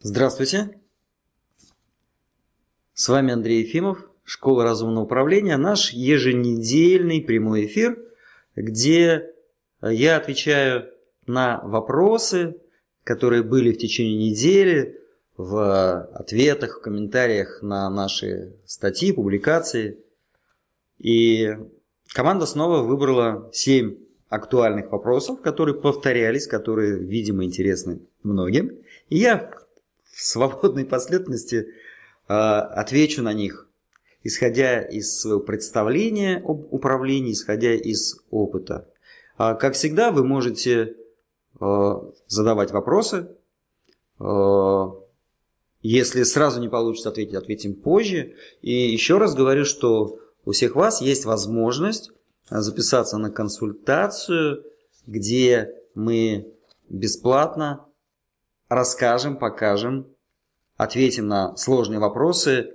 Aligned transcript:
Здравствуйте. 0.00 0.78
С 2.94 3.08
вами 3.08 3.32
Андрей 3.32 3.62
Ефимов, 3.62 4.08
Школа 4.22 4.62
разумного 4.62 5.06
управления, 5.06 5.56
наш 5.56 5.90
еженедельный 5.90 7.20
прямой 7.20 7.66
эфир, 7.66 7.98
где 8.54 9.32
я 9.82 10.16
отвечаю 10.16 10.88
на 11.26 11.60
вопросы, 11.64 12.60
которые 13.02 13.42
были 13.42 13.72
в 13.72 13.78
течение 13.78 14.30
недели, 14.30 15.00
в 15.36 16.04
ответах, 16.12 16.78
в 16.78 16.80
комментариях 16.80 17.60
на 17.62 17.90
наши 17.90 18.54
статьи, 18.66 19.10
публикации. 19.10 19.98
И 20.98 21.56
команда 22.12 22.46
снова 22.46 22.82
выбрала 22.82 23.50
7 23.52 23.96
актуальных 24.28 24.92
вопросов, 24.92 25.40
которые 25.40 25.74
повторялись, 25.74 26.46
которые, 26.46 27.00
видимо, 27.00 27.44
интересны 27.44 27.98
многим. 28.22 28.78
И 29.08 29.16
я 29.18 29.50
в 30.12 30.24
свободной 30.24 30.84
последовательности 30.84 31.68
э, 32.28 32.32
отвечу 32.32 33.22
на 33.22 33.32
них, 33.32 33.68
исходя 34.22 34.82
из 34.82 35.20
своего 35.20 35.40
представления 35.40 36.42
об 36.44 36.72
управлении, 36.72 37.32
исходя 37.32 37.74
из 37.74 38.16
опыта. 38.30 38.88
А, 39.36 39.54
как 39.54 39.74
всегда, 39.74 40.10
вы 40.10 40.24
можете 40.24 40.96
э, 41.60 41.94
задавать 42.26 42.72
вопросы. 42.72 43.28
Если 45.80 46.24
сразу 46.24 46.60
не 46.60 46.68
получится 46.68 47.10
ответить, 47.10 47.34
ответим 47.34 47.74
позже. 47.74 48.34
И 48.62 48.72
еще 48.72 49.18
раз 49.18 49.34
говорю, 49.34 49.64
что 49.64 50.18
у 50.44 50.50
всех 50.50 50.74
вас 50.74 51.00
есть 51.00 51.24
возможность 51.24 52.10
записаться 52.50 53.18
на 53.18 53.30
консультацию, 53.30 54.64
где 55.06 55.74
мы 55.94 56.52
бесплатно 56.88 57.84
расскажем, 58.68 59.36
покажем, 59.36 60.06
ответим 60.76 61.28
на 61.28 61.56
сложные 61.56 61.98
вопросы 61.98 62.52
э, 62.52 62.70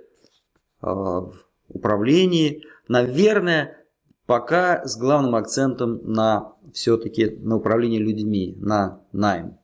в 0.81 1.33
управлении. 1.69 2.63
Наверное, 2.87 3.85
пока 4.25 4.85
с 4.85 4.97
главным 4.97 5.35
акцентом 5.35 6.01
на 6.11 6.53
все-таки 6.73 7.29
на 7.29 7.57
управление 7.57 7.99
людьми, 7.99 8.55
на 8.57 9.01
найм. 9.11 9.57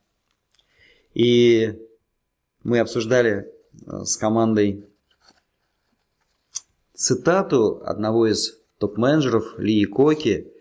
И 1.14 1.78
мы 2.64 2.80
обсуждали 2.80 3.52
э, 3.86 4.04
с 4.04 4.16
командой 4.18 4.86
цитату 6.94 7.82
одного 7.86 8.28
из 8.28 8.60
топ-менеджеров 8.78 9.58
Ли 9.58 9.86
Коки 9.86 10.52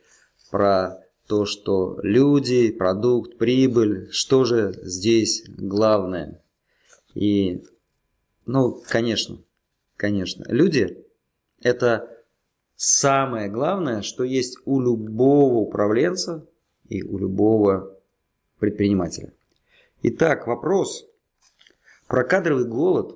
про 0.50 1.02
то, 1.28 1.44
что 1.44 2.00
люди, 2.02 2.72
продукт, 2.72 3.36
прибыль, 3.36 4.08
что 4.10 4.44
же 4.44 4.72
здесь 4.82 5.44
главное. 5.46 6.42
И, 7.14 7.64
ну, 8.46 8.82
конечно, 8.88 9.38
конечно, 9.96 10.46
люди– 10.48 11.04
это 11.60 12.24
самое 12.76 13.50
главное, 13.50 14.00
что 14.00 14.24
есть 14.24 14.56
у 14.64 14.80
любого 14.80 15.56
управленца 15.56 16.46
и 16.88 17.02
у 17.02 17.18
любого 17.18 17.94
предпринимателя. 18.58 19.34
Итак, 20.02 20.46
вопрос 20.46 21.06
про 22.06 22.24
кадровый 22.24 22.64
голод. 22.64 23.14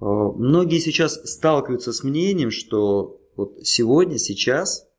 Э, 0.00 0.04
многие 0.04 0.78
сейчас 0.78 1.20
сталкиваются 1.30 1.92
с 1.92 2.02
мнением, 2.02 2.50
что 2.50 3.20
вот 3.36 3.58
сегодня, 3.62 4.16
сейчас– 4.16 4.86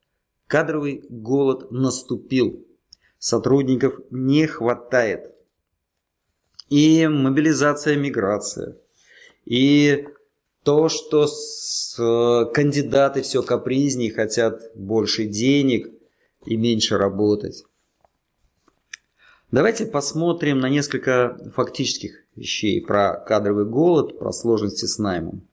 Кадровый 0.52 1.06
голод 1.08 1.72
наступил. 1.72 2.68
Сотрудников 3.20 4.02
не 4.10 4.48
хватает. 4.48 5.34
И 6.68 7.08
мобилизация, 7.08 7.96
миграция. 7.96 8.76
И 9.46 10.10
то, 10.64 10.90
что 10.90 11.28
с, 11.28 11.98
э, 11.98 12.52
кандидаты 12.54 13.22
все 13.22 13.44
капризнее, 13.44 14.12
хотят 14.12 14.62
больше 14.76 15.24
денег 15.24 15.90
и 16.46 16.58
меньше 16.58 16.98
работать. 16.98 17.64
Давайте 19.52 19.86
посмотрим 19.86 20.60
на 20.60 20.68
несколько 20.68 21.38
фактических 21.56 22.26
вещей 22.36 22.86
про 22.86 23.16
кадровый 23.16 23.64
голод, 23.64 24.20
про 24.20 24.34
сложности 24.34 24.84
с 24.84 24.98
наймом. 24.98 25.48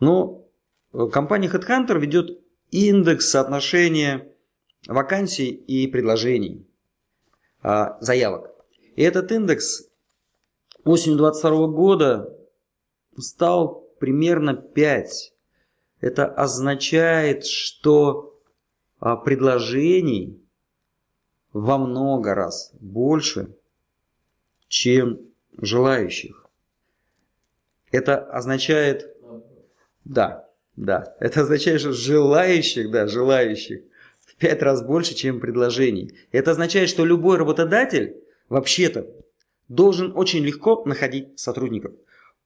Но 0.00 0.46
ну, 0.94 1.08
компания 1.10 1.48
HeadHunter 1.48 1.98
ведет 1.98 2.40
индекс 2.74 3.30
соотношения 3.30 4.32
вакансий 4.88 5.50
и 5.50 5.86
предложений, 5.86 6.66
а, 7.62 7.96
заявок. 8.00 8.50
И 8.96 9.02
этот 9.02 9.30
индекс 9.30 9.88
осенью 10.84 11.18
2022 11.18 11.68
года 11.68 12.36
стал 13.16 13.88
примерно 14.00 14.54
5. 14.54 15.34
Это 16.00 16.26
означает, 16.26 17.46
что 17.46 18.40
а, 18.98 19.16
предложений 19.16 20.42
во 21.52 21.78
много 21.78 22.34
раз 22.34 22.72
больше, 22.80 23.56
чем 24.66 25.20
желающих. 25.56 26.50
Это 27.92 28.18
означает, 28.18 29.16
да, 30.04 30.43
да, 30.76 31.14
это 31.20 31.42
означает, 31.42 31.80
что 31.80 31.92
желающих, 31.92 32.90
да, 32.90 33.06
желающих 33.06 33.82
в 34.26 34.34
пять 34.36 34.62
раз 34.62 34.82
больше, 34.82 35.14
чем 35.14 35.40
предложений. 35.40 36.14
Это 36.32 36.50
означает, 36.50 36.88
что 36.88 37.04
любой 37.04 37.38
работодатель 37.38 38.16
вообще-то 38.48 39.06
должен 39.68 40.12
очень 40.16 40.44
легко 40.44 40.82
находить 40.84 41.38
сотрудников. 41.38 41.92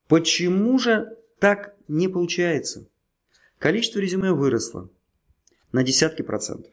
Почему 0.08 0.78
же 0.78 1.16
так 1.38 1.74
не 1.88 2.08
получается? 2.08 2.86
Количество 3.58 3.98
резюме 3.98 4.32
выросло 4.32 4.88
на 5.72 5.82
десятки 5.82 6.22
процентов. 6.22 6.72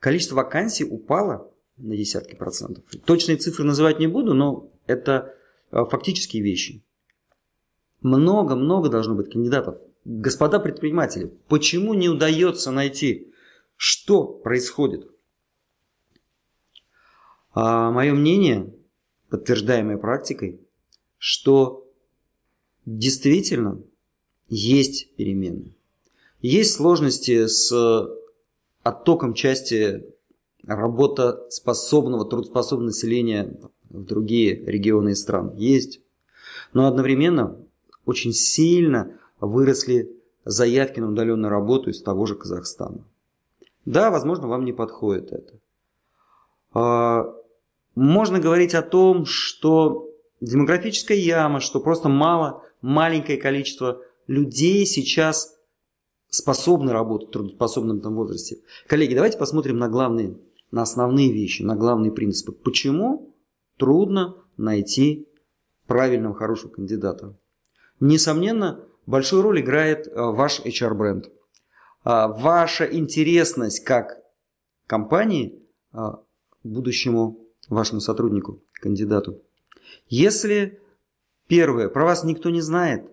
Количество 0.00 0.36
вакансий 0.36 0.84
упало 0.84 1.50
на 1.76 1.96
десятки 1.96 2.34
процентов. 2.34 2.84
Точные 3.04 3.36
цифры 3.36 3.64
называть 3.64 3.98
не 3.98 4.06
буду, 4.06 4.34
но 4.34 4.70
это 4.86 5.34
а, 5.70 5.84
фактические 5.84 6.42
вещи. 6.42 6.82
Много-много 8.02 8.88
должно 8.88 9.14
быть 9.14 9.32
кандидатов 9.32 9.78
Господа 10.04 10.60
предприниматели, 10.60 11.32
почему 11.48 11.94
не 11.94 12.08
удается 12.08 12.70
найти, 12.70 13.32
что 13.76 14.24
происходит? 14.24 15.10
А 17.52 17.90
мое 17.90 18.12
мнение, 18.12 18.74
подтверждаемое 19.30 19.96
практикой, 19.96 20.60
что 21.16 21.90
действительно 22.84 23.80
есть 24.48 25.14
перемены. 25.16 25.74
Есть 26.42 26.74
сложности 26.74 27.46
с 27.46 27.72
оттоком 28.82 29.32
части 29.32 30.04
работоспособного, 30.66 32.28
трудоспособного 32.28 32.88
населения 32.88 33.58
в 33.88 34.04
другие 34.04 34.56
регионы 34.66 35.10
и 35.10 35.14
стран. 35.14 35.54
Есть. 35.56 36.00
Но 36.74 36.86
одновременно 36.86 37.58
очень 38.04 38.34
сильно 38.34 39.18
выросли 39.40 40.10
заявки 40.44 41.00
на 41.00 41.08
удаленную 41.08 41.50
работу 41.50 41.90
из 41.90 42.02
того 42.02 42.26
же 42.26 42.34
Казахстана. 42.34 43.04
Да, 43.84 44.10
возможно, 44.10 44.48
вам 44.48 44.64
не 44.64 44.72
подходит 44.72 45.32
это. 45.32 45.58
А, 46.72 47.34
можно 47.94 48.40
говорить 48.40 48.74
о 48.74 48.82
том, 48.82 49.24
что 49.26 50.10
демографическая 50.40 51.16
яма, 51.16 51.60
что 51.60 51.80
просто 51.80 52.08
мало, 52.08 52.62
маленькое 52.80 53.38
количество 53.38 54.00
людей 54.26 54.86
сейчас 54.86 55.56
способны 56.28 56.92
работать 56.92 57.28
в 57.28 57.32
трудоспособном 57.32 58.00
там 58.00 58.16
возрасте. 58.16 58.58
Коллеги, 58.88 59.14
давайте 59.14 59.38
посмотрим 59.38 59.78
на 59.78 59.88
главные, 59.88 60.36
на 60.70 60.82
основные 60.82 61.32
вещи, 61.32 61.62
на 61.62 61.76
главные 61.76 62.10
принципы. 62.10 62.52
Почему 62.52 63.34
трудно 63.76 64.36
найти 64.56 65.28
правильного, 65.86 66.34
хорошего 66.34 66.70
кандидата? 66.70 67.36
Несомненно, 68.00 68.84
большую 69.06 69.42
роль 69.42 69.60
играет 69.60 70.06
э, 70.06 70.12
ваш 70.14 70.60
HR-бренд. 70.60 71.30
А, 72.04 72.28
ваша 72.28 72.84
интересность 72.84 73.82
как 73.84 74.18
компании 74.86 75.62
а, 75.92 76.20
будущему 76.62 77.38
вашему 77.68 78.00
сотруднику, 78.00 78.62
кандидату. 78.74 79.42
Если 80.08 80.80
первое, 81.48 81.88
про 81.88 82.04
вас 82.04 82.24
никто 82.24 82.50
не 82.50 82.60
знает, 82.60 83.10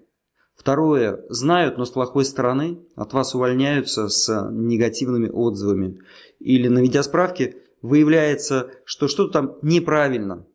второе, 0.56 1.24
знают, 1.30 1.78
но 1.78 1.86
с 1.86 1.92
плохой 1.92 2.26
стороны, 2.26 2.80
от 2.96 3.14
вас 3.14 3.34
увольняются 3.34 4.10
с 4.10 4.50
негативными 4.52 5.30
отзывами, 5.30 6.00
или 6.40 6.68
наведя 6.68 7.04
справки, 7.04 7.56
выявляется, 7.82 8.72
что 8.84 9.08
что-то 9.08 9.32
там 9.32 9.58
неправильно. 9.62 10.46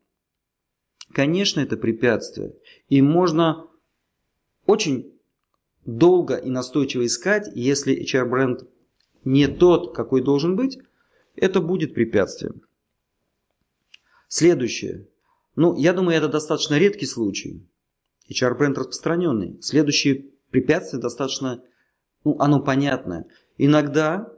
Конечно, 1.11 1.59
это 1.59 1.75
препятствие. 1.75 2.55
И 2.89 3.01
можно 3.01 3.67
очень 4.65 5.16
долго 5.87 6.35
и 6.35 6.49
настойчиво 6.49 7.05
искать, 7.05 7.49
если 7.55 7.99
HR-бренд 8.03 8.67
не 9.23 9.47
тот, 9.47 9.95
какой 9.95 10.21
должен 10.21 10.55
быть, 10.55 10.77
это 11.35 11.61
будет 11.61 11.95
препятствием. 11.95 12.61
Следующее. 14.27 15.07
Ну, 15.55 15.75
я 15.75 15.93
думаю, 15.93 16.17
это 16.17 16.27
достаточно 16.27 16.77
редкий 16.77 17.05
случай. 17.05 17.65
HR-бренд 18.29 18.77
распространенный. 18.77 19.61
Следующее 19.61 20.25
препятствие 20.51 21.01
достаточно, 21.01 21.63
ну, 22.25 22.35
оно 22.37 22.59
понятное. 22.59 23.25
Иногда 23.57 24.29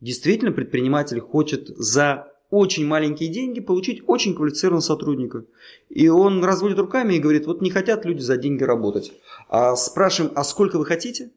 действительно 0.00 0.52
предприниматель 0.52 1.20
хочет 1.20 1.68
за 1.68 2.32
очень 2.50 2.86
маленькие 2.86 3.28
деньги 3.28 3.60
получить 3.60 4.02
очень 4.06 4.34
квалифицированного 4.34 4.82
сотрудника. 4.82 5.44
И 5.88 6.08
он 6.08 6.44
разводит 6.44 6.78
руками 6.78 7.14
и 7.14 7.18
говорит, 7.18 7.46
вот 7.46 7.60
не 7.60 7.70
хотят 7.70 8.04
люди 8.04 8.20
за 8.20 8.36
деньги 8.36 8.62
работать. 8.62 9.12
А 9.48 9.74
спрашиваем, 9.76 10.32
а 10.36 10.44
сколько 10.44 10.78
вы 10.78 10.84
хотите? 10.84 11.32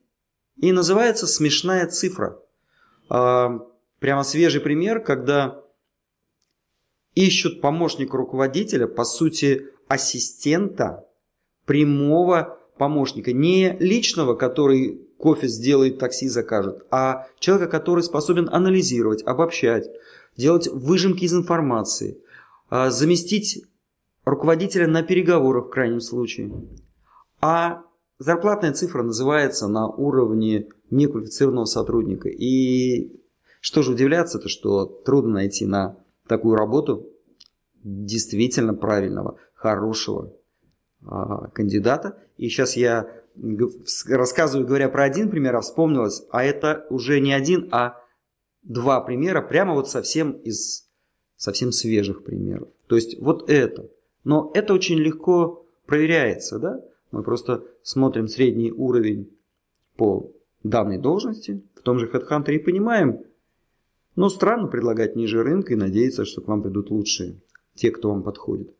И 0.57 0.71
называется 0.71 1.25
смешная 1.25 1.87
цифра. 1.87 2.39
А, 3.09 3.59
прямо 3.99 4.23
свежий 4.23 4.61
пример, 4.61 5.01
когда 5.01 5.63
ищут 7.15 7.61
помощника 7.61 8.17
руководителя, 8.17 8.87
по 8.87 9.03
сути, 9.03 9.67
ассистента, 9.87 11.05
прямого 11.65 12.59
помощника, 12.77 13.33
не 13.33 13.75
личного, 13.79 14.35
который 14.35 15.01
кофе 15.17 15.47
сделает, 15.47 15.99
такси 15.99 16.29
закажет, 16.29 16.85
а 16.91 17.27
человека, 17.39 17.69
который 17.69 18.03
способен 18.03 18.49
анализировать, 18.49 19.21
обобщать, 19.23 19.89
делать 20.39 20.69
выжимки 20.69 21.25
из 21.25 21.33
информации, 21.33 22.17
а, 22.69 22.89
заместить 22.89 23.65
руководителя 24.23 24.87
на 24.87 25.03
переговорах 25.03 25.67
в 25.67 25.69
крайнем 25.69 25.99
случае. 25.99 26.51
А 27.41 27.83
зарплатная 28.19 28.73
цифра 28.73 29.03
называется 29.03 29.67
на 29.67 29.87
уровне 29.87 30.69
неквалифицированного 30.91 31.65
сотрудника. 31.65 32.29
И 32.29 33.19
что 33.59 33.81
же 33.81 33.91
удивляться-то, 33.91 34.47
что 34.47 34.85
трудно 34.85 35.33
найти 35.33 35.65
на 35.65 35.97
такую 36.27 36.55
работу 36.55 37.05
действительно 37.83 38.73
правильного, 38.73 39.37
хорошего 39.53 40.33
а, 41.05 41.49
кандидата. 41.49 42.17
И 42.37 42.47
сейчас 42.47 42.77
я 42.77 43.09
рассказываю, 44.07 44.65
говоря 44.65 44.87
про 44.87 45.03
один 45.03 45.29
пример, 45.29 45.57
а 45.57 45.61
вспомнилось, 45.61 46.23
а 46.31 46.45
это 46.45 46.85
уже 46.89 47.19
не 47.19 47.33
один, 47.33 47.67
а 47.71 48.01
два 48.63 49.01
примера, 49.01 49.41
прямо 49.41 49.73
вот 49.73 49.89
совсем 49.89 50.33
из 50.33 50.87
совсем 51.35 51.71
свежих 51.71 52.23
примеров. 52.23 52.67
То 52.87 52.95
есть 52.95 53.19
вот 53.19 53.49
это. 53.49 53.89
Но 54.23 54.51
это 54.53 54.73
очень 54.73 54.97
легко 54.97 55.65
проверяется, 55.85 56.59
да? 56.59 56.83
Мы 57.11 57.23
просто 57.23 57.63
смотрим 57.81 58.27
средний 58.27 58.71
уровень 58.71 59.29
по 59.95 60.31
данной 60.63 60.97
должности 60.97 61.61
в 61.75 61.81
том 61.81 61.97
же 61.97 62.07
HeadHunter 62.07 62.51
и 62.53 62.59
понимаем, 62.59 63.23
ну 64.15 64.29
странно 64.29 64.67
предлагать 64.67 65.15
ниже 65.15 65.41
рынка 65.43 65.73
и 65.73 65.77
надеяться, 65.77 66.25
что 66.25 66.41
к 66.41 66.47
вам 66.47 66.61
придут 66.61 66.91
лучшие, 66.91 67.37
те, 67.75 67.89
кто 67.89 68.09
вам 68.09 68.21
подходит. 68.21 68.75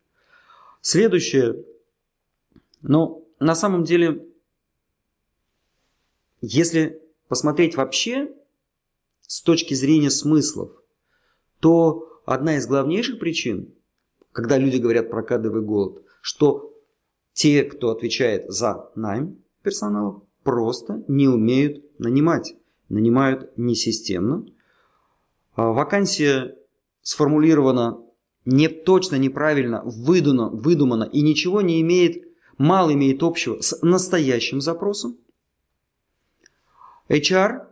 Следующее, 0.82 1.64
но 2.82 3.08
ну, 3.08 3.28
на 3.40 3.56
самом 3.56 3.86
деле, 3.86 4.26
если 6.42 7.02
посмотреть 7.30 7.76
вообще 7.78 8.34
с 9.30 9.44
точки 9.44 9.76
зрения 9.76 10.10
смыслов, 10.10 10.72
то 11.60 12.20
одна 12.26 12.58
из 12.58 12.66
главнейших 12.66 13.20
причин, 13.20 13.72
когда 14.32 14.58
люди 14.58 14.78
говорят 14.78 15.12
про 15.12 15.22
кадровый 15.22 15.62
голод, 15.62 16.04
что 16.20 16.74
те, 17.34 17.64
кто 17.64 17.92
отвечает 17.92 18.50
за 18.50 18.90
найм 18.96 19.38
персонала, 19.62 20.24
просто 20.42 21.04
не 21.08 21.28
умеют 21.28 21.86
нанимать. 22.00 22.56
Нанимают 22.90 23.56
несистемно. 23.56 24.48
А 25.54 25.74
вакансия 25.74 26.58
сформулирована 27.04 28.02
не 28.46 28.68
точно, 28.68 29.18
неправильно, 29.18 29.84
выдумано, 29.86 30.50
выдумано 30.50 31.04
и 31.04 31.22
ничего 31.22 31.62
не 31.62 31.82
имеет, 31.82 32.24
мало 32.58 32.94
имеет 32.94 33.22
общего 33.22 33.62
с 33.62 33.80
настоящим 33.84 34.60
запросом. 34.60 35.20
HR 37.10 37.69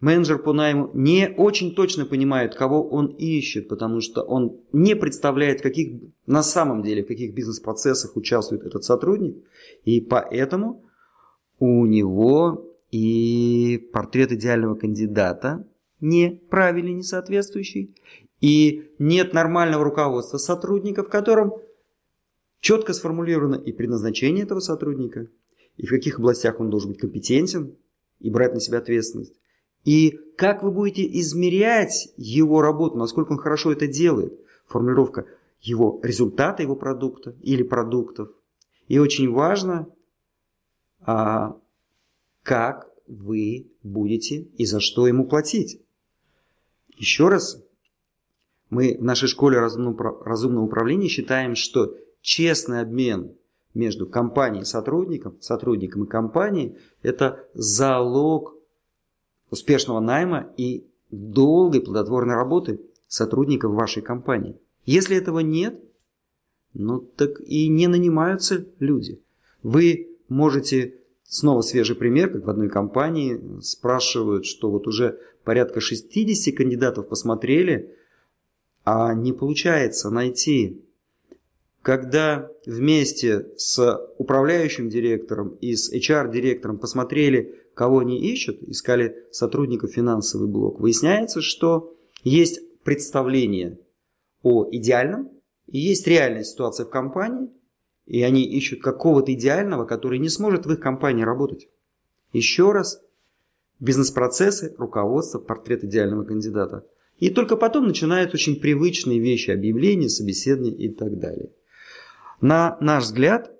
Менеджер 0.00 0.38
по 0.38 0.52
найму 0.52 0.90
не 0.94 1.28
очень 1.36 1.74
точно 1.74 2.06
понимает, 2.06 2.54
кого 2.54 2.88
он 2.88 3.06
ищет, 3.06 3.68
потому 3.68 4.00
что 4.00 4.22
он 4.22 4.60
не 4.72 4.94
представляет, 4.94 5.60
каких, 5.60 6.00
на 6.26 6.44
самом 6.44 6.82
деле, 6.82 7.02
в 7.02 7.08
каких 7.08 7.34
бизнес-процессах 7.34 8.16
участвует 8.16 8.62
этот 8.62 8.84
сотрудник. 8.84 9.36
И 9.84 10.00
поэтому 10.00 10.84
у 11.58 11.84
него 11.86 12.76
и 12.92 13.90
портрет 13.92 14.30
идеального 14.30 14.76
кандидата 14.76 15.66
неправильный, 16.00 16.92
не 16.92 17.02
соответствующий, 17.02 17.96
и 18.40 18.92
нет 19.00 19.34
нормального 19.34 19.82
руководства 19.82 20.38
сотрудника, 20.38 21.02
в 21.02 21.08
котором 21.08 21.54
четко 22.60 22.92
сформулировано 22.92 23.56
и 23.56 23.72
предназначение 23.72 24.44
этого 24.44 24.60
сотрудника, 24.60 25.26
и 25.76 25.86
в 25.86 25.90
каких 25.90 26.20
областях 26.20 26.60
он 26.60 26.70
должен 26.70 26.90
быть 26.90 27.00
компетентен 27.00 27.74
и 28.20 28.30
брать 28.30 28.54
на 28.54 28.60
себя 28.60 28.78
ответственность 28.78 29.34
и 29.88 30.20
как 30.36 30.62
вы 30.62 30.70
будете 30.70 31.06
измерять 31.18 32.12
его 32.18 32.60
работу, 32.60 32.98
насколько 32.98 33.32
он 33.32 33.38
хорошо 33.38 33.72
это 33.72 33.86
делает. 33.86 34.38
Формулировка 34.66 35.24
его 35.62 35.98
результата, 36.02 36.62
его 36.62 36.76
продукта 36.76 37.34
или 37.40 37.62
продуктов. 37.62 38.28
И 38.88 38.98
очень 38.98 39.32
важно, 39.32 39.88
а, 41.00 41.56
как 42.42 42.90
вы 43.06 43.72
будете 43.82 44.42
и 44.58 44.66
за 44.66 44.80
что 44.80 45.06
ему 45.06 45.26
платить. 45.26 45.80
Еще 46.98 47.30
раз, 47.30 47.64
мы 48.68 48.94
в 49.00 49.02
нашей 49.02 49.26
школе 49.26 49.58
разумного 49.58 50.64
управления 50.66 51.08
считаем, 51.08 51.54
что 51.54 51.96
честный 52.20 52.82
обмен 52.82 53.32
между 53.72 54.06
компанией 54.06 54.64
и 54.64 54.66
сотрудником, 54.66 55.40
сотрудником 55.40 56.04
и 56.04 56.08
компанией– 56.08 56.76
это 57.02 57.48
залог 57.54 58.57
успешного 59.50 60.00
найма 60.00 60.52
и 60.56 60.84
долгой 61.10 61.80
плодотворной 61.80 62.34
работы 62.34 62.80
сотрудников 63.06 63.72
вашей 63.72 64.02
компании. 64.02 64.56
Если 64.84 65.16
этого 65.16 65.40
нет, 65.40 65.80
ну 66.74 67.00
так 67.00 67.40
и 67.40 67.68
не 67.68 67.86
нанимаются 67.86 68.66
люди. 68.78 69.20
Вы 69.62 70.08
можете, 70.28 70.94
снова 71.24 71.62
свежий 71.62 71.96
пример, 71.96 72.30
как 72.30 72.44
в 72.44 72.50
одной 72.50 72.68
компании 72.68 73.40
спрашивают, 73.60 74.46
что 74.46 74.70
вот 74.70 74.86
уже 74.86 75.18
порядка 75.44 75.80
60 75.80 76.54
кандидатов 76.54 77.08
посмотрели, 77.08 77.94
а 78.84 79.14
не 79.14 79.32
получается 79.32 80.10
найти. 80.10 80.84
Когда 81.82 82.50
вместе 82.66 83.48
с 83.56 83.98
управляющим 84.18 84.90
директором 84.90 85.56
и 85.60 85.74
с 85.74 85.92
HR-директором 85.92 86.78
посмотрели, 86.78 87.58
кого 87.78 88.00
они 88.00 88.18
ищут, 88.18 88.60
искали 88.64 89.14
сотрудников 89.30 89.92
финансовый 89.92 90.48
блок, 90.48 90.80
выясняется, 90.80 91.40
что 91.40 91.94
есть 92.24 92.60
представление 92.82 93.78
о 94.42 94.68
идеальном, 94.72 95.30
и 95.68 95.78
есть 95.78 96.04
реальная 96.08 96.42
ситуация 96.42 96.86
в 96.86 96.90
компании, 96.90 97.48
и 98.04 98.20
они 98.24 98.42
ищут 98.42 98.82
какого-то 98.82 99.32
идеального, 99.32 99.84
который 99.84 100.18
не 100.18 100.28
сможет 100.28 100.66
в 100.66 100.72
их 100.72 100.80
компании 100.80 101.22
работать. 101.22 101.68
Еще 102.32 102.72
раз, 102.72 103.00
бизнес-процессы, 103.78 104.74
руководство, 104.76 105.38
портрет 105.38 105.84
идеального 105.84 106.24
кандидата. 106.24 106.84
И 107.18 107.30
только 107.30 107.56
потом 107.56 107.86
начинают 107.86 108.34
очень 108.34 108.58
привычные 108.58 109.20
вещи, 109.20 109.52
объявления, 109.52 110.08
собеседования 110.08 110.74
и 110.74 110.88
так 110.88 111.20
далее. 111.20 111.50
На 112.40 112.76
наш 112.80 113.04
взгляд, 113.04 113.52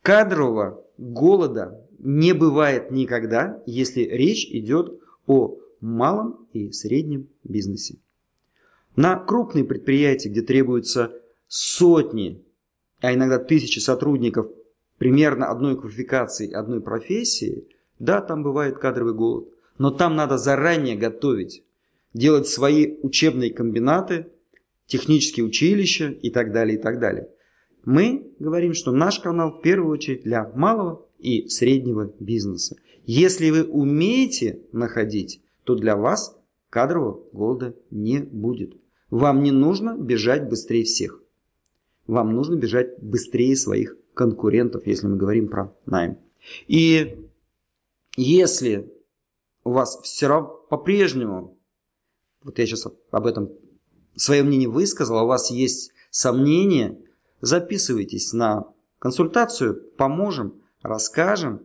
кадрового 0.00 0.86
голода 0.96 1.86
не 2.02 2.34
бывает 2.34 2.90
никогда, 2.90 3.62
если 3.64 4.02
речь 4.02 4.44
идет 4.46 5.00
о 5.26 5.56
малом 5.80 6.46
и 6.52 6.72
среднем 6.72 7.28
бизнесе. 7.44 7.96
На 8.96 9.16
крупные 9.16 9.64
предприятия, 9.64 10.28
где 10.28 10.42
требуются 10.42 11.12
сотни, 11.48 12.44
а 13.00 13.14
иногда 13.14 13.38
тысячи 13.38 13.78
сотрудников 13.78 14.48
примерно 14.98 15.46
одной 15.46 15.80
квалификации, 15.80 16.52
одной 16.52 16.80
профессии, 16.80 17.68
да, 17.98 18.20
там 18.20 18.42
бывает 18.42 18.78
кадровый 18.78 19.14
голод. 19.14 19.48
Но 19.78 19.90
там 19.90 20.16
надо 20.16 20.38
заранее 20.38 20.96
готовить, 20.96 21.64
делать 22.14 22.48
свои 22.48 22.96
учебные 23.02 23.52
комбинаты, 23.52 24.26
технические 24.86 25.46
училища 25.46 26.08
и 26.08 26.30
так 26.30 26.52
далее, 26.52 26.78
и 26.78 26.80
так 26.80 26.98
далее. 26.98 27.28
Мы 27.84 28.32
говорим, 28.38 28.74
что 28.74 28.92
наш 28.92 29.20
канал 29.20 29.58
в 29.58 29.62
первую 29.62 29.92
очередь 29.92 30.22
для 30.22 30.50
малого 30.54 31.06
и 31.22 31.48
среднего 31.48 32.12
бизнеса. 32.18 32.76
Если 33.04 33.50
вы 33.50 33.64
умеете 33.64 34.60
находить, 34.72 35.40
то 35.64 35.74
для 35.74 35.96
вас 35.96 36.36
кадрового 36.70 37.22
голода 37.32 37.74
не 37.90 38.20
будет. 38.20 38.76
Вам 39.10 39.42
не 39.42 39.50
нужно 39.50 39.96
бежать 39.96 40.48
быстрее 40.48 40.84
всех. 40.84 41.22
Вам 42.06 42.34
нужно 42.34 42.56
бежать 42.56 42.98
быстрее 43.00 43.56
своих 43.56 43.96
конкурентов, 44.14 44.86
если 44.86 45.06
мы 45.06 45.16
говорим 45.16 45.48
про 45.48 45.74
найм. 45.86 46.18
И 46.66 47.18
если 48.16 48.92
у 49.64 49.70
вас 49.70 50.00
все 50.02 50.26
равно 50.26 50.48
по-прежнему, 50.68 51.58
вот 52.42 52.58
я 52.58 52.66
сейчас 52.66 52.86
об 53.10 53.26
этом 53.26 53.50
свое 54.16 54.42
мнение 54.42 54.68
высказал, 54.68 55.18
а 55.18 55.24
у 55.24 55.28
вас 55.28 55.50
есть 55.50 55.92
сомнения, 56.10 56.98
записывайтесь 57.40 58.32
на 58.32 58.66
консультацию, 58.98 59.90
поможем, 59.96 60.61
расскажем, 60.82 61.62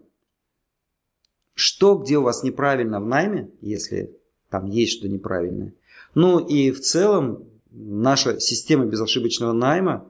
что 1.53 1.95
где 1.95 2.17
у 2.17 2.23
вас 2.23 2.43
неправильно 2.43 2.99
в 2.99 3.05
найме, 3.05 3.49
если 3.61 4.15
там 4.49 4.67
есть 4.67 4.97
что 4.97 5.07
неправильное. 5.07 5.73
Ну 6.15 6.39
и 6.39 6.71
в 6.71 6.79
целом 6.79 7.43
наша 7.71 8.39
система 8.39 8.85
безошибочного 8.85 9.53
найма 9.53 10.07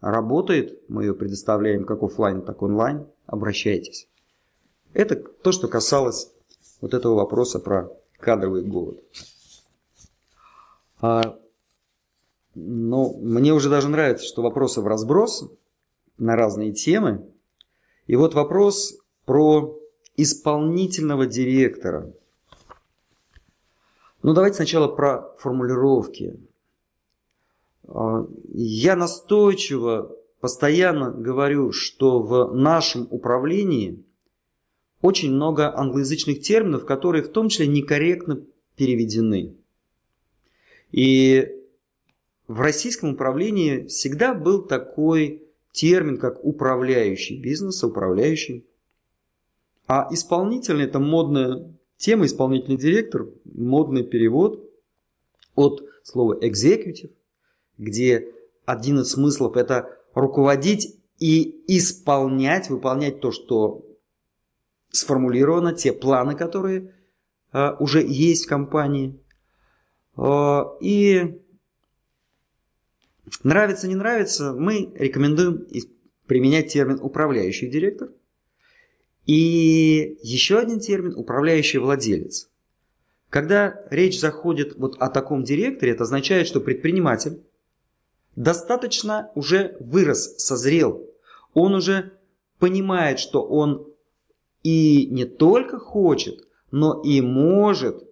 работает, 0.00 0.80
мы 0.88 1.04
ее 1.04 1.14
предоставляем 1.14 1.84
как 1.84 2.02
офлайн, 2.02 2.42
так 2.42 2.62
онлайн, 2.62 3.06
обращайтесь. 3.26 4.08
Это 4.92 5.16
то, 5.16 5.52
что 5.52 5.68
касалось 5.68 6.30
вот 6.80 6.94
этого 6.94 7.14
вопроса 7.14 7.58
про 7.58 7.90
кадровый 8.18 8.62
голод. 8.62 9.02
А, 11.00 11.38
но 12.54 13.12
мне 13.14 13.52
уже 13.52 13.70
даже 13.70 13.88
нравится, 13.88 14.26
что 14.26 14.42
вопросы 14.42 14.80
в 14.80 14.86
разброс 14.86 15.50
на 16.18 16.36
разные 16.36 16.72
темы. 16.72 17.26
И 18.10 18.16
вот 18.16 18.34
вопрос 18.34 18.98
про 19.24 19.78
исполнительного 20.16 21.26
директора. 21.26 22.12
Ну 24.24 24.34
давайте 24.34 24.56
сначала 24.56 24.88
про 24.88 25.36
формулировки. 25.38 26.40
А, 27.86 28.26
я 28.52 28.96
настойчиво 28.96 30.16
постоянно 30.40 31.12
говорю, 31.12 31.70
что 31.70 32.20
в 32.20 32.52
нашем 32.52 33.06
управлении 33.12 34.04
очень 35.02 35.32
много 35.32 35.72
англоязычных 35.72 36.40
терминов, 36.40 36.86
которые 36.86 37.22
в 37.22 37.28
том 37.28 37.48
числе 37.48 37.68
некорректно 37.68 38.42
переведены. 38.74 39.54
И 40.90 41.48
в 42.48 42.60
российском 42.60 43.10
управлении 43.10 43.86
всегда 43.86 44.34
был 44.34 44.62
такой 44.62 45.46
термин, 45.72 46.18
как 46.18 46.44
управляющий 46.44 47.40
бизнес, 47.40 47.82
управляющий. 47.84 48.66
А 49.86 50.08
исполнительный– 50.10 50.84
это 50.86 50.98
модная 50.98 51.74
тема, 51.96 52.26
исполнительный 52.26 52.78
директор, 52.78 53.28
модный 53.44 54.04
перевод 54.04 54.70
от 55.54 55.82
слова 56.02 56.38
executive, 56.40 57.10
где 57.78 58.32
один 58.64 59.00
из 59.00 59.10
смыслов– 59.10 59.56
это 59.58 59.96
руководить 60.14 60.96
и 61.18 61.62
исполнять, 61.66 62.70
выполнять 62.70 63.20
то, 63.20 63.30
что 63.30 63.84
сформулировано, 64.90 65.74
те 65.74 65.92
планы, 65.92 66.34
которые 66.34 66.94
э, 67.52 67.72
уже 67.78 68.02
есть 68.02 68.46
в 68.46 68.48
компании. 68.48 69.20
Э, 70.16 70.62
и 70.80 71.40
нравится, 73.42 73.88
не 73.88 73.94
нравится, 73.94 74.52
мы 74.52 74.92
рекомендуем 74.94 75.66
применять 76.26 76.72
термин 76.72 76.98
управляющий 77.00 77.68
директор. 77.68 78.10
И 79.26 80.18
еще 80.22 80.58
один 80.58 80.80
термин 80.80 81.14
управляющий 81.16 81.78
владелец. 81.78 82.48
Когда 83.28 83.84
речь 83.90 84.18
заходит 84.18 84.76
вот 84.76 84.96
о 84.98 85.08
таком 85.08 85.44
директоре, 85.44 85.92
это 85.92 86.02
означает, 86.02 86.46
что 86.46 86.60
предприниматель 86.60 87.42
достаточно 88.34 89.30
уже 89.34 89.76
вырос, 89.80 90.36
созрел. 90.38 91.08
Он 91.54 91.74
уже 91.74 92.12
понимает, 92.58 93.18
что 93.18 93.42
он 93.42 93.86
и 94.62 95.06
не 95.06 95.24
только 95.24 95.78
хочет, 95.78 96.46
но 96.70 97.00
и 97.02 97.20
может 97.20 98.04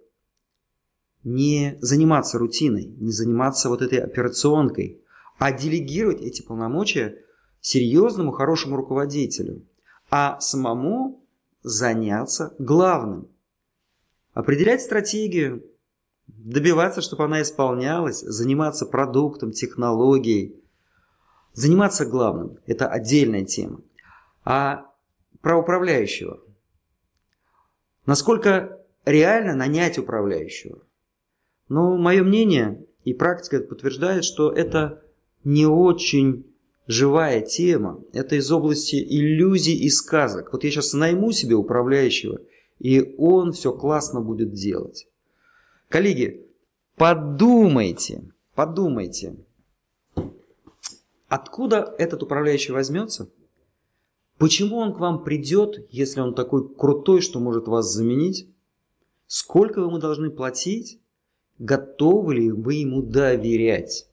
не 1.25 1.79
заниматься 1.81 2.39
рутиной, 2.39 2.85
не 2.85 3.11
заниматься 3.11 3.69
вот 3.69 3.83
этой 3.83 3.99
операционкой, 3.99 5.03
а 5.39 5.53
делегировать 5.53 6.21
эти 6.21 6.43
полномочия 6.43 7.23
серьезному, 7.61 8.33
хорошему 8.33 8.77
руководителю, 8.77 9.67
а 10.11 10.41
самому 10.41 11.25
заняться 11.63 12.55
главным. 12.59 13.29
Определять 14.35 14.83
стратегию, 14.83 15.65
добиваться, 16.27 17.01
чтобы 17.01 17.25
она 17.25 17.43
исполнялась, 17.43 18.21
заниматься 18.21 18.87
продуктом, 18.87 19.53
технологией, 19.53 20.63
заниматься 21.53 22.07
главным– 22.07 22.59
это 22.67 22.89
отдельная 22.89 23.45
тема. 23.45 23.81
А 24.45 24.87
про 25.41 25.59
управляющего. 25.59 26.41
Насколько 28.07 28.81
реально 29.05 29.55
нанять 29.55 29.99
управляющего? 29.99 30.83
Ну, 31.69 31.99
мое 31.99 32.23
мнение 32.23 32.87
и 33.05 33.13
практика 33.13 33.61
подтверждает, 33.61 34.25
что 34.25 34.51
это 34.51 35.03
не 35.49 35.65
очень 35.65 36.45
живая 36.87 37.41
тема. 37.41 38.05
Это 38.13 38.37
из 38.37 38.53
области 38.53 38.97
иллюзий 38.97 39.79
и 39.79 39.89
сказок. 39.89 40.53
Вот 40.53 40.63
я 40.63 40.71
сейчас 40.71 40.93
найму 40.93 41.33
себе 41.33 41.55
управляющего, 41.55 42.43
и 42.79 43.15
он 43.17 43.53
все 43.53 43.73
классно 43.73 44.21
будет 44.21 44.53
делать. 44.53 45.09
Коллеги, 45.89 46.47
подумайте, 46.97 48.31
подумайте, 48.55 49.37
откуда 51.29 51.95
этот 51.97 52.23
управляющий 52.23 52.73
возьмется? 52.73 53.31
Почему 54.37 54.77
он 54.77 54.93
к 54.93 55.01
вам 55.01 55.25
придет, 55.25 55.89
если 55.91 56.21
он 56.21 56.35
такой 56.35 56.69
крутой, 56.69 57.23
что 57.23 57.41
может 57.41 57.69
вас 57.69 57.91
заменить? 57.91 58.51
Сколько 59.27 59.81
вы 59.81 59.87
ему 59.87 59.99
должны 59.99 60.29
платить? 60.29 61.01
Готовы 61.59 62.35
ли 62.35 62.51
вы 62.51 62.75
ему 62.75 63.01
доверять? 63.01 64.08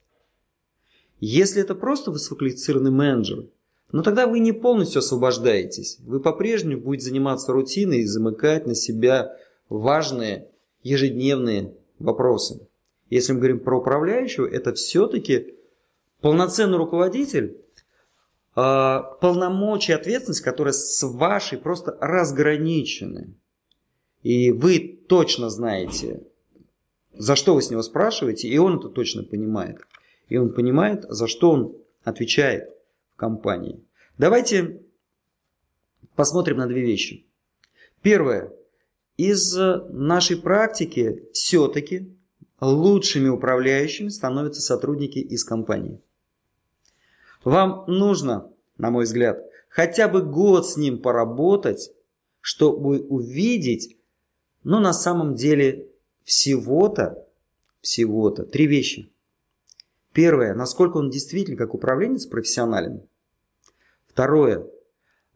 Если 1.19 1.61
это 1.61 1.75
просто 1.75 2.11
высококвалифицированный 2.11 2.91
менеджер, 2.91 3.45
но 3.91 4.03
тогда 4.03 4.27
вы 4.27 4.39
не 4.39 4.51
полностью 4.51 4.99
освобождаетесь. 4.99 5.99
Вы 6.01 6.19
по-прежнему 6.19 6.81
будете 6.81 7.05
заниматься 7.05 7.53
рутиной 7.53 7.99
и 7.99 8.05
замыкать 8.05 8.65
на 8.65 8.75
себя 8.75 9.37
важные 9.69 10.49
ежедневные 10.83 11.73
вопросы. 11.99 12.67
Если 13.09 13.33
мы 13.33 13.39
говорим 13.39 13.59
про 13.59 13.77
управляющего, 13.77 14.45
это 14.45 14.73
все-таки 14.73 15.55
полноценный 16.21 16.77
руководитель, 16.77 17.57
а, 18.55 19.01
полномочия 19.21 19.93
и 19.93 19.95
ответственность, 19.95 20.41
которые 20.41 20.73
с 20.73 21.03
вашей 21.03 21.57
просто 21.57 21.97
разграничены. 22.01 23.35
И 24.23 24.51
вы 24.51 24.99
точно 25.07 25.49
знаете, 25.49 26.23
за 27.13 27.35
что 27.35 27.53
вы 27.53 27.61
с 27.61 27.69
него 27.69 27.83
спрашиваете, 27.83 28.47
и 28.47 28.57
он 28.57 28.79
это 28.79 28.89
точно 28.89 29.23
понимает. 29.23 29.77
И 30.29 30.37
он 30.37 30.53
понимает, 30.53 31.05
за 31.09 31.27
что 31.27 31.51
он 31.51 31.75
отвечает 32.03 32.69
в 33.13 33.17
компании. 33.17 33.83
Давайте 34.17 34.81
посмотрим 36.15 36.57
на 36.57 36.67
две 36.67 36.81
вещи. 36.81 37.25
Первое. 38.01 38.51
Из 39.17 39.55
нашей 39.55 40.37
практики 40.37 41.23
все-таки 41.31 42.13
лучшими 42.59 43.29
управляющими 43.29 44.09
становятся 44.09 44.61
сотрудники 44.61 45.19
из 45.19 45.43
компании. 45.43 46.01
Вам 47.43 47.85
нужно, 47.87 48.51
на 48.77 48.89
мой 48.89 49.05
взгляд, 49.05 49.39
хотя 49.69 50.07
бы 50.07 50.21
год 50.21 50.67
с 50.67 50.77
ним 50.77 51.01
поработать, 51.01 51.91
чтобы 52.41 52.99
увидеть, 53.01 53.97
ну 54.63 54.79
на 54.79 54.93
самом 54.93 55.35
деле 55.35 55.87
всего-то, 56.23 57.27
всего-то 57.81 58.43
три 58.43 58.67
вещи. 58.67 59.11
Первое, 60.15 60.53
насколько 60.53 60.95
он 60.95 61.09
действительно 61.09 61.57
как 61.57 61.73
управленец 61.73 62.25
профессионален. 62.25 63.01
Второе, 64.07 64.65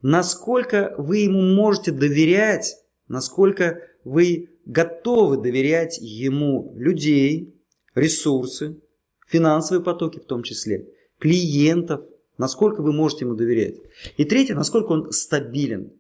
насколько 0.02 0.96
вы 0.98 1.18
ему 1.18 1.42
можете 1.42 1.92
доверять, 1.92 2.78
насколько 3.10 3.82
вы 4.06 4.52
готовы 4.66 5.36
доверять 5.36 5.98
ему 6.00 6.74
людей, 6.78 7.62
ресурсы, 7.94 8.80
финансовые 9.28 9.84
потоки 9.84 10.20
в 10.20 10.26
том 10.26 10.44
числе 10.44 10.88
клиентов, 11.20 12.06
насколько 12.38 12.82
вы 12.82 12.94
можете 12.94 13.26
ему 13.26 13.36
доверять. 13.36 13.76
И 14.16 14.24
третье, 14.24 14.56
насколько 14.56 14.94
он 14.94 15.12
стабилен. 15.12 15.92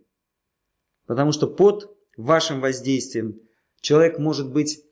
Потому 1.06 1.34
что 1.34 1.48
под 1.48 1.94
вашим 2.16 2.62
воздействием 2.62 3.42
человек 3.82 4.20
может 4.20 4.50
быть 4.50 4.86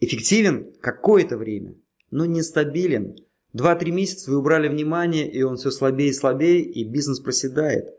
эффективен 0.00 0.72
какое-то 0.80 1.36
время, 1.36 1.74
но 2.10 2.26
нестабилен. 2.26 3.16
Два-три 3.52 3.92
месяца 3.92 4.30
вы 4.30 4.38
убрали 4.38 4.68
внимание, 4.68 5.30
и 5.30 5.42
он 5.42 5.56
все 5.56 5.70
слабее 5.70 6.10
и 6.10 6.14
слабее, 6.14 6.62
и 6.62 6.84
бизнес 6.84 7.20
проседает. 7.20 7.94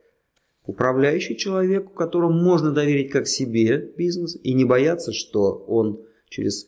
Управляющий 0.65 1.37
человек, 1.37 1.93
которому 1.93 2.39
можно 2.39 2.71
доверить 2.71 3.11
как 3.11 3.27
себе 3.27 3.77
бизнес, 3.97 4.37
и 4.43 4.53
не 4.53 4.65
бояться, 4.65 5.13
что 5.13 5.53
он 5.53 6.05
через 6.29 6.67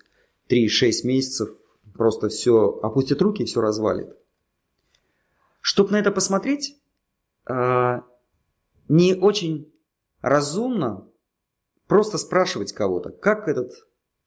3-6 0.49 1.05
месяцев 1.05 1.49
просто 1.93 2.29
все 2.29 2.79
опустит 2.81 3.21
руки 3.21 3.43
и 3.43 3.45
все 3.45 3.61
развалит. 3.61 4.15
Чтобы 5.61 5.91
на 5.91 5.99
это 5.99 6.11
посмотреть, 6.11 6.77
а, 7.45 8.05
не 8.87 9.15
очень 9.15 9.71
разумно 10.21 11.07
просто 11.87 12.17
спрашивать 12.17 12.71
кого-то, 12.71 13.09
как 13.09 13.47
этот 13.47 13.73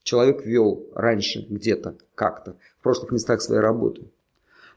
человек 0.02 0.44
вел 0.44 0.87
раньше 0.94 1.47
где-то, 1.49 1.97
как-то, 2.14 2.56
в 2.78 2.82
прошлых 2.82 3.12
местах 3.12 3.42
своей 3.42 3.61
работы. 3.61 4.02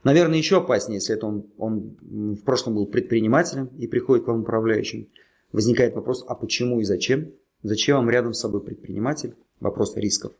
Наверное, 0.04 0.38
еще 0.38 0.58
опаснее, 0.58 0.96
если 0.96 1.16
это 1.16 1.26
он, 1.26 1.46
он 1.58 1.96
в 2.34 2.42
прошлом 2.44 2.76
был 2.76 2.86
предпринимателем 2.86 3.70
и 3.78 3.86
приходит 3.86 4.24
к 4.24 4.28
вам 4.28 4.42
управляющим. 4.42 5.08
Возникает 5.52 5.94
вопрос, 5.94 6.24
а 6.28 6.34
почему 6.34 6.80
и 6.80 6.84
зачем? 6.84 7.32
Зачем 7.62 7.96
вам 7.96 8.10
рядом 8.10 8.32
с 8.32 8.40
собой 8.40 8.60
предприниматель? 8.60 9.34
Вопрос 9.58 9.96
рисков. 9.96 10.32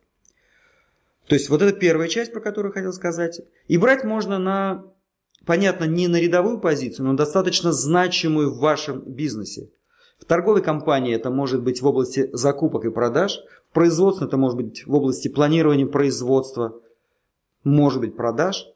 То 1.26 1.34
есть 1.34 1.48
вот 1.48 1.62
это 1.62 1.76
первая 1.76 2.08
часть, 2.08 2.32
про 2.32 2.40
которую 2.40 2.72
хотел 2.72 2.92
сказать. 2.92 3.40
И 3.66 3.78
брать 3.78 4.04
можно 4.04 4.38
на, 4.38 4.84
понятно, 5.44 5.84
не 5.84 6.06
на 6.06 6.20
рядовую 6.20 6.60
позицию, 6.60 7.06
но 7.06 7.14
достаточно 7.14 7.72
значимую 7.72 8.54
в 8.54 8.58
вашем 8.58 9.00
бизнесе. 9.00 9.68
В 10.18 10.24
торговой 10.24 10.62
компании 10.62 11.14
это 11.14 11.30
может 11.30 11.62
быть 11.62 11.82
в 11.82 11.86
области 11.86 12.30
закупок 12.32 12.84
и 12.84 12.90
продаж, 12.90 13.40
в 13.70 13.72
производстве 13.72 14.26
это 14.26 14.36
может 14.36 14.56
быть 14.56 14.86
в 14.86 14.94
области 14.94 15.28
планирования 15.28 15.86
производства, 15.86 16.80
может 17.64 18.00
быть 18.00 18.16
продаж. 18.16 18.66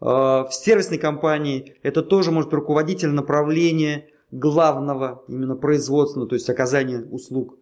А, 0.00 0.44
в 0.44 0.54
сервисной 0.54 0.98
компании 0.98 1.76
это 1.82 2.02
тоже 2.02 2.30
может 2.30 2.50
быть 2.50 2.60
руководитель 2.60 3.10
направления 3.10 4.08
главного 4.30 5.24
именно 5.28 5.56
производственного, 5.56 6.28
то 6.28 6.34
есть 6.34 6.48
оказания 6.48 7.00
услуг, 7.00 7.58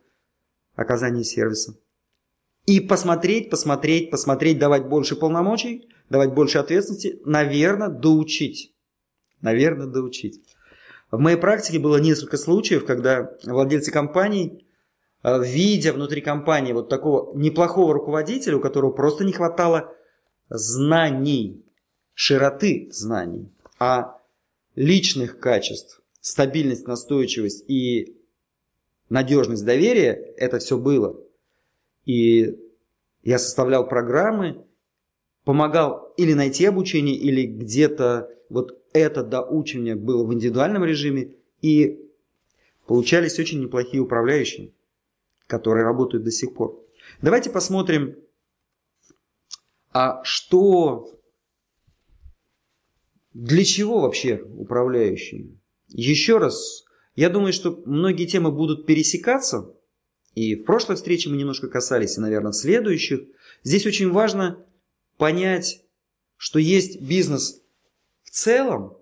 оказания 0.74 1.24
сервиса. 1.24 1.76
И 2.66 2.80
посмотреть, 2.80 3.48
посмотреть, 3.48 4.10
посмотреть, 4.10 4.58
давать 4.58 4.88
больше 4.88 5.14
полномочий, 5.14 5.88
давать 6.10 6.34
больше 6.34 6.58
ответственности, 6.58 7.20
наверное, 7.24 7.88
доучить. 7.88 8.74
Наверное, 9.40 9.86
доучить. 9.86 10.42
В 11.10 11.18
моей 11.18 11.36
практике 11.36 11.78
было 11.78 11.98
несколько 11.98 12.36
случаев, 12.36 12.84
когда 12.84 13.30
владельцы 13.44 13.92
компаний, 13.92 14.66
э, 15.22 15.42
видя 15.42 15.92
внутри 15.92 16.20
компании 16.20 16.72
вот 16.72 16.88
такого 16.88 17.36
неплохого 17.36 17.94
руководителя, 17.94 18.56
у 18.56 18.60
которого 18.60 18.90
просто 18.90 19.24
не 19.24 19.32
хватало 19.32 19.94
знаний, 20.48 21.64
широты 22.14 22.88
знаний, 22.90 23.52
а 23.78 24.20
личных 24.74 25.38
качеств, 25.38 26.02
стабильность, 26.20 26.86
настойчивость 26.86 27.68
и 27.68 28.16
надежность 29.08 29.64
доверия, 29.64 30.12
это 30.36 30.58
все 30.58 30.76
было. 30.76 31.20
И 32.04 32.58
я 33.22 33.38
составлял 33.38 33.88
программы, 33.88 34.64
помогал 35.44 36.12
или 36.16 36.32
найти 36.32 36.64
обучение, 36.66 37.14
или 37.14 37.46
где-то 37.46 38.28
вот 38.48 38.82
это 38.96 39.22
доучивание 39.22 39.94
было 39.94 40.24
в 40.24 40.32
индивидуальном 40.32 40.84
режиме, 40.84 41.34
и 41.62 42.00
получались 42.86 43.38
очень 43.38 43.60
неплохие 43.60 44.02
управляющие, 44.02 44.72
которые 45.46 45.84
работают 45.84 46.24
до 46.24 46.30
сих 46.30 46.54
пор. 46.54 46.82
Давайте 47.22 47.50
посмотрим, 47.50 48.16
а 49.92 50.22
что, 50.24 51.18
для 53.32 53.64
чего 53.64 54.00
вообще 54.00 54.42
управляющие? 54.56 55.48
Еще 55.88 56.38
раз, 56.38 56.84
я 57.14 57.30
думаю, 57.30 57.52
что 57.52 57.82
многие 57.86 58.26
темы 58.26 58.52
будут 58.52 58.86
пересекаться, 58.86 59.74
и 60.34 60.54
в 60.54 60.64
прошлой 60.64 60.96
встрече 60.96 61.30
мы 61.30 61.36
немножко 61.36 61.68
касались, 61.68 62.18
и, 62.18 62.20
наверное, 62.20 62.52
в 62.52 62.56
следующих. 62.56 63.20
Здесь 63.62 63.86
очень 63.86 64.10
важно 64.10 64.64
понять, 65.16 65.82
что 66.36 66.58
есть 66.58 67.00
бизнес 67.00 67.62
целом, 68.36 68.96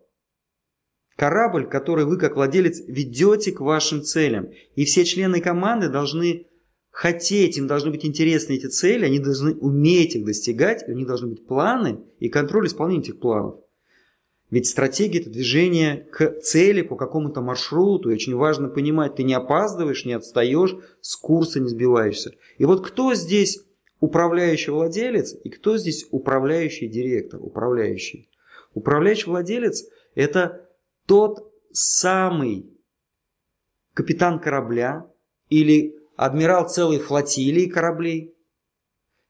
корабль, 1.16 1.68
который 1.68 2.04
вы 2.04 2.18
как 2.18 2.36
владелец 2.36 2.80
ведете 2.86 3.52
к 3.52 3.60
вашим 3.60 4.02
целям. 4.02 4.50
И 4.74 4.84
все 4.84 5.04
члены 5.04 5.40
команды 5.40 5.88
должны 5.88 6.46
хотеть, 6.90 7.58
им 7.58 7.66
должны 7.66 7.90
быть 7.90 8.04
интересны 8.04 8.54
эти 8.54 8.66
цели, 8.66 9.04
они 9.04 9.18
должны 9.18 9.54
уметь 9.54 10.14
их 10.14 10.24
достигать, 10.24 10.88
у 10.88 10.92
них 10.92 11.06
должны 11.06 11.28
быть 11.28 11.46
планы 11.46 12.00
и 12.20 12.28
контроль 12.28 12.66
исполнения 12.66 13.02
этих 13.02 13.18
планов. 13.18 13.60
Ведь 14.50 14.68
стратегия– 14.68 15.18
это 15.20 15.30
движение 15.30 16.06
к 16.12 16.38
цели 16.40 16.82
по 16.82 16.94
какому-то 16.94 17.40
маршруту. 17.40 18.10
И 18.10 18.14
очень 18.14 18.36
важно 18.36 18.68
понимать, 18.68 19.16
ты 19.16 19.24
не 19.24 19.34
опаздываешь, 19.34 20.04
не 20.04 20.12
отстаешь, 20.12 20.76
с 21.00 21.16
курса 21.16 21.58
не 21.58 21.68
сбиваешься. 21.68 22.32
И 22.58 22.64
вот 22.64 22.86
кто 22.86 23.14
здесь 23.14 23.64
управляющий 23.98 24.70
владелец 24.70 25.34
и 25.42 25.50
кто 25.50 25.76
здесь 25.76 26.06
управляющий 26.12 26.86
директор, 26.86 27.42
управляющий? 27.42 28.28
Управляющий 28.74 29.30
владелец– 29.30 29.84
это 30.14 30.68
тот 31.06 31.52
самый 31.72 32.70
капитан 33.94 34.40
корабля 34.40 35.06
или 35.48 35.96
адмирал 36.16 36.68
целой 36.68 36.98
флотилии 36.98 37.66
кораблей, 37.66 38.34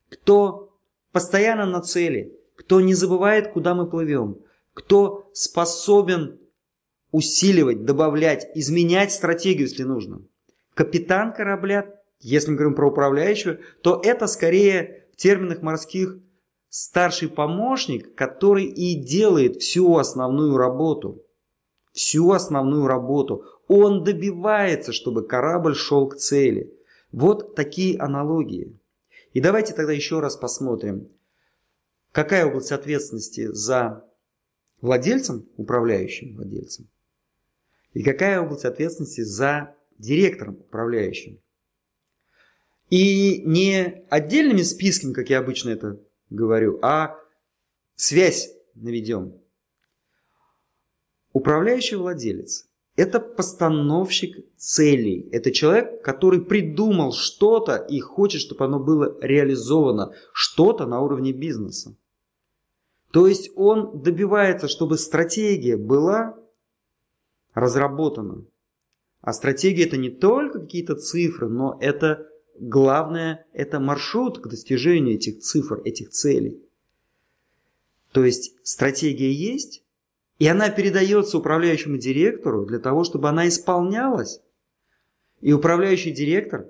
кто 0.09 0.76
постоянно 1.12 1.66
на 1.66 1.80
цели, 1.80 2.37
кто 2.57 2.80
не 2.80 2.94
забывает, 2.94 3.52
куда 3.52 3.74
мы 3.74 3.88
плывем, 3.88 4.40
кто 4.72 5.30
способен 5.33 6.40
усиливать, 7.11 7.85
добавлять, 7.85 8.50
изменять 8.54 9.12
стратегию, 9.12 9.68
если 9.68 9.85
нужно. 9.85 10.22
Капитан 10.74 11.33
корабля, 11.33 11.94
если 12.18 12.50
мы 12.50 12.57
говорим 12.57 12.74
про 12.74 12.88
управляющего, 12.88 13.59
то 13.83 14.00
это 14.02 14.26
скорее 14.26 15.07
в 15.12 15.16
терминах 15.16 15.62
морских 15.62 16.18
старший 16.74 17.28
помощник, 17.28 18.16
который 18.16 18.64
и 18.64 18.96
делает 18.96 19.62
всю 19.62 19.96
основную 19.96 20.56
работу. 20.56 21.24
Всю 21.92 22.32
основную 22.32 22.88
работу. 22.88 23.44
Он 23.68 24.02
добивается, 24.02 24.92
чтобы 24.92 25.24
корабль 25.24 25.76
шел 25.76 26.08
к 26.08 26.16
цели. 26.16 26.76
Вот 27.12 27.54
такие 27.54 27.96
аналогии. 28.00 28.76
И 29.34 29.40
давайте 29.40 29.72
тогда 29.72 29.92
еще 29.92 30.18
раз 30.18 30.34
посмотрим, 30.34 31.12
какая 32.10 32.44
область 32.44 32.72
ответственности 32.72 33.52
за 33.52 34.04
владельцем, 34.80 35.48
управляющим 35.56 36.34
владельцем, 36.34 36.88
и 37.92 38.02
какая 38.02 38.40
область 38.40 38.64
ответственности 38.64 39.20
за 39.20 39.76
директором 39.96 40.56
управляющим. 40.56 41.38
И 42.90 43.42
не 43.46 44.04
отдельными 44.10 44.62
списками, 44.62 45.12
как 45.12 45.30
я 45.30 45.38
обычно 45.38 45.70
это 45.70 46.00
говорю, 46.30 46.78
а 46.82 47.16
связь 47.94 48.50
наведем. 48.74 49.34
Управляющий 51.32 51.96
владелец– 51.96 52.68
это 52.96 53.18
постановщик 53.18 54.46
целей. 54.56 55.28
Это 55.32 55.50
человек, 55.50 56.02
который 56.02 56.40
придумал 56.40 57.12
что-то 57.12 57.76
и 57.76 57.98
хочет, 58.00 58.40
чтобы 58.40 58.64
оно 58.64 58.78
было 58.78 59.18
реализовано. 59.20 60.12
Что-то 60.32 60.87
на 60.87 61.00
уровне 61.00 61.32
бизнеса. 61.32 61.96
То 63.10 63.26
есть 63.26 63.50
он 63.56 64.02
добивается, 64.02 64.68
чтобы 64.68 64.98
стратегия 64.98 65.76
была 65.76 66.38
разработана. 67.52 68.44
А 69.20 69.32
стратегия 69.32 69.87
это 69.87 69.96
не 69.96 70.10
только 70.10 70.60
какие-то 70.60 70.96
цифры, 70.96 71.48
но 71.48 71.78
это 71.80 72.28
главное, 72.58 73.46
это 73.52 73.80
маршрут 73.80 74.40
к 74.40 74.48
достижению 74.48 75.14
этих 75.14 75.40
цифр, 75.40 75.80
этих 75.84 76.10
целей. 76.10 76.62
То 78.12 78.24
есть 78.24 78.54
стратегия 78.62 79.32
есть, 79.32 79.82
и 80.38 80.46
она 80.46 80.70
передается 80.70 81.38
управляющему 81.38 81.96
директору 81.96 82.64
для 82.66 82.78
того, 82.78 83.04
чтобы 83.04 83.28
она 83.28 83.48
исполнялась. 83.48 84.40
И 85.40 85.52
управляющий 85.52 86.12
директор 86.12 86.68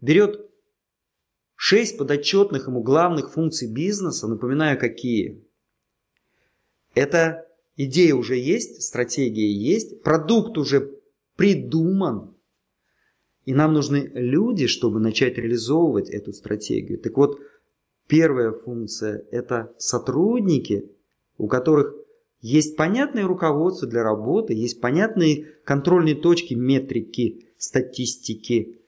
берет 0.00 0.48
шесть 1.54 1.98
подотчетных 1.98 2.68
ему 2.68 2.82
главных 2.82 3.32
функций 3.32 3.72
бизнеса, 3.72 4.28
напоминаю, 4.28 4.78
какие– 4.78 5.42
эта 6.96 7.46
идея 7.76 8.14
уже 8.14 8.36
есть, 8.36 8.82
стратегия 8.82 9.52
есть, 9.52 10.02
продукт 10.02 10.56
уже 10.56 10.98
придуман. 11.36 12.34
И 13.46 13.54
нам 13.54 13.72
нужны 13.72 14.10
люди, 14.12 14.66
чтобы 14.66 15.00
начать 15.00 15.38
реализовывать 15.38 16.10
эту 16.10 16.32
стратегию. 16.34 16.98
Так 16.98 17.16
вот, 17.16 17.40
первая 18.06 18.52
функция– 18.52 19.24
это 19.30 19.72
сотрудники, 19.78 20.90
у 21.38 21.48
которых 21.48 21.94
есть 22.42 22.76
понятное 22.76 23.26
руководство 23.26 23.88
для 23.88 24.02
работы, 24.02 24.52
есть 24.52 24.80
понятные 24.80 25.46
контрольные 25.64 26.16
точки, 26.16 26.52
метрики, 26.52 27.46
статистики, 27.56 28.78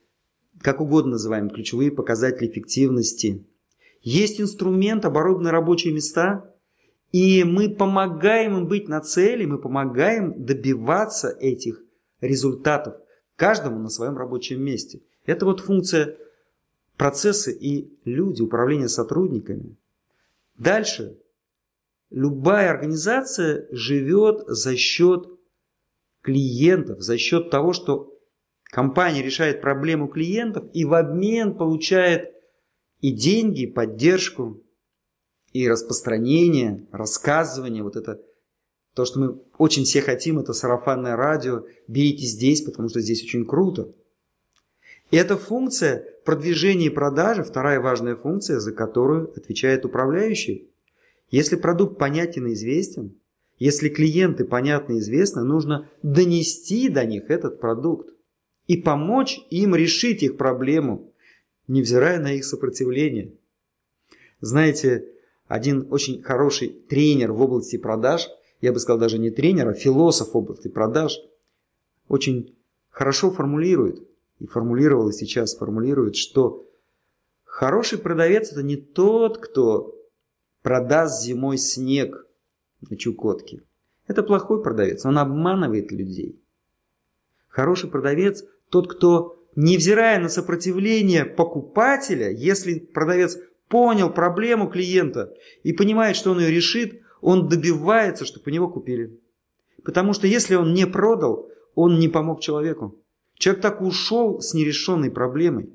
как 0.60 0.80
угодно 0.80 1.12
называем, 1.12 1.48
ключевые 1.48 1.90
показатели 1.90 2.48
эффективности. 2.48 3.46
Есть 4.02 4.40
инструмент, 4.40 5.06
оборудованные 5.06 5.52
рабочие 5.52 5.94
места– 5.94 6.44
и 7.12 7.42
мы 7.42 7.70
помогаем 7.70 8.58
им 8.58 8.68
быть 8.68 8.88
на 8.88 9.00
цели, 9.00 9.46
мы 9.46 9.58
помогаем 9.58 10.44
добиваться 10.44 11.30
этих 11.40 11.82
результатов 12.20 12.96
каждому 13.38 13.78
на 13.78 13.88
своем 13.88 14.18
рабочем 14.18 14.60
месте. 14.60 15.00
Это 15.24 15.46
вот 15.46 15.60
функция 15.60 16.16
процессы 16.96 17.56
и 17.56 17.96
люди, 18.04 18.42
управления 18.42 18.88
сотрудниками. 18.88 19.76
Дальше. 20.56 21.16
Любая 22.10 22.70
организация 22.70 23.68
живет 23.70 24.42
за 24.48 24.76
счет 24.76 25.28
клиентов, 26.22 27.00
за 27.00 27.16
счет 27.16 27.50
того, 27.50 27.72
что 27.72 28.18
компания 28.64 29.22
решает 29.22 29.60
проблему 29.60 30.08
клиентов 30.08 30.64
и 30.72 30.84
в 30.84 30.94
обмен 30.94 31.56
получает 31.56 32.32
и 33.00 33.12
деньги, 33.12 33.62
и 33.62 33.70
поддержку, 33.70 34.60
и 35.52 35.68
распространение, 35.68 36.88
рассказывание, 36.90 37.84
вот 37.84 37.94
это 37.94 38.20
то, 38.98 39.04
что 39.04 39.20
мы 39.20 39.38
очень 39.58 39.84
все 39.84 40.00
хотим, 40.00 40.40
это 40.40 40.52
сарафанное 40.52 41.14
радио, 41.14 41.62
берите 41.86 42.26
здесь, 42.26 42.62
потому 42.62 42.88
что 42.88 43.00
здесь 43.00 43.22
очень 43.22 43.46
круто. 43.46 43.92
И 45.12 45.16
эта 45.16 45.36
функция 45.36 46.04
продвижения 46.24 46.86
и 46.86 46.90
продажи, 46.90 47.44
вторая 47.44 47.78
важная 47.78 48.16
функция, 48.16 48.58
за 48.58 48.72
которую 48.72 49.32
отвечает 49.36 49.84
управляющий. 49.84 50.68
Если 51.30 51.54
продукт 51.54 51.96
понятен 51.96 52.48
и 52.48 52.54
известен, 52.54 53.14
если 53.60 53.88
клиенты 53.88 54.44
понятны 54.44 54.94
и 54.94 54.98
известны, 54.98 55.44
нужно 55.44 55.88
донести 56.02 56.88
до 56.88 57.04
них 57.04 57.30
этот 57.30 57.60
продукт 57.60 58.12
и 58.66 58.76
помочь 58.76 59.38
им 59.50 59.76
решить 59.76 60.24
их 60.24 60.36
проблему, 60.36 61.14
невзирая 61.68 62.18
на 62.18 62.32
их 62.32 62.44
сопротивление. 62.44 63.32
Знаете, 64.40 65.04
один 65.46 65.86
очень 65.88 66.20
хороший 66.20 66.70
тренер 66.88 67.30
в 67.30 67.40
области 67.40 67.76
продаж, 67.76 68.28
я 68.60 68.72
бы 68.72 68.80
сказал 68.80 68.98
даже 68.98 69.18
не 69.18 69.30
тренер, 69.30 69.68
а 69.68 69.74
философ 69.74 70.34
области 70.34 70.68
продаж, 70.68 71.18
очень 72.08 72.56
хорошо 72.90 73.30
формулирует, 73.30 74.08
и 74.38 74.46
формулировал, 74.46 75.08
и 75.08 75.12
сейчас 75.12 75.56
формулирует, 75.56 76.16
что 76.16 76.66
хороший 77.44 77.98
продавец 77.98 78.52
это 78.52 78.62
не 78.62 78.76
тот, 78.76 79.38
кто 79.38 79.94
продаст 80.62 81.22
зимой 81.22 81.58
снег 81.58 82.26
на 82.88 82.96
Чукотке. 82.96 83.62
Это 84.06 84.22
плохой 84.22 84.62
продавец, 84.62 85.04
он 85.04 85.18
обманывает 85.18 85.92
людей. 85.92 86.40
Хороший 87.48 87.90
продавец 87.90 88.44
тот, 88.70 88.92
кто, 88.92 89.42
невзирая 89.56 90.20
на 90.20 90.28
сопротивление 90.28 91.24
покупателя, 91.24 92.30
если 92.30 92.78
продавец 92.78 93.38
понял 93.68 94.10
проблему 94.10 94.68
клиента 94.68 95.34
и 95.62 95.72
понимает, 95.72 96.16
что 96.16 96.30
он 96.30 96.40
ее 96.40 96.50
решит, 96.50 97.02
он 97.20 97.48
добивается, 97.48 98.24
чтобы 98.24 98.50
него 98.50 98.68
купили. 98.68 99.18
Потому 99.84 100.12
что 100.12 100.26
если 100.26 100.54
он 100.54 100.74
не 100.74 100.86
продал, 100.86 101.48
он 101.74 101.98
не 101.98 102.08
помог 102.08 102.40
человеку. 102.40 102.96
Человек 103.34 103.62
так 103.62 103.80
ушел 103.80 104.40
с 104.40 104.54
нерешенной 104.54 105.10
проблемой. 105.10 105.70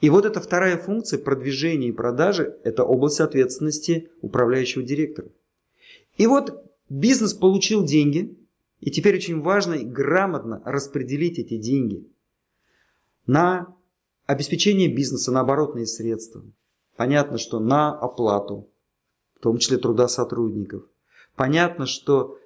И 0.00 0.10
вот 0.10 0.24
эта 0.24 0.40
вторая 0.40 0.76
функция 0.76 1.18
продвижения 1.18 1.88
и 1.88 1.92
продажи– 1.92 2.58
это 2.64 2.84
область 2.84 3.20
ответственности 3.20 4.10
управляющего 4.20 4.84
директора. 4.84 5.28
И 6.16 6.26
вот 6.26 6.64
бизнес 6.88 7.34
получил 7.34 7.84
деньги, 7.84 8.36
и 8.80 8.90
теперь 8.90 9.16
очень 9.16 9.40
важно 9.40 9.78
грамотно 9.78 10.62
распределить 10.64 11.38
эти 11.38 11.56
деньги 11.56 12.06
на 13.26 13.74
обеспечение 14.26 14.88
бизнеса, 14.88 15.32
на 15.32 15.40
оборотные 15.40 15.86
средства. 15.86 16.42
Понятно, 16.96 17.38
что 17.38 17.58
на 17.58 17.92
оплату, 17.98 18.68
в 19.38 19.42
том 19.42 19.58
числе 19.58 19.78
труда 19.78 20.08
сотрудников. 20.08 20.84
Понятно, 21.34 21.86
что, 21.86 22.38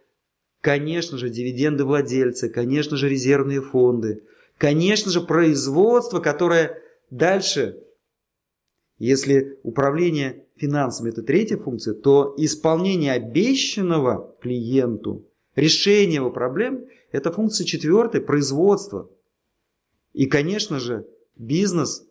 конечно 0.60 1.18
же, 1.18 1.30
дивиденды 1.30 1.84
владельца, 1.84 2.48
конечно 2.48 2.96
же, 2.96 3.08
резервные 3.08 3.62
фонды, 3.62 4.24
конечно 4.58 5.10
же, 5.10 5.20
производство, 5.20 6.20
которое 6.20 6.82
дальше, 7.10 7.82
если 8.98 9.58
управление 9.62 10.44
финансами 10.56 11.10
это 11.10 11.22
третья 11.22 11.56
функция, 11.56 11.94
то 11.94 12.34
исполнение 12.36 13.12
обещанного 13.12 14.36
клиенту, 14.40 15.24
решение 15.54 16.16
его 16.16 16.30
проблем– 16.30 16.86
это 17.12 17.32
функция 17.32 17.64
четвертая– 17.64 18.20
производство. 18.22 19.08
И, 20.12 20.26
конечно 20.26 20.80
же, 20.80 21.06
бизнес 21.36 22.04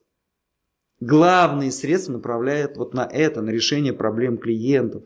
главные 0.99 1.71
средства 1.71 2.13
направляет 2.13 2.77
вот 2.77 2.93
на 2.93 3.05
это, 3.05 3.41
на 3.41 3.49
решение 3.49 3.93
проблем 3.93 4.38
клиентов. 4.38 5.03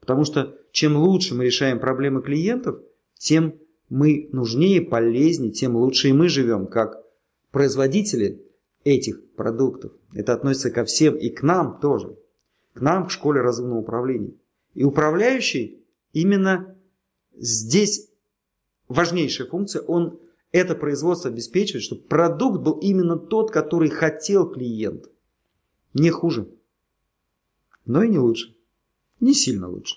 Потому 0.00 0.24
что 0.24 0.56
чем 0.72 0.96
лучше 0.96 1.34
мы 1.34 1.46
решаем 1.46 1.80
проблемы 1.80 2.22
клиентов, 2.22 2.80
тем 3.18 3.54
мы 3.88 4.28
нужнее, 4.32 4.82
полезнее, 4.82 5.52
тем 5.52 5.76
лучше 5.76 6.08
и 6.08 6.12
мы 6.12 6.28
живем, 6.28 6.66
как 6.66 7.02
производители 7.50 8.42
этих 8.84 9.32
продуктов. 9.34 9.92
Это 10.14 10.32
относится 10.32 10.70
ко 10.70 10.84
всем 10.84 11.16
и 11.16 11.28
к 11.28 11.42
нам 11.42 11.80
тоже 11.80 12.16
к 12.76 12.80
нам, 12.80 13.06
к 13.06 13.10
школе 13.10 13.40
разумного 13.40 13.78
управления. 13.78 14.34
И 14.74 14.84
управляющий 14.84 15.82
именно 16.12 16.76
здесь 17.34 18.10
важнейшая 18.86 19.48
функция, 19.48 19.82
он 19.82 20.20
это 20.52 20.74
производство 20.74 21.30
обеспечивает, 21.30 21.82
чтобы 21.82 22.02
продукт 22.02 22.62
был 22.62 22.78
именно 22.78 23.16
тот, 23.16 23.50
который 23.50 23.88
хотел 23.88 24.48
клиент. 24.48 25.06
Не 25.98 26.10
хуже, 26.10 26.46
но 27.86 28.02
и 28.02 28.08
не 28.08 28.18
лучше. 28.18 28.54
Не 29.18 29.32
сильно 29.32 29.66
лучше. 29.66 29.96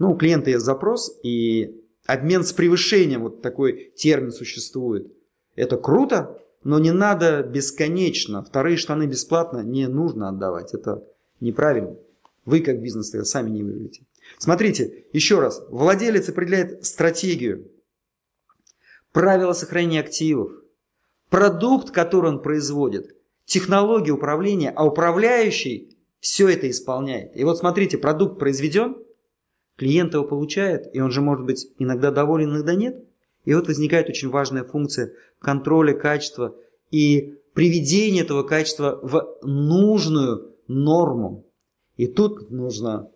Ну, 0.00 0.10
у 0.10 0.16
клиента 0.16 0.50
есть 0.50 0.64
запрос, 0.64 1.16
и 1.22 1.80
обмен 2.06 2.42
с 2.42 2.52
превышением, 2.52 3.22
вот 3.22 3.40
такой 3.40 3.92
термин 3.94 4.32
существует. 4.32 5.14
Это 5.54 5.76
круто, 5.76 6.42
но 6.64 6.80
не 6.80 6.90
надо 6.90 7.44
бесконечно. 7.44 8.42
Вторые 8.42 8.76
штаны 8.76 9.06
бесплатно 9.06 9.60
не 9.60 9.86
нужно 9.86 10.28
отдавать. 10.28 10.74
Это 10.74 11.06
неправильно. 11.38 11.96
Вы 12.44 12.58
как 12.58 12.82
бизнес 12.82 13.10
сами 13.28 13.50
не 13.50 13.62
выиграете. 13.62 14.02
Смотрите, 14.38 15.04
еще 15.12 15.38
раз. 15.38 15.62
Владелец 15.68 16.28
определяет 16.28 16.84
стратегию, 16.84 17.70
правила 19.12 19.52
сохранения 19.52 20.00
активов, 20.00 20.50
продукт, 21.30 21.92
который 21.92 22.30
он 22.30 22.42
производит, 22.42 23.14
технологию 23.44 24.16
управления, 24.16 24.70
а 24.70 24.86
управляющий 24.86 25.96
все 26.20 26.48
это 26.48 26.70
исполняет. 26.70 27.36
И 27.36 27.44
вот 27.44 27.58
смотрите, 27.58 27.98
продукт 27.98 28.38
произведен, 28.38 28.96
клиент 29.76 30.14
его 30.14 30.24
получает, 30.24 30.94
и 30.94 31.00
он 31.00 31.10
же 31.10 31.20
может 31.20 31.44
быть 31.44 31.68
иногда 31.78 32.10
доволен, 32.10 32.50
иногда 32.50 32.74
нет. 32.74 33.04
И 33.44 33.52
вот 33.52 33.66
возникает 33.66 34.08
очень 34.08 34.30
важная 34.30 34.64
функция 34.64 35.12
контроля 35.38 35.92
качества 35.94 36.56
и 36.90 37.38
приведения 37.52 38.22
этого 38.22 38.42
качества 38.42 38.98
в 39.02 39.38
нужную 39.42 40.56
норму. 40.66 41.46
И 41.96 42.06
тут 42.06 42.50
нужно, 42.50 43.10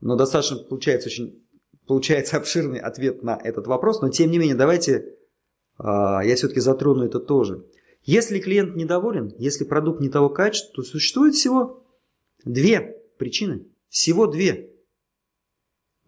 но 0.00 0.16
достаточно 0.16 0.58
получается 0.58 1.08
очень 1.08 1.42
получается 1.86 2.36
обширный 2.38 2.78
ответ 2.78 3.22
на 3.22 3.36
этот 3.42 3.66
вопрос, 3.66 4.00
но 4.00 4.10
тем 4.10 4.30
не 4.30 4.38
менее 4.38 4.54
давайте 4.54 5.16
а, 5.78 6.22
я 6.24 6.36
все-таки 6.36 6.60
затрону 6.60 7.04
это 7.04 7.18
тоже. 7.18 7.64
Если 8.04 8.40
клиент 8.40 8.76
недоволен, 8.76 9.34
если 9.38 9.64
продукт 9.64 10.00
не 10.00 10.08
того 10.08 10.28
качества, 10.30 10.76
то 10.76 10.82
существует 10.82 11.34
всего 11.34 11.84
две 12.44 12.96
причины. 13.18 13.66
Всего 13.88 14.26
две. 14.26 14.70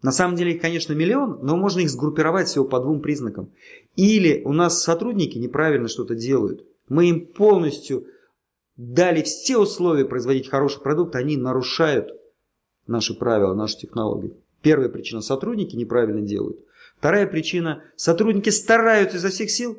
На 0.01 0.11
самом 0.11 0.35
деле 0.35 0.53
их, 0.53 0.61
конечно, 0.61 0.93
миллион, 0.93 1.39
но 1.43 1.55
можно 1.55 1.79
их 1.79 1.89
сгруппировать 1.89 2.47
всего 2.47 2.65
по 2.65 2.79
двум 2.79 3.01
признакам. 3.01 3.51
Или 3.95 4.41
у 4.43 4.51
нас 4.51 4.83
сотрудники 4.83 5.37
неправильно 5.37 5.87
что-то 5.87 6.15
делают. 6.15 6.65
Мы 6.89 7.09
им 7.09 7.27
полностью 7.27 8.07
дали 8.75 9.21
все 9.21 9.57
условия 9.57 10.05
производить 10.05 10.49
хороший 10.49 10.81
продукт, 10.81 11.15
они 11.15 11.37
нарушают 11.37 12.09
наши 12.87 13.13
правила, 13.13 13.53
наши 13.53 13.77
технологии. 13.77 14.33
Первая 14.61 14.89
причина– 14.89 15.21
сотрудники 15.21 15.75
неправильно 15.75 16.21
делают. 16.21 16.57
Вторая 16.97 17.27
причина– 17.27 17.83
сотрудники 17.95 18.49
стараются 18.49 19.17
изо 19.17 19.29
всех 19.29 19.51
сил, 19.51 19.77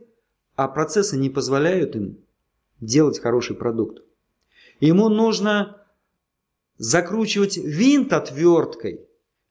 а 0.56 0.68
процессы 0.68 1.16
не 1.16 1.30
позволяют 1.30 1.96
им 1.96 2.18
делать 2.80 3.20
хороший 3.20 3.56
продукт. 3.56 4.02
Ему 4.80 5.08
нужно 5.08 5.84
закручивать 6.76 7.56
винт 7.56 8.12
отверткой, 8.12 9.06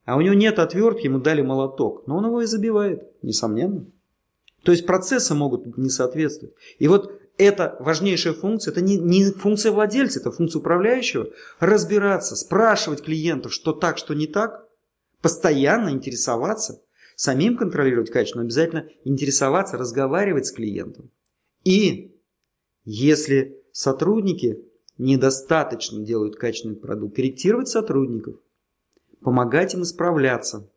а 0.06 0.18
у 0.18 0.22
него 0.22 0.34
нет 0.34 0.60
отвертки, 0.60 1.06
ему 1.06 1.20
дали 1.20 1.42
молоток, 1.42 2.06
но 2.08 2.18
он 2.18 2.26
его 2.26 2.42
и 2.42 2.46
забивает, 2.46 3.04
несомненно. 3.22 3.86
То 4.63 4.72
есть 4.72 4.86
процессы 4.86 5.34
могут 5.34 5.78
не 5.78 5.89
соответствовать. 5.89 6.56
И 6.80 6.88
вот 6.88 7.20
это 7.38 7.76
важнейшая 7.80 8.34
функция, 8.34 8.72
это 8.72 8.82
не, 8.82 8.98
не 8.98 9.32
функция 9.32 9.72
владельца, 9.72 10.20
это 10.20 10.32
функция 10.32 10.60
управляющего. 10.60 11.30
Разбираться, 11.60 12.36
спрашивать 12.36 13.04
клиентов, 13.04 13.54
что 13.54 13.74
так, 13.74 13.98
что 13.98 14.13
не 14.13 14.28
так, 14.28 14.68
постоянно 15.22 15.89
интересоваться, 15.89 16.82
самим 17.23 17.55
контролировать 17.55 18.09
качество, 18.09 18.39
но 18.39 18.43
обязательно 18.43 18.89
интересоваться, 19.05 19.77
разговаривать 19.77 20.45
с 20.45 20.51
клиентом. 20.51 21.09
И 21.63 22.17
если 22.83 23.63
сотрудники 23.71 24.59
недостаточно 24.97 26.03
делают 26.03 26.36
качественный 26.36 26.75
продукт, 26.75 27.15
корректировать 27.15 27.69
сотрудников, 27.69 28.36
помогать 29.21 29.73
им 29.73 29.83
исправляться, 29.83 30.69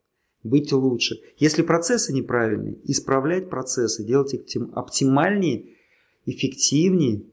быть 0.44 0.72
лучше. 0.72 1.20
Если 1.36 1.62
процессы 1.62 2.12
неправильные, 2.12 2.78
исправлять 2.84 3.50
процессы, 3.50 4.04
делать 4.04 4.32
их 4.32 4.42
оптимальнее 4.72 5.74
эффективнее. 6.26 7.24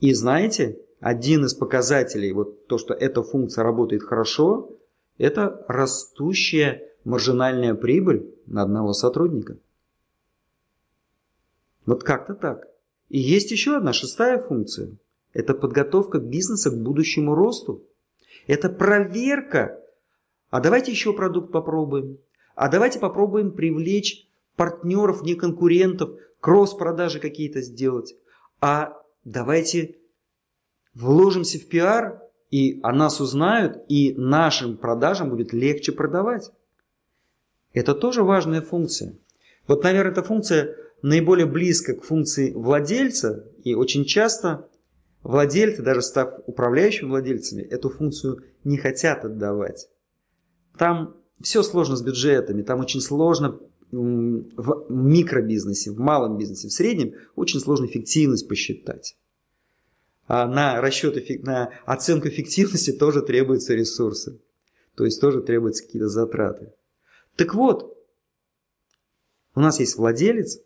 И 0.00 0.12
знаете, 0.12 0.78
один 1.00 1.46
из 1.46 1.54
показателей, 1.54 2.32
вот 2.32 2.66
то, 2.66 2.76
что 2.76 2.92
эта 2.92 3.22
функция 3.22 3.64
работает 3.64 4.02
хорошо, 4.02 4.76
это 5.16 5.64
растущая 5.66 6.91
маржинальная 7.04 7.74
прибыль 7.74 8.34
на 8.46 8.62
одного 8.62 8.92
сотрудника. 8.92 9.56
Вот 11.86 12.04
как-то 12.04 12.34
так. 12.34 12.68
И 13.08 13.18
есть 13.18 13.50
еще 13.50 13.76
одна 13.76 13.92
шестая 13.92 14.38
функция. 14.38 14.96
Это 15.32 15.54
подготовка 15.54 16.18
бизнеса 16.18 16.70
к 16.70 16.80
будущему 16.80 17.34
росту. 17.34 17.82
Это 18.46 18.68
проверка. 18.68 19.80
А 20.50 20.60
давайте 20.60 20.92
еще 20.92 21.12
продукт 21.12 21.50
попробуем. 21.52 22.18
А 22.54 22.68
давайте 22.68 22.98
попробуем 22.98 23.52
привлечь 23.52 24.28
партнеров, 24.56 25.22
не 25.22 25.34
конкурентов, 25.34 26.10
кросс-продажи 26.40 27.18
какие-то 27.18 27.62
сделать. 27.62 28.14
А 28.60 29.00
давайте 29.24 29.96
вложимся 30.94 31.58
в 31.58 31.66
пиар, 31.66 32.20
и 32.50 32.80
о 32.82 32.92
нас 32.92 33.18
узнают, 33.20 33.82
и 33.88 34.14
нашим 34.14 34.76
продажам 34.76 35.30
будет 35.30 35.54
легче 35.54 35.90
продавать. 35.90 36.52
Это 37.72 37.94
тоже 37.94 38.22
важная 38.22 38.62
функция. 38.62 39.14
Вот, 39.66 39.82
наверное, 39.84 40.12
эта 40.12 40.22
функция 40.22 40.76
наиболее 41.02 41.46
близко 41.46 41.94
к 41.94 42.04
функции 42.04 42.52
владельца, 42.52 43.48
и 43.64 43.74
очень 43.74 44.04
часто 44.04 44.68
владельцы, 45.22 45.82
даже 45.82 46.02
став 46.02 46.40
управляющими 46.46 47.08
владельцами, 47.08 47.62
эту 47.62 47.90
функцию 47.90 48.42
не 48.64 48.76
хотят 48.76 49.24
отдавать. 49.24 49.88
Там 50.76 51.16
все 51.40 51.62
сложно 51.62 51.96
с 51.96 52.02
бюджетами, 52.02 52.62
там 52.62 52.80
очень 52.80 53.00
сложно 53.00 53.58
в 53.90 54.86
микробизнесе, 54.88 55.90
в 55.90 55.98
малом 55.98 56.38
бизнесе, 56.38 56.68
в 56.68 56.72
среднем 56.72 57.14
очень 57.36 57.60
сложно 57.60 57.86
эффективность 57.86 58.48
посчитать. 58.48 59.16
А 60.26 60.46
на 60.46 60.80
расчет, 60.80 61.16
на 61.42 61.70
оценку 61.84 62.28
эффективности 62.28 62.92
тоже 62.92 63.22
требуются 63.22 63.74
ресурсы. 63.74 64.40
То 64.96 65.04
есть 65.04 65.20
тоже 65.20 65.42
требуются 65.42 65.84
какие-то 65.84 66.08
затраты. 66.08 66.72
Так 67.36 67.54
вот, 67.54 67.96
у 69.54 69.60
нас 69.60 69.80
есть 69.80 69.96
владелец, 69.96 70.60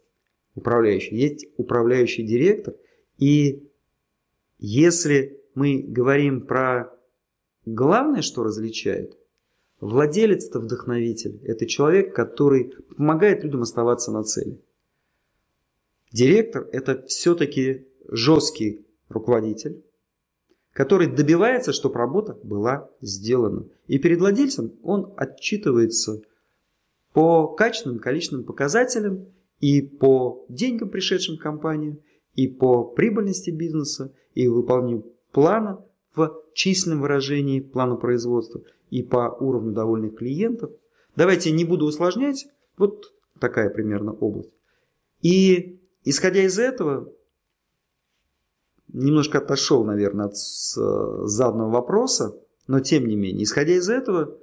управляющий, 0.55 1.17
есть 1.17 1.47
управляющий 1.57 2.23
директор. 2.23 2.75
И 3.19 3.69
если 4.59 5.41
мы 5.55 5.83
говорим 5.83 6.47
про 6.47 6.93
главное, 7.65 8.23
что 8.23 8.43
различает, 8.43 9.17
владелец 9.81 10.49
это 10.49 10.61
вдохновитель. 10.61 11.41
Это 11.45 11.67
человек, 11.67 12.15
который 12.15 12.75
помогает 12.97 13.45
людям 13.45 13.63
оставаться 13.63 14.11
на 14.11 14.23
цели. 14.23 14.61
Директор 16.13 16.69
это 16.73 17.05
все-таки 17.07 17.87
жесткий 18.09 18.87
руководитель, 19.09 19.83
который 20.73 21.09
добивается, 21.09 21.73
чтобы 21.73 21.97
работа 21.97 22.39
была 22.43 22.91
сделана. 23.01 23.67
И 23.87 23.99
перед 23.99 24.21
владельцем 24.21 24.73
он 24.83 25.13
отчитывается 25.17 26.23
по 27.17 27.49
качественным 27.49 27.99
количественным 27.99 28.45
показателям 28.45 29.29
и 29.59 29.81
по 29.81 30.45
деньгам, 30.51 30.91
пришедшим 30.91 31.37
в 31.37 31.39
компанию, 31.39 32.03
и 32.35 32.47
по 32.47 32.85
прибыльности 32.85 33.49
бизнеса, 33.49 34.13
и 34.35 34.47
выполнению 34.49 35.15
плана 35.33 35.83
в 36.15 36.43
численном 36.53 37.01
выражении 37.01 37.61
плана 37.61 37.97
производства, 37.97 38.61
и 38.91 39.03
по 39.03 39.35
уровню 39.41 39.73
довольных 39.73 40.17
клиентов. 40.17 40.73
Давайте 41.17 41.53
не 41.53 41.65
буду 41.65 41.87
усложнять, 41.87 42.49
вот 42.77 43.15
такая 43.41 43.71
примерно 43.71 44.13
область. 44.13 44.53
И 45.23 45.81
исходя 46.05 46.43
из 46.43 46.59
этого, 46.59 47.11
немножко 48.89 49.39
отошел, 49.39 49.85
наверное, 49.87 50.27
от 50.27 50.37
заданного 50.37 51.71
вопроса, 51.71 52.39
но 52.67 52.81
тем 52.81 53.07
не 53.07 53.17
менее, 53.17 53.45
исходя 53.45 53.73
из 53.73 53.89
этого, 53.89 54.37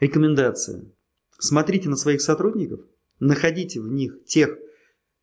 рекомендация. 0.00 0.86
Смотрите 1.44 1.88
на 1.88 1.96
своих 1.96 2.22
сотрудников– 2.22 2.80
находите 3.20 3.80
в 3.80 3.88
них 3.88 4.24
тех, 4.24 4.58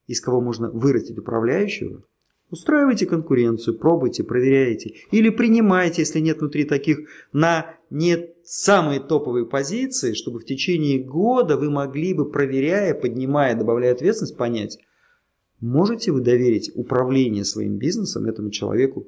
из 0.08 0.22
кого 0.22 0.42
можно 0.42 0.70
вырастить 0.70 1.18
управляющего, 1.18 2.04
устраивайте 2.50 3.06
конкуренцию, 3.06 3.78
пробуйте, 3.78 4.24
проверяйте. 4.24 4.96
Или 5.12 5.30
принимайте, 5.30 6.02
если 6.02 6.20
нет 6.20 6.40
внутри 6.40 6.66
таких, 6.66 7.10
на 7.34 7.76
не 7.90 8.30
самые 8.44 9.00
топовые 9.00 9.46
позиции, 9.46 10.14
чтобы 10.14 10.40
в 10.40 10.46
течение 10.46 11.00
года 11.00 11.58
вы 11.58 11.70
могли 11.70 12.14
бы, 12.14 12.30
проверяя, 12.30 12.94
поднимая, 12.94 13.56
добавляя 13.56 13.94
ответственность, 13.94 14.38
понять, 14.38 14.80
можете 15.60 16.12
вы 16.12 16.22
доверить 16.22 16.72
управление 16.76 17.46
своим 17.46 17.78
бизнесом 17.78 18.26
этому 18.26 18.52
человеку 18.52 19.08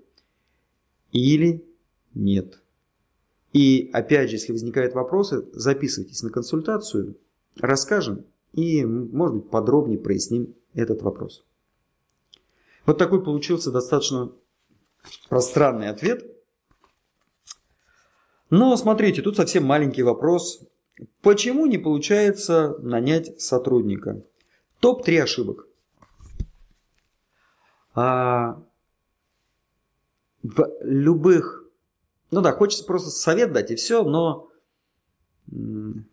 или 1.11 1.63
нет. 2.13 2.62
И 3.53 3.91
опять 3.93 4.29
же, 4.29 4.37
если 4.37 4.51
возникают 4.51 4.95
вопросы, 4.95 5.45
записывайтесь 5.53 6.23
на 6.23 6.31
консультацию, 6.31 7.15
расскажем, 7.55 8.25
и, 8.51 8.83
может 8.83 9.37
быть, 9.37 9.49
подробнее 9.49 9.99
проясним 9.99 10.55
этот 10.73 11.03
вопрос. 11.03 11.45
Вот 12.85 12.97
такой 12.97 13.23
получился 13.23 13.71
достаточно 13.71 14.31
пространный 15.29 15.89
ответ. 15.89 16.25
Но 18.49 18.75
смотрите, 18.75 19.21
тут 19.21 19.35
совсем 19.35 19.65
маленький 19.65 20.03
вопрос. 20.03 20.63
Почему 21.21 21.65
не 21.65 21.77
получается 21.77 22.75
нанять 22.79 23.39
сотрудника? 23.39 24.23
Топ-3 24.79 25.21
ошибок. 25.21 25.67
А 27.93 28.61
в 30.41 30.67
любых... 30.81 31.62
Ну 32.33 32.41
да, 32.41 32.51
хочется 32.51 32.83
просто 32.83 33.11
совет 33.11 33.53
дать 33.53 33.69
и 33.69 33.75
все, 33.75 34.03
но 34.03 34.49
мы 35.45 36.07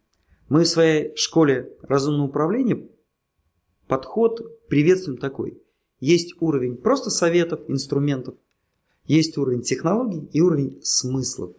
в 0.50 0.66
своей 0.66 1.16
школе 1.16 1.72
разумного 1.80 2.28
управления 2.28 2.86
подход 3.88 4.42
приветствуем 4.68 5.18
такой. 5.18 5.62
Есть 5.98 6.34
уровень 6.40 6.76
просто 6.76 7.08
советов, 7.08 7.60
инструментов, 7.68 8.34
есть 9.06 9.38
уровень 9.38 9.62
технологий 9.62 10.28
и 10.30 10.42
уровень 10.42 10.78
смыслов. 10.82 11.56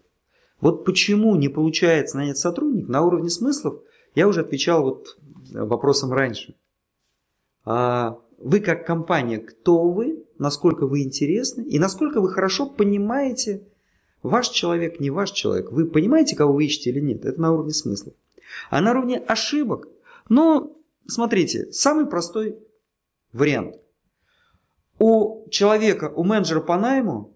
Вот 0.60 0.86
почему 0.86 1.36
не 1.36 1.50
получается 1.50 2.18
нанять 2.18 2.38
сотрудник 2.38 2.88
на 2.88 3.02
уровне 3.02 3.32
смыслов, 3.32 3.82
я 4.14 4.28
уже 4.28 4.42
отвечал 4.42 4.84
вот 4.84 5.18
вопросом 5.54 6.12
раньше. 6.12 6.56
А 7.66 8.20
вы 8.38 8.60
как 8.60 8.86
компания, 8.86 9.40
кто 9.40 9.90
вы, 9.90 10.24
насколько 10.38 10.86
вы 10.86 11.02
интересны 11.02 11.64
и 11.64 11.80
насколько 11.80 12.22
вы 12.22 12.30
хорошо 12.30 12.70
понимаете, 12.70 13.68
ваш 14.24 14.50
человек, 14.50 15.00
не 15.00 15.10
ваш 15.10 15.32
человек. 15.32 15.72
Вы 15.72 15.86
понимаете, 15.86 16.36
кого 16.36 16.54
вы 16.54 16.66
ищете 16.66 16.92
или 16.92 17.00
нет? 17.00 17.26
Это 17.26 17.40
на 17.42 17.54
уровне 17.54 17.74
смыслов. 17.74 18.14
А 18.70 18.82
на 18.82 18.92
уровне 18.92 19.18
ошибок, 19.20 19.88
ну, 20.30 20.78
смотрите, 21.08 21.72
самый 21.72 22.06
простой 22.06 22.58
вариант. 23.34 23.78
У 25.00 25.48
человека, 25.50 26.12
у 26.16 26.24
менеджера 26.24 26.62
по 26.62 26.78
найму, 26.78 27.34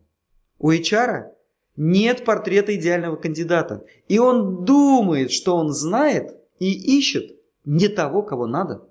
у 0.59 0.71
HR 0.71 1.31
нет 1.77 2.23
портрета 2.23 2.75
идеального 2.75 3.15
кандидата. 3.15 3.85
И 4.07 4.19
он 4.19 4.65
думает, 4.65 5.31
что 5.31 5.55
он 5.55 5.71
знает 5.71 6.37
и 6.59 6.97
ищет 6.97 7.35
не 7.65 7.87
того, 7.87 8.21
кого 8.21 8.45
надо. 8.45 8.87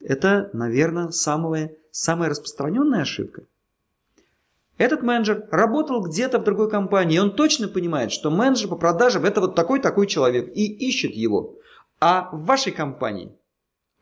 Это, 0.00 0.50
наверное, 0.52 1.10
самая, 1.10 1.74
самая 1.90 2.30
распространенная 2.30 3.02
ошибка– 3.02 3.42
этот 4.78 5.02
менеджер 5.02 5.48
работал 5.50 6.02
где-то 6.02 6.38
в 6.38 6.44
другой 6.44 6.68
компании, 6.68 7.16
и 7.16 7.20
он 7.20 7.34
точно 7.34 7.68
понимает, 7.68 8.12
что 8.12 8.30
менеджер 8.30 8.68
по 8.68 8.76
продажам 8.76 9.24
это 9.24 9.40
вот 9.40 9.54
такой-такой 9.54 10.06
человек, 10.06 10.50
и 10.54 10.66
ищет 10.66 11.12
его. 11.12 11.56
А 11.98 12.28
в 12.32 12.44
вашей 12.44 12.72
компании, 12.72 13.32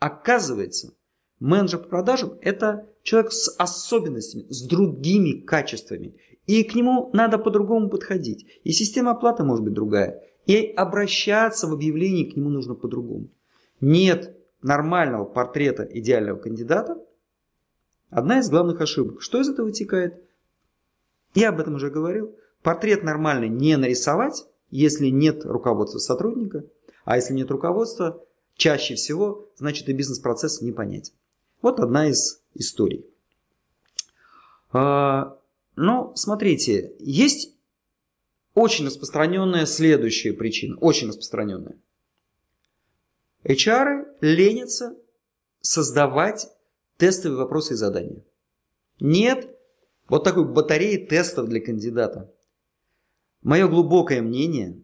оказывается, 0.00 0.92
менеджер 1.38 1.78
по 1.78 1.88
продажам 1.88 2.36
это 2.40 2.86
человек 3.02 3.32
с 3.32 3.54
особенностями, 3.56 4.46
с 4.48 4.66
другими 4.66 5.40
качествами. 5.40 6.16
И 6.46 6.62
к 6.64 6.74
нему 6.74 7.10
надо 7.12 7.38
по-другому 7.38 7.88
подходить. 7.88 8.46
И 8.64 8.72
система 8.72 9.12
оплаты 9.12 9.44
может 9.44 9.64
быть 9.64 9.74
другая. 9.74 10.22
И 10.46 10.66
обращаться 10.76 11.66
в 11.68 11.72
объявлении 11.72 12.30
к 12.30 12.36
нему 12.36 12.50
нужно 12.50 12.74
по-другому. 12.74 13.28
Нет 13.80 14.36
нормального 14.60 15.24
портрета 15.24 15.88
идеального 15.90 16.38
кандидата. 16.38 16.98
Одна 18.10 18.40
из 18.40 18.50
главных 18.50 18.80
ошибок. 18.80 19.22
Что 19.22 19.40
из 19.40 19.48
этого 19.48 19.66
вытекает? 19.66 20.23
Я 21.34 21.50
об 21.50 21.60
этом 21.60 21.74
уже 21.74 21.90
говорил. 21.90 22.36
Портрет 22.62 23.02
нормальный 23.02 23.48
не 23.48 23.76
нарисовать, 23.76 24.46
если 24.70 25.08
нет 25.08 25.44
руководства 25.44 25.98
сотрудника. 25.98 26.64
А 27.04 27.16
если 27.16 27.34
нет 27.34 27.50
руководства, 27.50 28.24
чаще 28.56 28.94
всего, 28.94 29.50
значит 29.56 29.88
и 29.88 29.92
бизнес-процесс 29.92 30.62
не 30.62 30.72
понятен. 30.72 31.12
Вот 31.60 31.80
одна 31.80 32.08
из 32.08 32.42
историй. 32.54 33.06
А, 34.72 35.38
Но 35.76 36.14
смотрите, 36.14 36.94
есть 36.98 37.54
очень 38.54 38.86
распространенная 38.86 39.66
следующая 39.66 40.32
причина. 40.32 40.76
Очень 40.78 41.08
распространенная. 41.08 41.76
HR 43.44 44.06
ленятся 44.20 44.96
создавать 45.60 46.48
тестовые 46.96 47.38
вопросы 47.38 47.74
и 47.74 47.76
задания. 47.76 48.24
Нет 49.00 49.53
вот 50.08 50.24
такой 50.24 50.44
батареи 50.44 50.96
тестов 50.96 51.48
для 51.48 51.60
кандидата. 51.60 52.32
Мое 53.42 53.68
глубокое 53.68 54.22
мнение, 54.22 54.82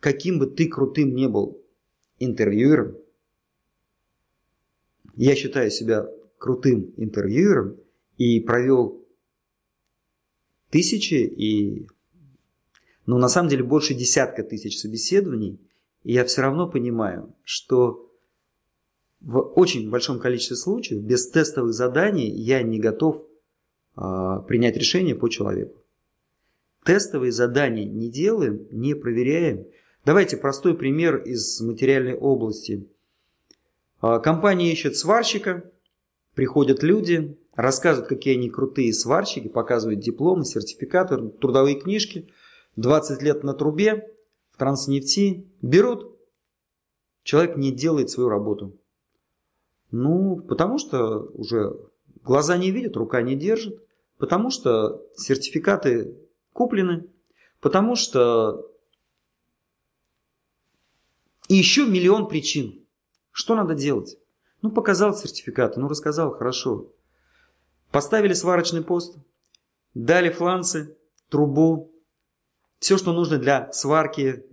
каким 0.00 0.38
бы 0.38 0.46
ты 0.46 0.68
крутым 0.68 1.14
не 1.14 1.28
был 1.28 1.62
интервьюером, 2.18 2.96
я 5.16 5.36
считаю 5.36 5.70
себя 5.70 6.08
крутым 6.38 6.92
интервьюером 6.96 7.78
и 8.18 8.40
провел 8.40 9.06
тысячи 10.70 11.14
и 11.14 11.86
но 13.06 13.18
на 13.18 13.28
самом 13.28 13.50
деле 13.50 13.64
больше 13.64 13.94
десятка 13.94 14.42
тысяч 14.42 14.78
собеседований, 14.78 15.60
и 16.04 16.12
я 16.12 16.24
все 16.24 16.42
равно 16.42 16.68
понимаю, 16.68 17.34
что 17.44 18.10
в 19.20 19.38
очень 19.38 19.90
большом 19.90 20.18
количестве 20.18 20.56
случаев 20.56 21.02
без 21.02 21.28
тестовых 21.28 21.74
заданий 21.74 22.30
я 22.30 22.62
не 22.62 22.78
готов 22.78 23.22
принять 23.94 24.76
решение 24.76 25.14
по 25.14 25.28
человеку. 25.28 25.84
Тестовые 26.84 27.32
задания 27.32 27.86
не 27.86 28.10
делаем, 28.10 28.66
не 28.70 28.94
проверяем. 28.94 29.66
Давайте 30.04 30.36
простой 30.36 30.76
пример 30.76 31.16
из 31.16 31.60
материальной 31.62 32.14
области. 32.14 32.86
А, 34.00 34.18
компания 34.18 34.70
ищет 34.70 34.96
сварщика, 34.96 35.70
приходят 36.34 36.82
люди, 36.82 37.38
рассказывают, 37.54 38.08
какие 38.08 38.36
они 38.36 38.50
крутые 38.50 38.92
сварщики, 38.92 39.48
показывают 39.48 40.00
дипломы, 40.00 40.44
сертификаты, 40.44 41.28
трудовые 41.28 41.80
книжки. 41.80 42.28
20 42.76 43.22
лет 43.22 43.44
на 43.44 43.54
трубе, 43.54 44.12
в 44.50 44.58
транснефти, 44.58 45.46
берут, 45.62 46.18
человек 47.22 47.56
не 47.56 47.70
делает 47.72 48.10
свою 48.10 48.28
работу. 48.28 48.76
Ну, 49.90 50.36
потому 50.36 50.78
что 50.78 51.20
уже 51.34 51.72
глаза 52.24 52.56
не 52.56 52.72
видят, 52.72 52.96
рука 52.96 53.22
не 53.22 53.36
держит, 53.36 53.83
потому 54.24 54.48
что 54.48 55.02
сертификаты 55.16 56.16
куплены, 56.54 57.06
потому 57.60 57.94
что 57.94 58.66
и 61.48 61.56
еще 61.56 61.84
миллион 61.84 62.26
причин. 62.26 62.86
Что 63.32 63.54
надо 63.54 63.74
делать? 63.74 64.16
Ну, 64.62 64.70
показал 64.70 65.14
сертификаты, 65.14 65.78
ну, 65.78 65.88
рассказал, 65.88 66.30
хорошо. 66.30 66.90
Поставили 67.90 68.32
сварочный 68.32 68.82
пост, 68.82 69.18
дали 69.92 70.30
фланцы, 70.30 70.96
трубу, 71.28 71.92
все, 72.78 72.96
что 72.96 73.12
нужно 73.12 73.36
для 73.36 73.70
сварки, 73.72 74.46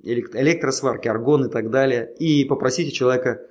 электросварки, 0.00 1.06
аргон 1.06 1.48
и 1.48 1.50
так 1.50 1.68
далее. 1.68 2.14
И 2.16 2.46
попросите 2.46 2.92
человека 2.92 3.42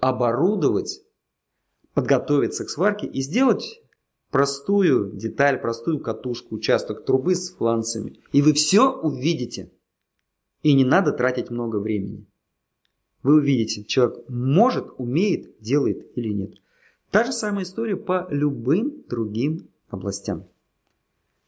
оборудовать, 0.00 1.02
подготовиться 1.94 2.64
к 2.64 2.70
сварке 2.70 3.06
и 3.06 3.20
сделать 3.20 3.80
простую 4.30 5.12
деталь, 5.12 5.60
простую 5.60 6.00
катушку, 6.00 6.56
участок 6.56 7.04
трубы 7.04 7.34
с 7.34 7.50
фланцами. 7.50 8.20
И 8.32 8.42
вы 8.42 8.52
все 8.52 8.90
увидите. 8.90 9.70
И 10.62 10.72
не 10.74 10.84
надо 10.84 11.12
тратить 11.12 11.50
много 11.50 11.76
времени. 11.76 12.26
Вы 13.22 13.36
увидите, 13.36 13.84
человек 13.84 14.28
может, 14.28 14.86
умеет, 14.98 15.60
делает 15.60 16.06
или 16.16 16.32
нет. 16.32 16.54
Та 17.10 17.24
же 17.24 17.32
самая 17.32 17.64
история 17.64 17.96
по 17.96 18.26
любым 18.30 19.04
другим 19.08 19.68
областям. 19.88 20.44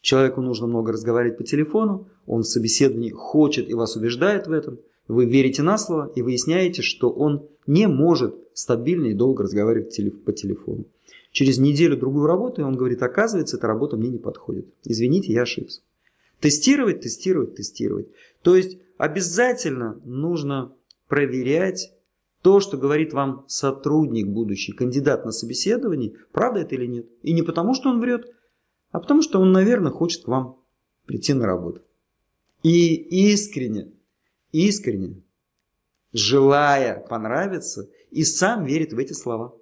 Человеку 0.01 0.41
нужно 0.41 0.67
много 0.67 0.93
разговаривать 0.93 1.39
по 1.39 1.45
телефону, 1.45 2.09
он 2.27 2.43
в 2.43 2.47
собеседовании 2.47 3.11
хочет 3.11 3.69
и 3.69 3.75
вас 3.75 3.97
убеждает 3.97 4.47
в 4.47 4.53
этом. 4.53 4.79
Вы 5.09 5.27
верите 5.27 5.63
на 5.63 5.79
слово 5.79 6.13
и 6.15 6.23
выясняете, 6.23 6.83
что 6.83 7.11
он 7.11 7.49
не 7.67 7.87
может 7.89 8.35
стабильно 8.55 9.07
и 9.07 9.15
долго 9.15 9.45
разговаривать 9.45 10.25
по 10.25 10.33
телефону. 10.33 10.85
Через 11.31 11.59
неделю-другую 11.59 12.27
работы 12.27 12.65
он 12.65 12.77
говорит, 12.77 13.03
оказывается, 13.03 13.57
эта 13.57 13.67
работа 13.67 13.97
мне 13.97 14.09
не 14.09 14.19
подходит. 14.19 14.67
Извините, 14.85 15.33
я 15.33 15.43
ошибся. 15.43 15.83
Тестировать, 16.41 17.01
тестировать, 17.01 17.55
тестировать. 17.55 18.09
То 18.43 18.57
есть 18.57 18.79
обязательно 18.97 20.01
нужно 20.05 20.75
проверять 21.09 21.93
то, 22.43 22.61
что 22.61 22.77
говорит 22.77 23.13
вам 23.13 23.45
сотрудник 23.49 24.29
будущий, 24.29 24.73
кандидат 24.73 25.25
на 25.25 25.33
собеседование, 25.33 26.15
правда 26.33 26.61
это 26.61 26.75
или 26.77 26.87
нет. 26.87 27.07
И 27.23 27.33
не 27.33 27.43
потому, 27.43 27.75
что 27.75 27.91
он 27.91 28.01
врет, 28.01 28.27
а 28.91 29.01
потому, 29.01 29.23
что 29.23 29.41
он, 29.41 29.53
наверное, 29.53 29.91
хочет 29.91 30.25
к 30.25 30.29
вам 30.29 30.61
прийти 31.07 31.35
на 31.35 31.47
работу. 31.47 31.83
И 32.63 32.95
искренне, 33.33 33.93
искренне, 34.53 35.23
желая 36.13 37.01
понравиться, 37.01 37.89
и 38.11 38.25
сам 38.25 38.65
верит 38.65 38.93
в 38.93 38.99
эти 38.99 39.13
слова. 39.13 39.55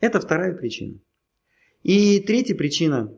Это 0.00 0.20
вторая 0.20 0.54
причина. 0.54 0.98
И 1.82 2.20
третья 2.20 2.54
причина 2.54 3.12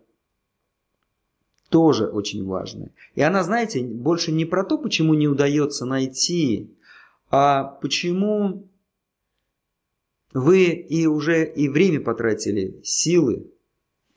тоже 1.69 2.07
очень 2.07 2.45
важная. 2.45 2.91
И 3.15 3.23
она, 3.23 3.43
знаете, 3.43 3.83
больше 3.83 4.33
не 4.33 4.45
про 4.45 4.65
то, 4.65 4.77
почему 4.77 5.15
не 5.15 5.29
удается 5.29 5.87
найти, 5.87 6.71
а 7.31 7.65
почему 7.65 8.69
вы 10.33 10.67
и 10.67 11.07
уже 11.07 11.45
и 11.45 11.69
время 11.69 12.01
потратили, 12.01 12.81
силы, 12.83 13.51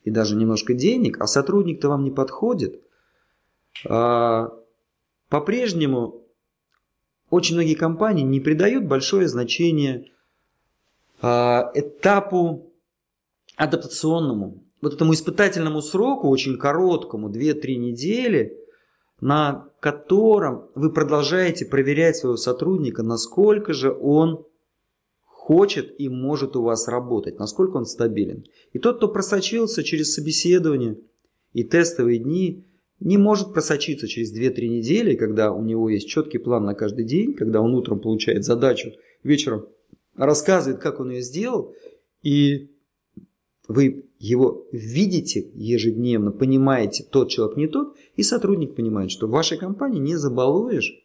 и 0.03 0.11
даже 0.11 0.35
немножко 0.35 0.73
денег, 0.73 1.21
а 1.21 1.27
сотрудник-то 1.27 1.89
вам 1.89 2.03
не 2.03 2.11
подходит. 2.11 2.81
А, 3.87 4.53
по-прежнему 5.29 6.23
очень 7.29 7.55
многие 7.55 7.75
компании 7.75 8.23
не 8.23 8.39
придают 8.39 8.85
большое 8.85 9.27
значение 9.27 10.11
этапу 11.23 12.73
адаптационному, 13.55 14.63
вот 14.81 14.93
этому 14.93 15.13
испытательному 15.13 15.81
сроку, 15.81 16.27
очень 16.27 16.57
короткому, 16.57 17.29
2-3 17.29 17.75
недели, 17.75 18.57
на 19.21 19.69
котором 19.79 20.69
вы 20.75 20.91
продолжаете 20.91 21.65
проверять 21.65 22.17
своего 22.17 22.35
сотрудника, 22.35 23.03
насколько 23.03 23.73
же 23.73 23.91
он 23.93 24.45
хочет 25.21 25.93
и 25.99 26.09
может 26.09 26.55
у 26.55 26.63
вас 26.63 26.87
работать, 26.87 27.39
насколько 27.39 27.77
он 27.77 27.85
стабилен. 27.85 28.45
И 28.73 28.79
тот, 28.79 28.97
кто 28.97 29.07
просочился 29.07 29.83
через 29.83 30.13
собеседование 30.13 30.97
и 31.53 31.63
тестовые 31.63 32.19
дни, 32.19 32.65
не 32.99 33.17
может 33.17 33.53
просочиться 33.53 34.07
через 34.07 34.37
2-3 34.37 34.67
недели, 34.67 35.15
когда 35.15 35.51
у 35.51 35.63
него 35.63 35.89
есть 35.89 36.07
четкий 36.07 36.37
план 36.37 36.65
на 36.65 36.73
каждый 36.73 37.05
день, 37.05 37.33
когда 37.33 37.61
он 37.61 37.75
утром 37.75 37.99
получает 37.99 38.43
задачу, 38.43 38.91
вечером 39.23 39.67
рассказывает, 40.15 40.81
как 40.81 40.99
он 40.99 41.11
ее 41.11 41.21
сделал, 41.21 41.73
и 42.21 42.71
вы 43.67 44.05
его 44.19 44.67
видите 44.71 45.51
ежедневно, 45.53 46.31
понимаете, 46.31 47.05
тот 47.09 47.29
человек 47.29 47.57
не 47.57 47.67
тот, 47.67 47.95
и 48.15 48.23
сотрудник 48.23 48.75
понимает, 48.75 49.11
что 49.11 49.27
в 49.27 49.31
вашей 49.31 49.57
компании 49.57 49.99
не 49.99 50.15
забалуешь. 50.15 50.99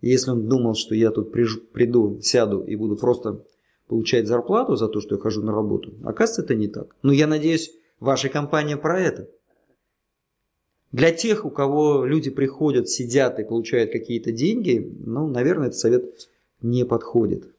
Если 0.00 0.30
он 0.30 0.48
думал, 0.48 0.74
что 0.74 0.94
я 0.94 1.10
тут 1.10 1.32
приду, 1.32 2.20
сяду 2.20 2.62
и 2.62 2.74
буду 2.74 2.96
просто 2.96 3.44
получать 3.86 4.26
зарплату 4.26 4.74
за 4.74 4.88
то, 4.88 5.00
что 5.00 5.14
я 5.14 5.20
хожу 5.20 5.42
на 5.42 5.52
работу, 5.52 5.94
оказывается, 6.02 6.42
это 6.42 6.54
не 6.54 6.68
так. 6.68 6.96
Но 7.02 7.12
я 7.12 7.26
надеюсь, 7.26 7.72
ваша 8.00 8.28
компания 8.28 8.76
про 8.76 9.00
это. 9.00 9.28
Для 10.90 11.10
тех, 11.10 11.44
у 11.44 11.50
кого 11.50 12.04
люди 12.04 12.30
приходят, 12.30 12.88
сидят 12.88 13.38
и 13.38 13.44
получают 13.44 13.92
какие-то 13.92 14.32
деньги, 14.32 14.92
ну, 15.04 15.26
наверное, 15.28 15.68
этот 15.68 15.78
совет 15.78 16.28
не 16.60 16.84
подходит. 16.84 17.51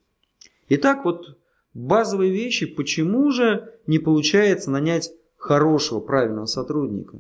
Итак, 0.75 1.05
вот 1.05 1.38
базовые 1.75 2.31
вещи, 2.31 2.65
почему 2.65 3.29
же 3.29 3.75
не 3.86 3.99
получается 3.99 4.71
нанять 4.71 5.12
хорошего, 5.38 5.99
правильного 5.99 6.47
сотрудника? 6.47 7.19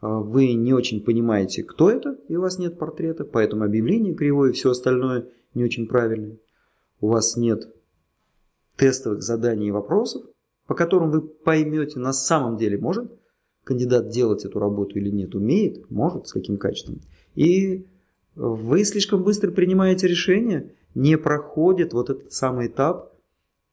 А, 0.00 0.20
вы 0.20 0.52
не 0.52 0.74
очень 0.74 1.02
понимаете, 1.02 1.64
кто 1.64 1.90
это, 1.90 2.18
и 2.28 2.36
у 2.36 2.42
вас 2.42 2.58
нет 2.58 2.78
портрета, 2.78 3.24
поэтому 3.24 3.64
объявление 3.64 4.14
кривое 4.14 4.50
и 4.50 4.52
все 4.52 4.72
остальное 4.72 5.28
не 5.54 5.64
очень 5.64 5.86
правильное. 5.86 6.36
У 7.00 7.08
вас 7.08 7.38
нет 7.38 7.74
тестовых 8.76 9.22
заданий 9.22 9.68
и 9.68 9.72
вопросов, 9.72 10.26
по 10.66 10.74
которым 10.74 11.10
вы 11.10 11.22
поймете, 11.22 11.98
на 11.98 12.12
самом 12.12 12.58
деле 12.58 12.76
может 12.76 13.10
кандидат 13.64 14.10
делать 14.10 14.44
эту 14.44 14.58
работу 14.58 14.98
или 14.98 15.08
нет, 15.08 15.34
умеет, 15.34 15.90
может, 15.90 16.28
с 16.28 16.32
каким 16.34 16.58
качеством. 16.58 17.00
И 17.34 17.86
вы 18.34 18.84
слишком 18.84 19.24
быстро 19.24 19.50
принимаете 19.50 20.06
решение, 20.06 20.74
не 20.96 21.18
проходит 21.18 21.92
вот 21.92 22.08
этот 22.08 22.32
самый 22.32 22.68
этап 22.68 23.12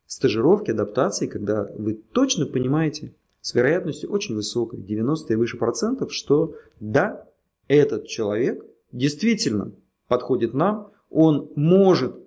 стажировки, 0.06 0.72
адаптации, 0.72 1.28
когда 1.28 1.64
вы 1.78 1.94
точно 1.94 2.46
понимаете 2.46 3.16
с 3.40 3.54
вероятностью 3.54 4.12
очень 4.12 4.36
высокой, 4.36 4.82
90 4.82 5.32
и 5.32 5.36
выше 5.38 5.58
процентов, 5.58 6.14
что 6.14 6.56
да, 6.82 7.26
этот 7.70 8.08
человек 8.08 8.66
действительно 8.92 9.72
подходит 10.10 10.54
нам, 10.54 10.92
он 11.10 11.50
может 11.56 12.18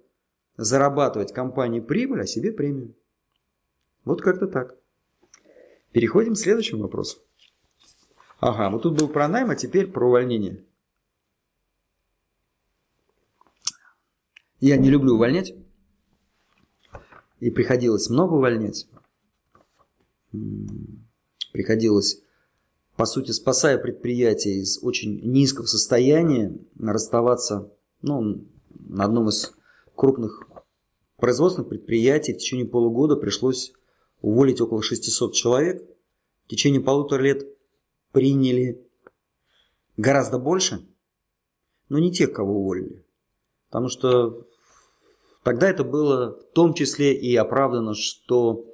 зарабатывать 0.57 1.35
компании 1.35 1.81
прибыль, 1.81 2.23
а 2.23 2.27
себе 2.27 2.51
премию. 2.51 2.95
Вот 4.07 4.23
как-то 4.23 4.47
так. 4.47 4.77
Переходим 5.93 6.33
к 6.33 6.39
следующему 6.39 6.83
вопросу. 6.83 7.19
Ага, 8.41 8.71
вот 8.71 8.83
тут 8.83 8.99
был 8.99 9.09
про 9.09 9.29
найм, 9.29 9.51
а 9.51 9.57
теперь 9.57 9.89
про 9.89 10.07
увольнение. 10.07 10.65
Я 14.67 14.79
не 14.79 14.91
люблю 14.91 15.15
увольнять. 15.15 15.55
И 17.39 17.51
приходилось 17.51 18.11
много 18.11 18.33
увольнять. 18.33 18.89
Приходилось, 21.53 22.21
по 22.97 23.07
сути, 23.07 23.31
спасая 23.31 23.79
предприятие 23.79 24.57
из 24.57 24.83
очень 24.83 25.21
низкого 25.21 25.67
состояния, 25.67 26.53
расставаться 26.81 27.73
ну, 28.03 28.45
на 28.71 29.05
одном 29.05 29.29
из 29.29 29.55
крупных 29.95 30.43
производственных 31.17 31.69
предприятий. 31.69 32.33
В 32.33 32.39
течение 32.39 32.67
полугода 32.67 33.15
пришлось 33.15 33.73
уволить 34.21 34.61
около 34.61 34.83
600 34.83 35.33
человек. 35.33 35.89
В 36.47 36.49
течение 36.49 36.81
полутора 36.81 37.23
лет 37.23 37.47
приняли 38.11 38.85
гораздо 39.97 40.41
больше, 40.41 40.85
но 41.89 42.01
не 42.01 42.11
тех, 42.11 42.33
кого 42.33 42.63
уволили. 42.63 43.05
Потому 43.69 43.89
что 43.89 44.45
тогда 45.47 45.71
это 45.71 45.85
было 45.85 46.41
в 46.41 46.55
том 46.55 46.75
числе 46.75 47.15
и 47.15 47.37
оправдано, 47.37 47.95
что 47.95 48.67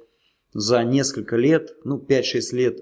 за 0.53 0.83
несколько 0.83 1.35
лет, 1.35 1.69
ну 1.83 1.99
5-6 1.99 2.55
лет 2.55 2.79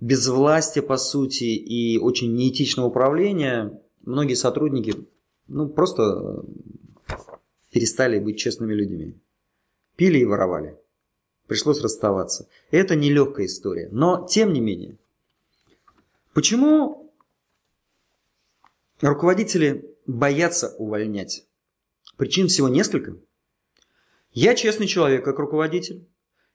без 0.00 0.26
власти 0.28 0.78
по 0.78 0.96
сути 0.96 1.44
и 1.44 1.98
очень 1.98 2.34
неэтичного 2.34 2.86
управления 2.86 3.78
многие 4.00 4.32
сотрудники 4.32 4.94
ну, 5.46 5.68
просто 5.68 6.42
перестали 7.70 8.18
быть 8.18 8.38
честными 8.38 8.72
людьми. 8.72 9.20
Пили 9.96 10.20
и 10.20 10.24
воровали. 10.24 10.78
Пришлось 11.48 11.82
расставаться. 11.82 12.48
Это 12.70 12.96
нелегкая 12.96 13.44
история. 13.44 13.90
Но, 13.92 14.26
тем 14.26 14.54
не 14.54 14.62
менее, 14.62 14.96
почему 16.32 17.12
руководители 19.02 19.94
боятся 20.06 20.74
увольнять? 20.78 21.45
Причин 22.16 22.48
всего 22.48 22.68
несколько. 22.68 23.16
Я 24.32 24.54
честный 24.54 24.86
человек, 24.86 25.24
как 25.24 25.38
руководитель. 25.38 26.06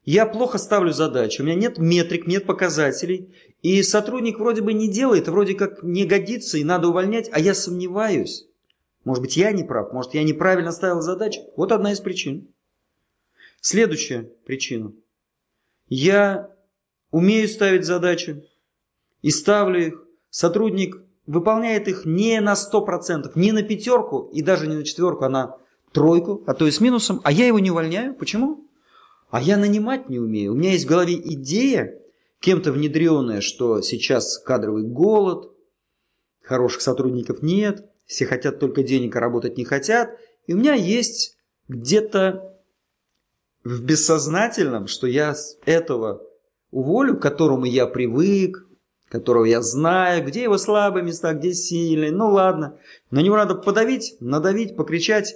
Я 0.03 0.25
плохо 0.25 0.57
ставлю 0.57 0.91
задачи, 0.91 1.41
у 1.41 1.43
меня 1.43 1.55
нет 1.55 1.77
метрик, 1.77 2.25
нет 2.25 2.45
показателей. 2.45 3.35
И 3.61 3.83
сотрудник 3.83 4.39
вроде 4.39 4.61
бы 4.61 4.73
не 4.73 4.89
делает, 4.89 5.27
вроде 5.27 5.53
как 5.53 5.83
не 5.83 6.05
годится 6.05 6.57
и 6.57 6.63
надо 6.63 6.87
увольнять, 6.87 7.29
а 7.31 7.39
я 7.39 7.53
сомневаюсь. 7.53 8.47
Может 9.03 9.21
быть, 9.21 9.37
я 9.37 9.51
не 9.51 9.63
прав, 9.63 9.93
может, 9.93 10.13
я 10.13 10.23
неправильно 10.23 10.71
ставил 10.71 11.01
задачи. 11.01 11.41
Вот 11.55 11.71
одна 11.71 11.91
из 11.91 11.99
причин. 11.99 12.47
Следующая 13.59 14.31
причина. 14.45 14.93
Я 15.87 16.49
умею 17.11 17.47
ставить 17.47 17.85
задачи 17.85 18.43
и 19.21 19.29
ставлю 19.29 19.87
их. 19.87 20.07
Сотрудник 20.29 21.03
выполняет 21.27 21.87
их 21.87 22.05
не 22.05 22.39
на 22.41 22.53
100%, 22.53 23.31
не 23.35 23.51
на 23.51 23.63
пятерку 23.63 24.29
и 24.33 24.41
даже 24.41 24.67
не 24.67 24.75
на 24.75 24.83
четверку, 24.83 25.25
а 25.25 25.29
на 25.29 25.57
тройку, 25.91 26.43
а 26.47 26.53
то 26.53 26.65
и 26.65 26.71
с 26.71 26.79
минусом. 26.79 27.21
А 27.23 27.31
я 27.31 27.47
его 27.47 27.59
не 27.59 27.71
увольняю. 27.71 28.13
Почему? 28.15 28.65
А 29.29 29.41
я 29.41 29.57
нанимать 29.57 30.09
не 30.09 30.19
умею. 30.19 30.53
У 30.53 30.55
меня 30.55 30.71
есть 30.71 30.85
в 30.85 30.89
голове 30.89 31.15
идея, 31.15 31.99
кем-то 32.39 32.71
внедренная, 32.71 33.41
что 33.41 33.81
сейчас 33.81 34.37
кадровый 34.39 34.83
голод, 34.83 35.51
хороших 36.41 36.81
сотрудников 36.81 37.41
нет, 37.41 37.85
все 38.05 38.25
хотят 38.25 38.59
только 38.59 38.83
денег, 38.83 39.15
а 39.15 39.19
работать 39.19 39.57
не 39.57 39.63
хотят. 39.63 40.17
И 40.47 40.53
у 40.53 40.57
меня 40.57 40.73
есть 40.73 41.37
где-то 41.69 42.57
в 43.63 43.83
бессознательном, 43.83 44.87
что 44.87 45.07
я 45.07 45.35
этого 45.65 46.21
уволю, 46.71 47.15
к 47.15 47.21
которому 47.21 47.65
я 47.65 47.85
привык, 47.85 48.65
которого 49.11 49.43
я 49.43 49.61
знаю, 49.61 50.25
где 50.25 50.43
его 50.43 50.57
слабые 50.57 51.03
места, 51.03 51.33
где 51.33 51.53
сильные. 51.53 52.11
Ну 52.11 52.29
ладно, 52.29 52.79
на 53.11 53.19
него 53.19 53.35
надо 53.35 53.55
подавить, 53.55 54.15
надавить, 54.21 54.77
покричать, 54.77 55.35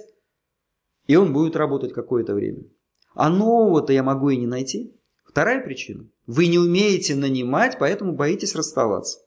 и 1.06 1.14
он 1.14 1.34
будет 1.34 1.56
работать 1.56 1.92
какое-то 1.92 2.34
время. 2.34 2.64
А 3.14 3.28
нового-то 3.28 3.92
я 3.92 4.02
могу 4.02 4.30
и 4.30 4.36
не 4.38 4.46
найти. 4.46 4.94
Вторая 5.26 5.62
причина. 5.62 6.06
Вы 6.26 6.46
не 6.46 6.58
умеете 6.58 7.14
нанимать, 7.14 7.76
поэтому 7.78 8.14
боитесь 8.14 8.54
расставаться. 8.54 9.18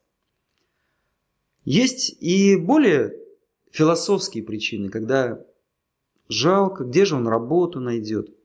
Есть 1.64 2.18
и 2.20 2.56
более 2.56 3.16
философские 3.70 4.44
причины, 4.44 4.90
когда 4.90 5.46
жалко, 6.28 6.86
где 6.86 7.06
же 7.06 7.16
он 7.16 7.28
работу 7.28 7.80
найдет. 7.80 8.36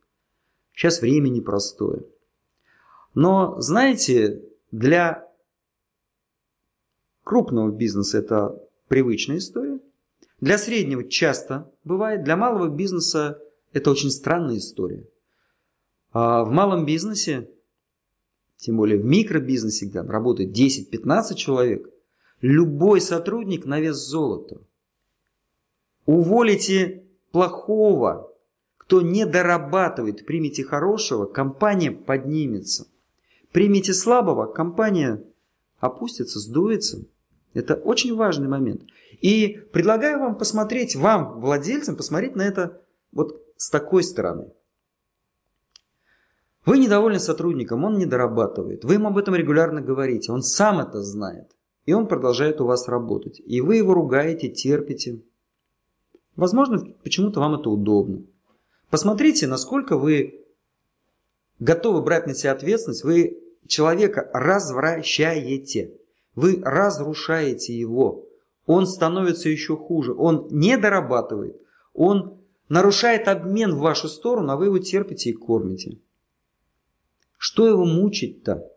Сейчас 0.74 1.00
время 1.00 1.30
непростое. 1.30 2.04
Но, 3.14 3.58
знаете, 3.60 4.42
для 4.70 5.23
крупного 7.24 7.70
бизнеса 7.70 8.18
это 8.18 8.62
привычная 8.88 9.38
история. 9.38 9.80
Для 10.40 10.58
среднего 10.58 11.04
часто 11.04 11.72
бывает. 11.82 12.22
Для 12.22 12.36
малого 12.36 12.68
бизнеса 12.68 13.40
это 13.72 13.90
очень 13.90 14.10
странная 14.10 14.58
история. 14.58 15.08
А 16.12 16.44
в 16.44 16.50
малом 16.50 16.86
бизнесе, 16.86 17.50
тем 18.56 18.76
более 18.76 18.98
в 18.98 19.04
микробизнесе, 19.04 19.86
где 19.86 20.00
работает 20.00 20.56
10-15 20.56 21.34
человек, 21.34 21.88
любой 22.40 23.00
сотрудник 23.00 23.64
на 23.64 23.80
вес 23.80 23.96
золота. 23.96 24.60
Уволите 26.06 27.04
плохого, 27.32 28.30
кто 28.76 29.00
не 29.00 29.24
дорабатывает, 29.24 30.26
примите 30.26 30.62
хорошего, 30.62 31.24
компания 31.24 31.90
поднимется. 31.90 32.86
Примите 33.50 33.94
слабого, 33.94 34.46
компания 34.46 35.24
опустится, 35.78 36.38
сдуется. 36.38 37.06
Это 37.54 37.76
очень 37.76 38.14
важный 38.14 38.48
момент. 38.48 38.82
И 39.20 39.60
предлагаю 39.72 40.18
вам 40.18 40.36
посмотреть, 40.36 40.96
вам, 40.96 41.40
владельцам, 41.40 41.96
посмотреть 41.96 42.36
на 42.36 42.42
это 42.42 42.82
вот 43.12 43.42
с 43.56 43.70
такой 43.70 44.02
стороны. 44.02 44.52
Вы 46.66 46.78
недовольны 46.78 47.20
сотрудником, 47.20 47.84
он 47.84 47.98
не 47.98 48.06
дорабатывает. 48.06 48.84
Вы 48.84 48.94
ему 48.94 49.08
об 49.08 49.18
этом 49.18 49.34
регулярно 49.34 49.80
говорите, 49.80 50.32
он 50.32 50.42
сам 50.42 50.80
это 50.80 51.02
знает. 51.02 51.50
И 51.86 51.92
он 51.92 52.08
продолжает 52.08 52.60
у 52.60 52.66
вас 52.66 52.88
работать. 52.88 53.40
И 53.44 53.60
вы 53.60 53.76
его 53.76 53.94
ругаете, 53.94 54.48
терпите. 54.48 55.20
Возможно, 56.36 56.78
почему-то 57.02 57.40
вам 57.40 57.54
это 57.60 57.68
удобно. 57.68 58.22
Посмотрите, 58.90 59.46
насколько 59.46 59.98
вы 59.98 60.46
готовы 61.58 62.00
брать 62.02 62.26
на 62.26 62.34
себя 62.34 62.52
ответственность, 62.52 63.04
вы 63.04 63.38
человека 63.66 64.30
развращаете, 64.32 65.92
вы 66.34 66.60
разрушаете 66.62 67.78
его, 67.78 68.26
он 68.66 68.86
становится 68.86 69.48
еще 69.48 69.76
хуже, 69.76 70.14
он 70.14 70.48
не 70.50 70.76
дорабатывает, 70.76 71.60
он 71.92 72.38
нарушает 72.68 73.28
обмен 73.28 73.74
в 73.74 73.80
вашу 73.80 74.08
сторону, 74.08 74.52
а 74.52 74.56
вы 74.56 74.66
его 74.66 74.78
терпите 74.78 75.30
и 75.30 75.34
кормите. 75.34 75.98
Что 77.36 77.68
его 77.68 77.84
мучить-то? 77.84 78.70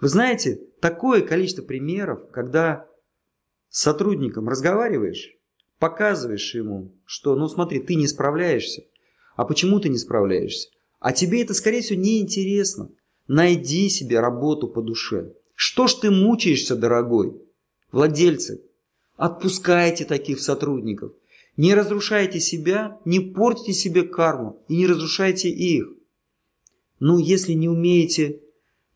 Вы 0.00 0.08
знаете, 0.08 0.60
такое 0.80 1.22
количество 1.22 1.62
примеров, 1.62 2.30
когда 2.30 2.86
с 3.68 3.80
сотрудником 3.80 4.48
разговариваешь, 4.48 5.34
показываешь 5.78 6.54
ему, 6.54 6.92
что, 7.04 7.34
ну 7.34 7.48
смотри, 7.48 7.80
ты 7.80 7.96
не 7.96 8.06
справляешься, 8.06 8.82
а 9.34 9.44
почему 9.44 9.80
ты 9.80 9.88
не 9.88 9.98
справляешься? 9.98 10.68
А 11.00 11.12
тебе 11.12 11.42
это, 11.42 11.54
скорее 11.54 11.80
всего, 11.80 12.00
не 12.00 12.20
интересно. 12.20 12.90
Найди 13.28 13.88
себе 13.88 14.20
работу 14.20 14.68
по 14.68 14.82
душе. 14.82 15.32
Что 15.60 15.88
ж 15.88 15.94
ты 15.94 16.12
мучаешься, 16.12 16.76
дорогой? 16.76 17.42
Владельцы, 17.90 18.62
отпускайте 19.16 20.04
таких 20.04 20.38
сотрудников. 20.38 21.14
Не 21.56 21.74
разрушайте 21.74 22.38
себя, 22.38 23.00
не 23.04 23.18
портите 23.18 23.72
себе 23.72 24.04
карму 24.04 24.62
и 24.68 24.76
не 24.76 24.86
разрушайте 24.86 25.48
их. 25.48 25.88
Ну, 27.00 27.18
если 27.18 27.54
не 27.54 27.68
умеете 27.68 28.40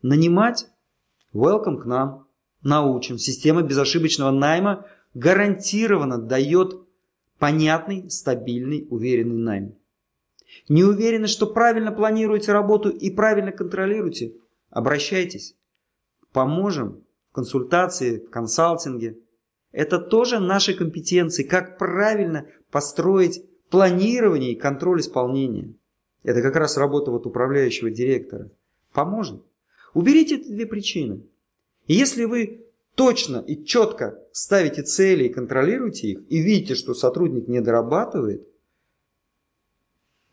нанимать, 0.01 0.67
welcome 1.33 1.81
к 1.81 1.85
нам. 1.85 2.27
Научим. 2.61 3.17
Система 3.17 3.61
безошибочного 3.61 4.31
найма 4.31 4.85
гарантированно 5.13 6.17
дает 6.17 6.77
понятный, 7.39 8.09
стабильный, 8.09 8.87
уверенный 8.89 9.35
найм. 9.35 9.75
Не 10.69 10.85
уверены, 10.85 11.27
что 11.27 11.45
правильно 11.45 11.91
планируете 11.91 12.53
работу 12.53 12.87
и 12.87 13.11
правильно 13.11 13.51
контролируете? 13.51 14.35
Обращайтесь. 14.69 15.57
Поможем 16.33 17.03
в 17.31 17.35
консультации, 17.35 18.17
в 18.17 18.29
консалтинге. 18.29 19.17
Это 19.71 19.99
тоже 19.99 20.39
наши 20.39 20.73
компетенции, 20.73 21.43
как 21.43 21.77
правильно 21.77 22.47
построить 22.71 23.43
планирование 23.69 24.51
и 24.51 24.59
контроль 24.59 24.99
исполнения. 24.99 25.73
Это 26.23 26.41
как 26.41 26.55
раз 26.55 26.77
работа 26.77 27.11
вот 27.11 27.25
управляющего 27.25 27.89
директора. 27.89 28.49
Поможет. 28.91 29.41
Уберите 29.93 30.37
эти 30.37 30.49
две 30.49 30.65
причины. 30.65 31.21
И 31.87 31.93
если 31.93 32.25
вы 32.25 32.65
точно 32.95 33.43
и 33.45 33.63
четко 33.63 34.19
ставите 34.31 34.83
цели 34.83 35.25
и 35.25 35.33
контролируете 35.33 36.09
их, 36.09 36.19
и 36.29 36.39
видите, 36.39 36.75
что 36.75 36.93
сотрудник 36.93 37.47
не 37.47 37.61
дорабатывает, 37.61 38.47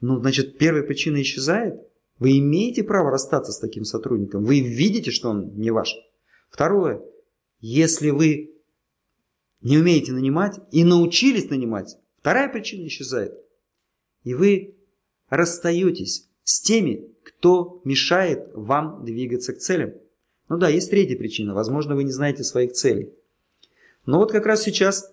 ну, 0.01 0.19
значит, 0.21 0.57
первая 0.57 0.83
причина 0.83 1.21
исчезает. 1.21 1.81
Вы 2.21 2.39
имеете 2.39 2.85
право 2.85 3.11
расстаться 3.11 3.51
с 3.51 3.59
таким 3.59 3.85
сотрудником. 3.85 4.45
Вы 4.45 4.61
видите, 4.61 5.11
что 5.11 5.31
он 5.31 5.57
не 5.57 5.71
ваш. 5.71 5.97
Второе. 6.51 7.03
Если 7.61 8.11
вы 8.11 8.53
не 9.63 9.79
умеете 9.79 10.13
нанимать 10.13 10.61
и 10.71 10.85
научились 10.85 11.49
нанимать, 11.49 11.97
вторая 12.21 12.51
причина 12.51 12.87
исчезает. 12.87 13.35
И 14.23 14.35
вы 14.35 14.77
расстаетесь 15.31 16.29
с 16.45 16.61
теми, 16.61 17.09
кто 17.25 17.81
мешает 17.85 18.51
вам 18.55 19.05
двигаться 19.05 19.55
к 19.55 19.59
целям. 19.59 19.95
Ну 20.51 20.59
да, 20.59 20.69
есть 20.69 20.91
третья 20.91 21.17
причина. 21.17 21.55
Возможно, 21.55 21.95
вы 21.95 22.05
не 22.05 22.13
знаете 22.13 22.45
своих 22.45 22.73
целей. 22.73 23.15
Но 24.05 24.19
вот 24.19 24.31
как 24.31 24.45
раз 24.45 24.63
сейчас 24.63 25.11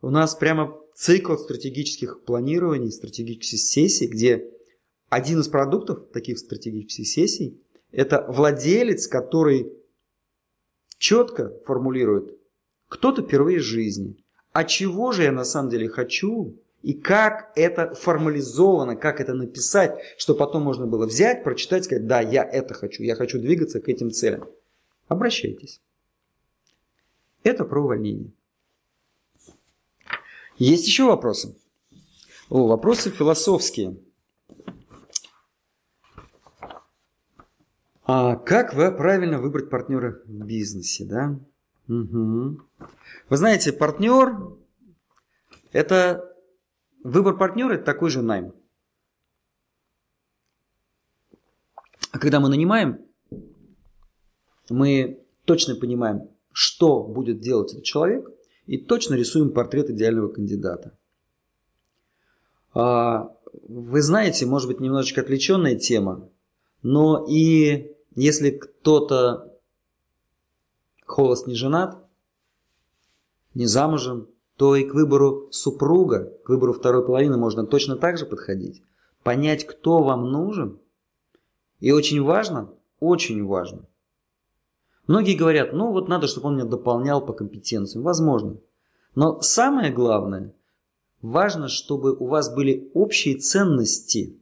у 0.00 0.10
нас 0.10 0.34
прямо 0.34 0.76
цикл 0.94 1.36
стратегических 1.36 2.22
планирований, 2.24 2.90
стратегических 2.90 3.60
сессий, 3.60 4.08
где 4.08 4.57
один 5.08 5.40
из 5.40 5.48
продуктов 5.48 6.10
таких 6.12 6.38
стратегических 6.38 7.06
сессий– 7.06 7.60
это 7.92 8.24
владелец, 8.28 9.06
который 9.06 9.72
четко 10.98 11.52
формулирует, 11.64 12.38
кто-то 12.88 13.22
впервые 13.22 13.60
в 13.60 13.62
жизни. 13.62 14.16
А 14.52 14.64
чего 14.64 15.12
же 15.12 15.22
я 15.22 15.32
на 15.32 15.44
самом 15.44 15.70
деле 15.70 15.88
хочу? 15.88 16.54
И 16.82 16.92
как 16.92 17.52
это 17.56 17.94
формализовано, 17.94 18.96
как 18.96 19.20
это 19.20 19.34
написать, 19.34 19.98
что 20.16 20.34
потом 20.34 20.62
можно 20.62 20.86
было 20.86 21.06
взять, 21.06 21.42
прочитать, 21.42 21.84
сказать, 21.84 22.06
да, 22.06 22.20
я 22.20 22.44
это 22.44 22.74
хочу, 22.74 23.02
я 23.02 23.14
хочу 23.14 23.38
двигаться 23.38 23.80
к 23.80 23.88
этим 23.88 24.10
целям. 24.10 24.48
Обращайтесь. 25.08 25.80
Это 27.42 27.64
про 27.64 27.82
увольнение. 27.82 28.30
Есть 30.58 30.86
еще 30.86 31.04
вопросы? 31.04 31.56
О, 32.48 32.66
вопросы 32.66 33.10
философские. 33.10 33.96
А 38.10 38.36
как 38.36 38.72
вы 38.72 38.90
правильно 38.90 39.38
выбрать 39.38 39.68
партнера 39.68 40.22
в 40.24 40.46
бизнесе, 40.46 41.04
да? 41.04 41.38
Угу. 41.88 42.58
Вы 43.28 43.36
знаете, 43.36 43.70
партнер– 43.70 44.56
это 45.72 46.34
выбор 47.04 47.36
партнера– 47.36 47.74
это 47.74 47.84
такой 47.84 48.08
же 48.08 48.22
найм. 48.22 48.54
А 52.10 52.18
когда 52.18 52.40
мы 52.40 52.48
нанимаем, 52.48 52.98
мы 54.70 55.22
точно 55.44 55.74
понимаем, 55.74 56.30
что 56.50 57.02
будет 57.04 57.40
делать 57.40 57.72
этот 57.72 57.84
человек, 57.84 58.30
и 58.64 58.78
точно 58.78 59.16
рисуем 59.16 59.52
портрет 59.52 59.90
идеального 59.90 60.28
кандидата. 60.28 60.96
А, 62.72 63.36
вы 63.64 64.00
знаете, 64.00 64.46
может 64.46 64.66
быть, 64.66 64.80
немножечко 64.80 65.20
отвлеченная 65.20 65.76
тема, 65.76 66.30
но 66.82 67.26
и 67.28 67.97
если 68.18 68.50
кто-то 68.50 69.56
холост 71.06 71.46
не 71.46 71.54
женат, 71.54 71.98
не 73.54 73.66
замужем, 73.66 74.28
то 74.56 74.74
и 74.74 74.82
к 74.82 74.92
выбору 74.92 75.48
супруга, 75.52 76.24
к 76.44 76.48
выбору 76.48 76.72
второй 76.72 77.06
половины 77.06 77.36
можно 77.36 77.64
точно 77.64 77.96
так 77.96 78.18
же 78.18 78.26
подходить. 78.26 78.82
Понять, 79.22 79.64
кто 79.64 80.02
вам 80.02 80.32
нужен. 80.32 80.80
И 81.78 81.92
очень 81.92 82.20
важно, 82.20 82.74
очень 82.98 83.44
важно. 83.44 83.86
Многие 85.06 85.36
говорят, 85.36 85.72
ну 85.72 85.92
вот 85.92 86.08
надо, 86.08 86.26
чтобы 86.26 86.48
он 86.48 86.56
меня 86.56 86.64
дополнял 86.64 87.24
по 87.24 87.32
компетенциям. 87.32 88.02
Возможно. 88.02 88.56
Но 89.14 89.40
самое 89.42 89.92
главное, 89.92 90.54
важно, 91.22 91.68
чтобы 91.68 92.16
у 92.16 92.26
вас 92.26 92.52
были 92.52 92.90
общие 92.94 93.36
ценности, 93.36 94.40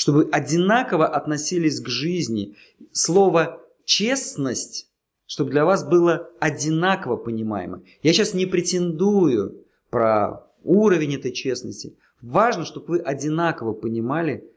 чтобы 0.00 0.30
одинаково 0.32 1.06
относились 1.06 1.78
к 1.78 1.88
жизни. 1.88 2.56
Слово 2.90 3.60
«честность» 3.84 4.86
чтобы 5.26 5.52
для 5.52 5.64
вас 5.64 5.88
было 5.88 6.28
одинаково 6.40 7.14
понимаемо. 7.14 7.84
Я 8.02 8.12
сейчас 8.12 8.34
не 8.34 8.46
претендую 8.46 9.64
про 9.88 10.44
уровень 10.64 11.14
этой 11.14 11.30
честности. 11.30 11.96
Важно, 12.20 12.64
чтобы 12.64 12.86
вы 12.86 12.98
одинаково 12.98 13.72
понимали 13.72 14.50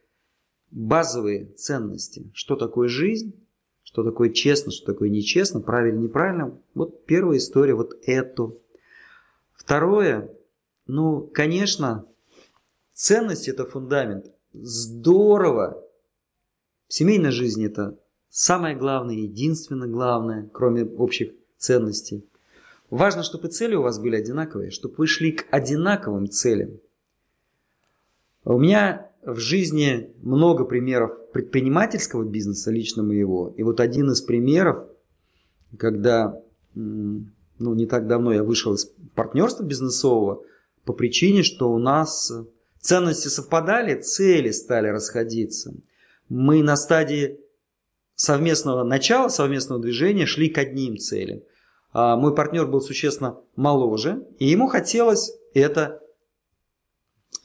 базовые 0.72 1.46
ценности. 1.46 2.32
Что 2.34 2.56
такое 2.56 2.88
жизнь, 2.88 3.36
что 3.84 4.04
такое 4.04 4.32
честно, 4.32 4.72
что 4.72 4.94
такое 4.94 5.10
нечестно, 5.10 5.62
правильно, 5.62 6.00
неправильно. 6.00 6.60
Вот 6.74 7.06
первая 7.06 7.38
история, 7.38 7.76
вот 7.76 7.94
эту. 8.08 8.60
Второе, 9.54 10.36
ну, 10.88 11.22
конечно, 11.22 12.08
ценность 12.94 13.48
это 13.48 13.68
фундамент. 13.68 14.33
Здорово. 14.54 15.84
В 16.88 16.94
семейной 16.94 17.32
жизни 17.32 17.66
это 17.66 17.98
самое 18.30 18.76
главное, 18.76 19.16
единственно 19.16 19.88
главное, 19.88 20.48
кроме 20.54 20.86
общих 20.86 21.32
ценностей. 21.58 22.24
Важно, 22.92 23.24
чтобы 23.24 23.48
цели 23.48 23.74
у 23.74 23.82
вас 23.82 24.00
были 24.00 24.16
одинаковые, 24.16 24.70
чтобы 24.70 24.94
вы 24.98 25.08
шли 25.08 25.32
к 25.32 25.48
одинаковым 25.50 26.30
целям. 26.30 26.80
У 28.46 28.60
меня 28.60 29.10
в 29.24 29.40
жизни 29.40 30.14
много 30.22 30.66
примеров 30.66 31.32
предпринимательского 31.32 32.24
бизнеса, 32.24 32.70
лично 32.70 33.02
моего. 33.02 33.54
И 33.58 33.64
вот 33.64 33.80
один 33.80 34.12
из 34.12 34.22
примеров, 34.22 34.88
когда 35.80 36.40
ну, 36.76 37.26
не 37.58 37.88
так 37.88 38.06
давно 38.06 38.32
я 38.34 38.44
вышел 38.44 38.76
из 38.76 38.86
партнерства 39.16 39.64
бизнесового 39.64 40.44
по 40.86 40.94
причине, 40.94 41.42
что 41.42 41.72
у 41.74 41.80
нас 41.80 42.32
ценности 42.84 43.30
совпадали, 43.30 44.00
цели 44.02 44.52
стали 44.52 44.90
расходиться. 44.90 45.74
Мы 46.30 46.62
на 46.62 46.76
стадии 46.76 47.40
совместного 48.16 48.84
начала, 48.84 49.30
совместного 49.30 49.82
движения 49.82 50.26
шли 50.26 50.50
к 50.50 50.58
одним 50.58 50.98
целям. 50.98 51.42
А 51.94 52.18
мой 52.18 52.36
партнер 52.36 52.68
был 52.68 52.82
существенно 52.82 53.40
моложе, 53.56 54.28
и 54.38 54.48
ему 54.48 54.68
хотелось 54.68 55.32
это... 55.54 56.02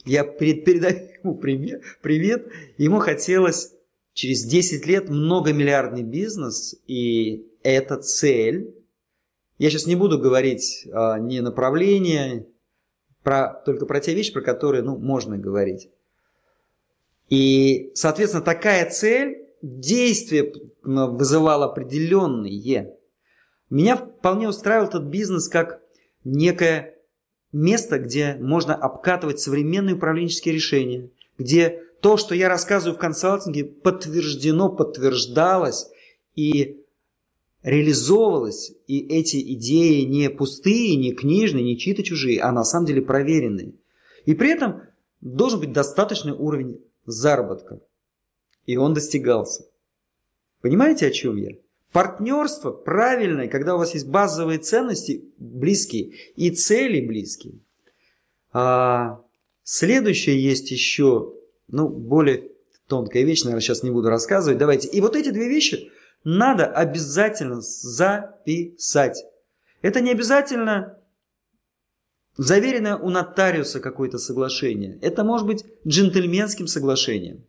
Я 0.05 0.23
передаю 0.23 1.09
ему 1.23 1.35
привет. 1.37 2.51
Ему 2.77 2.99
хотелось 2.99 3.73
через 4.13 4.43
10 4.43 4.85
лет 4.87 5.09
многомиллиардный 5.09 6.03
бизнес, 6.03 6.75
и 6.87 7.47
эта 7.63 7.97
цель. 7.97 8.75
Я 9.57 9.69
сейчас 9.69 9.85
не 9.85 9.95
буду 9.95 10.17
говорить 10.19 10.87
а, 10.91 11.19
не 11.19 11.41
направление, 11.41 12.47
про, 13.23 13.61
только 13.65 13.85
про 13.85 13.99
те 13.99 14.13
вещи, 14.13 14.33
про 14.33 14.41
которые 14.41 14.83
ну, 14.83 14.97
можно 14.97 15.37
говорить. 15.37 15.89
И, 17.29 17.91
соответственно, 17.93 18.43
такая 18.43 18.89
цель 18.89 19.45
действие 19.61 20.53
вызывало 20.83 21.65
определенные. 21.65 22.95
Меня 23.69 23.97
вполне 23.97 24.47
устраивал 24.49 24.87
этот 24.87 25.03
бизнес 25.03 25.47
как 25.47 25.81
некое 26.23 26.95
место, 27.51 27.99
где 27.99 28.35
можно 28.39 28.75
обкатывать 28.75 29.39
современные 29.39 29.95
управленческие 29.95 30.55
решения, 30.55 31.09
где 31.37 31.83
то, 32.01 32.17
что 32.17 32.33
я 32.33 32.49
рассказываю 32.49 32.95
в 32.95 32.99
консалтинге, 32.99 33.65
подтверждено, 33.65 34.69
подтверждалось 34.69 35.89
и 36.35 36.83
реализовывалось, 37.63 38.71
и 38.87 38.99
эти 39.07 39.37
идеи 39.53 40.01
не 40.01 40.29
пустые, 40.29 40.95
не 40.95 41.13
книжные, 41.13 41.63
не 41.63 41.77
чьи-то 41.77 42.03
чужие, 42.03 42.41
а 42.41 42.51
на 42.51 42.63
самом 42.63 42.85
деле 42.85 43.01
проверенные. 43.01 43.73
И 44.25 44.33
при 44.33 44.51
этом 44.51 44.81
должен 45.21 45.59
быть 45.59 45.73
достаточный 45.73 46.33
уровень 46.33 46.79
заработка 47.05 47.81
и 48.69 48.77
он 48.77 48.93
достигался. 48.93 49.65
Понимаете, 50.61 51.07
о 51.07 51.11
чем 51.11 51.37
я? 51.37 51.55
Партнерство 51.91 52.69
правильное, 52.69 53.47
когда 53.47 53.73
у 53.73 53.79
вас 53.79 53.95
есть 53.95 54.07
базовые 54.07 54.59
ценности 54.59 55.23
близкие 55.39 56.11
и 56.35 56.51
цели 56.51 57.03
близкие. 57.03 57.55
А 58.53 59.21
следующее 59.63 60.39
есть 60.39 60.69
еще, 60.69 61.33
ну, 61.67 61.89
более 61.89 62.51
тонкая 62.87 63.23
вещь, 63.23 63.41
наверное, 63.41 63.61
сейчас 63.61 63.81
не 63.81 63.89
буду 63.89 64.09
рассказывать. 64.09 64.59
Давайте. 64.59 64.87
И 64.87 65.01
вот 65.01 65.15
эти 65.15 65.29
две 65.29 65.49
вещи 65.49 65.91
надо 66.23 66.65
обязательно 66.65 67.61
записать. 67.61 69.23
Это 69.81 70.01
не 70.01 70.11
обязательно 70.11 70.97
заверенное 72.37 72.95
у 72.97 73.09
нотариуса 73.09 73.79
какое-то 73.79 74.17
соглашение. 74.17 74.97
Это 75.01 75.23
может 75.23 75.47
быть 75.47 75.65
джентльменским 75.87 76.67
соглашением. 76.67 77.45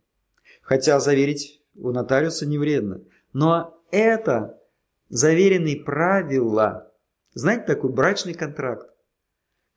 Хотя 0.63 1.01
заверить 1.01 1.63
у 1.75 1.91
нотариуса 1.91 2.47
не 2.47 2.59
вредно. 2.59 3.03
Но 3.33 3.83
это 3.91 4.61
заверенные 5.09 5.77
правила. 5.77 6.93
Знаете, 7.35 7.65
такой 7.65 7.91
брачный 7.91 8.35
контракт. 8.35 8.89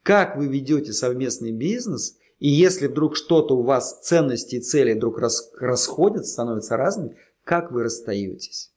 Как 0.03 0.35
вы 0.35 0.47
ведете 0.47 0.91
совместный 0.91 1.51
бизнес, 1.51 2.17
и 2.39 2.49
если 2.49 2.87
вдруг 2.87 3.15
что-то 3.15 3.55
у 3.55 3.63
вас, 3.63 4.01
ценности 4.01 4.55
и 4.55 4.59
цели 4.59 4.93
вдруг 4.93 5.19
расходятся, 5.59 6.33
становятся 6.33 6.75
разными, 6.75 7.15
как 7.43 7.71
вы 7.71 7.83
расстаетесь? 7.83 8.72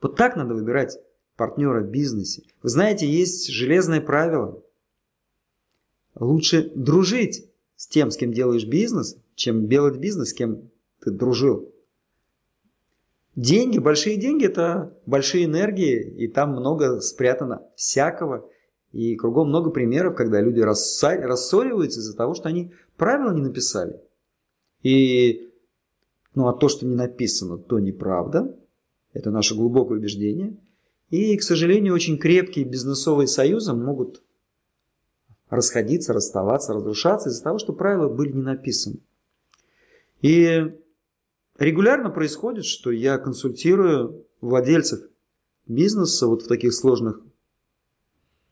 Вот 0.00 0.16
так 0.16 0.36
надо 0.36 0.54
выбирать 0.54 0.98
партнера 1.36 1.82
в 1.82 1.90
бизнесе. 1.90 2.42
Вы 2.62 2.68
знаете, 2.68 3.06
есть 3.06 3.48
железное 3.50 4.00
правило. 4.00 4.62
Лучше 6.14 6.70
дружить 6.74 7.50
с 7.76 7.86
тем, 7.86 8.10
с 8.10 8.16
кем 8.16 8.32
делаешь 8.32 8.66
бизнес, 8.66 9.16
чем 9.34 9.68
делать 9.68 9.96
бизнес 9.96 10.30
с 10.30 10.34
кем 10.34 10.70
ты 11.00 11.10
дружил. 11.10 11.72
Деньги, 13.36 13.78
большие 13.78 14.16
деньги– 14.16 14.44
это 14.46 14.98
большие 15.06 15.44
энергии, 15.44 16.02
и 16.02 16.28
там 16.28 16.50
много 16.50 17.00
спрятано 17.00 17.62
всякого. 17.76 18.50
И 18.92 19.14
кругом 19.14 19.48
много 19.48 19.70
примеров, 19.70 20.16
когда 20.16 20.40
люди 20.40 20.60
рассориваются 20.60 22.00
из-за 22.00 22.16
того, 22.16 22.34
что 22.34 22.48
они 22.48 22.72
правила 22.96 23.32
не 23.32 23.40
написали. 23.40 24.00
И 24.82 25.52
ну 26.34 26.48
а 26.48 26.52
то, 26.52 26.68
что 26.68 26.86
не 26.86 26.96
написано, 26.96 27.56
то 27.58 27.78
неправда. 27.78 28.56
Это 29.12 29.30
наше 29.30 29.54
глубокое 29.54 29.98
убеждение. 29.98 30.56
И, 31.10 31.36
к 31.36 31.42
сожалению, 31.42 31.94
очень 31.94 32.18
крепкие 32.18 32.64
бизнесовые 32.64 33.26
союзы 33.26 33.72
могут 33.72 34.22
расходиться, 35.48 36.12
расставаться, 36.12 36.72
разрушаться 36.72 37.28
из-за 37.28 37.42
того, 37.42 37.58
что 37.58 37.72
правила 37.72 38.08
были 38.08 38.32
не 38.32 38.42
написаны. 38.42 38.98
И 40.22 40.72
Регулярно 41.60 42.08
происходит, 42.08 42.64
что 42.64 42.90
я 42.90 43.18
консультирую 43.18 44.26
владельцев 44.40 45.00
бизнеса 45.66 46.26
вот 46.26 46.40
в 46.42 46.48
таких 46.48 46.72
сложных 46.72 47.20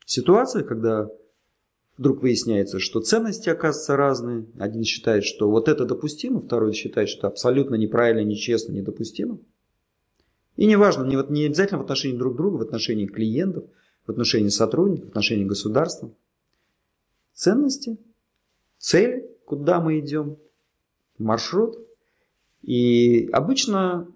ситуация, 0.05 0.63
когда 0.63 1.09
вдруг 1.97 2.21
выясняется, 2.21 2.79
что 2.79 3.01
ценности 3.01 3.49
оказываются 3.49 3.97
разные. 3.97 4.47
Один 4.59 4.85
считает, 4.85 5.25
что 5.25 5.49
вот 5.51 5.69
это 5.71 5.87
допустимо, 5.87 6.43
второй 6.43 6.75
считает, 6.75 7.09
что 7.09 7.29
абсолютно 7.29 7.77
неправильно, 7.77 8.29
нечестно, 8.29 8.73
недопустимо. 8.73 9.39
И 10.59 10.67
неважно, 10.67 11.05
не, 11.05 11.17
не 11.31 11.47
обязательно 11.47 11.79
в 11.79 11.83
отношении 11.83 12.19
друг 12.19 12.35
друга, 12.35 12.57
в 12.57 12.63
отношении 12.63 13.07
клиентов, 13.07 13.65
в 14.05 14.11
отношении 14.11 14.49
сотрудников, 14.49 15.07
в 15.07 15.11
отношении 15.11 15.45
государства. 15.45 16.11
Ценности, 17.33 17.97
цели, 18.77 19.31
куда 19.45 19.81
мы 19.81 20.01
идем, 20.01 20.37
маршрут. 21.17 21.79
И 22.63 23.29
обычно, 23.33 24.09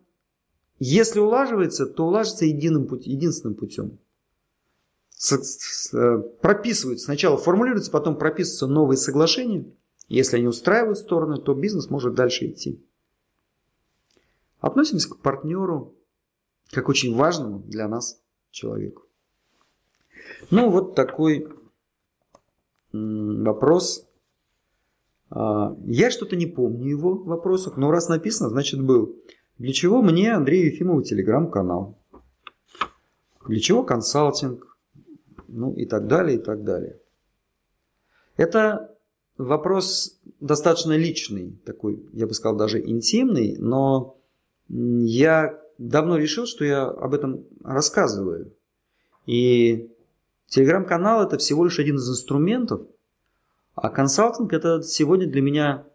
если 0.80 1.20
улаживается, 1.20 1.86
то 1.86 2.08
улаживается 2.08 2.46
единым 2.46 2.88
путь, 2.88 3.06
единственным 3.06 3.54
путем. 3.54 4.00
Э, 5.92 6.18
прописываются, 6.40 7.04
сначала 7.04 7.36
формулируются, 7.36 7.92
потом 7.92 8.18
прописываются 8.18 8.66
новые 8.66 8.96
соглашения. 8.96 9.64
Если 10.08 10.38
они 10.38 10.48
устраивают 10.48 10.98
стороны, 10.98 11.40
то 11.40 11.54
бизнес 11.54 11.88
может 11.88 12.14
дальше 12.14 12.46
идти. 12.46 12.84
Относимся 14.58 15.08
к 15.08 15.18
партнеру 15.18 15.94
как 16.72 16.88
очень 16.88 17.14
важному 17.14 17.58
для 17.60 17.86
нас 17.86 18.20
человеку. 18.50 19.02
Ну, 20.50 20.70
вот 20.70 20.94
такой 20.94 21.46
вопрос. 22.92 24.08
А, 25.30 25.76
я 25.84 26.10
что-то 26.10 26.34
не 26.34 26.46
помню 26.46 26.88
его 26.88 27.14
вопросов, 27.14 27.76
но 27.76 27.90
раз 27.90 28.08
написано, 28.08 28.48
значит 28.48 28.82
был. 28.82 29.16
Для 29.58 29.72
чего 29.72 30.02
мне, 30.02 30.32
Андрею 30.32 30.72
Ефимову, 30.72 31.02
телеграм-канал? 31.02 31.98
Для 33.46 33.60
чего 33.60 33.84
консалтинг? 33.84 34.76
Ну 35.48 35.74
и 35.74 35.84
так 35.84 36.06
далее, 36.06 36.38
и 36.38 36.40
так 36.40 36.64
далее. 36.64 36.98
Это 38.36 38.96
вопрос 39.36 40.18
достаточно 40.40 40.96
личный, 40.96 41.60
такой, 41.66 42.02
я 42.14 42.26
бы 42.26 42.32
сказал, 42.32 42.56
даже 42.56 42.80
интимный, 42.80 43.56
но 43.58 44.16
я 44.68 45.62
давно 45.78 46.16
решил, 46.16 46.46
что 46.46 46.64
я 46.64 46.84
об 46.84 47.14
этом 47.14 47.44
рассказываю. 47.64 48.52
И 49.26 49.90
телеграм-канал 50.46 51.24
это 51.24 51.38
всего 51.38 51.64
лишь 51.64 51.78
один 51.78 51.96
из 51.96 52.08
инструментов, 52.08 52.82
а 53.74 53.88
консалтинг 53.88 54.52
это 54.52 54.82
сегодня 54.82 55.26
для 55.26 55.40
меня 55.40 55.86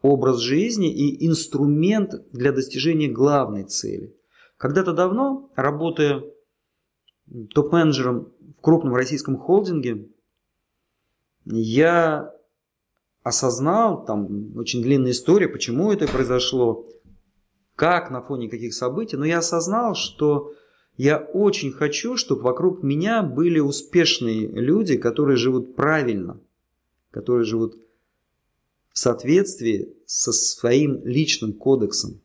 образ 0.00 0.38
жизни 0.38 0.92
и 0.92 1.26
инструмент 1.26 2.14
для 2.32 2.52
достижения 2.52 3.08
главной 3.08 3.64
цели. 3.64 4.14
Когда-то 4.56 4.92
давно, 4.92 5.50
работая 5.54 6.24
топ-менеджером 7.54 8.32
в 8.58 8.60
крупном 8.60 8.94
российском 8.94 9.36
холдинге, 9.36 10.08
я 11.44 12.34
осознал, 13.22 14.04
там 14.04 14.56
очень 14.56 14.82
длинная 14.82 15.12
история, 15.12 15.48
почему 15.48 15.92
это 15.92 16.06
произошло, 16.06 16.86
как, 17.82 18.12
на 18.12 18.22
фоне 18.22 18.48
каких 18.48 18.74
событий, 18.74 19.16
но 19.16 19.24
я 19.24 19.38
осознал, 19.38 19.96
что 19.96 20.54
я 20.96 21.18
очень 21.18 21.72
хочу, 21.72 22.16
чтобы 22.16 22.42
вокруг 22.42 22.84
меня 22.84 23.24
были 23.24 23.58
успешные 23.58 24.46
люди, 24.46 24.96
которые 24.96 25.36
живут 25.36 25.74
правильно, 25.74 26.38
которые 27.10 27.44
живут 27.44 27.76
в 28.92 28.98
соответствии 29.00 29.96
со 30.06 30.30
своим 30.30 31.04
личным 31.04 31.54
кодексом. 31.54 32.20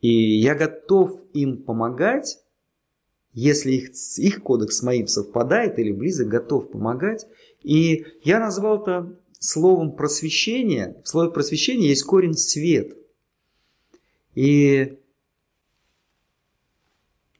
И 0.00 0.40
я 0.40 0.56
готов 0.56 1.20
им 1.32 1.62
помогать, 1.62 2.40
если 3.32 3.70
их, 3.70 3.90
их 4.16 4.42
кодекс 4.42 4.78
с 4.78 4.82
моим 4.82 5.06
совпадает 5.06 5.78
или 5.78 5.92
близок, 5.92 6.26
готов 6.26 6.72
помогать. 6.72 7.28
И 7.62 8.04
я 8.24 8.40
назвал 8.40 8.82
это 8.82 9.16
словом 9.38 9.94
просвещение. 9.94 11.00
В 11.04 11.08
слове 11.08 11.30
просвещение 11.30 11.90
есть 11.90 12.02
корень 12.02 12.34
свет. 12.34 12.98
И 14.38 15.00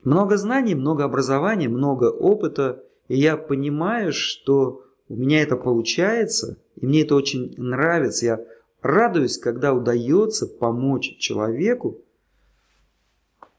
много 0.02 0.36
знаний, 0.36 0.74
много 0.74 1.04
образования, 1.04 1.68
много 1.68 2.06
опыта. 2.06 2.82
И 3.06 3.16
я 3.16 3.36
понимаю, 3.36 4.12
что 4.12 4.84
у 5.08 5.14
меня 5.14 5.42
это 5.42 5.54
получается, 5.54 6.58
и 6.74 6.84
мне 6.84 7.02
это 7.02 7.14
очень 7.14 7.54
нравится. 7.56 8.26
Я 8.26 8.44
радуюсь, 8.82 9.38
когда 9.38 9.74
удается 9.74 10.48
помочь 10.48 11.18
человеку 11.18 12.02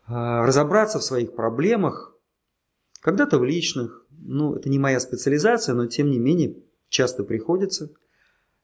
а, 0.05 0.45
разобраться 0.45 0.99
в 0.99 1.05
своих 1.05 1.33
проблемах, 1.33 2.13
когда-то 2.99 3.39
в 3.39 3.45
личных, 3.45 4.05
ну 4.09 4.55
это 4.55 4.67
не 4.67 4.79
моя 4.79 4.99
специализация, 4.99 5.75
но 5.75 5.87
тем 5.87 6.11
не 6.11 6.19
менее 6.19 6.57
часто 6.89 7.23
приходится, 7.23 7.89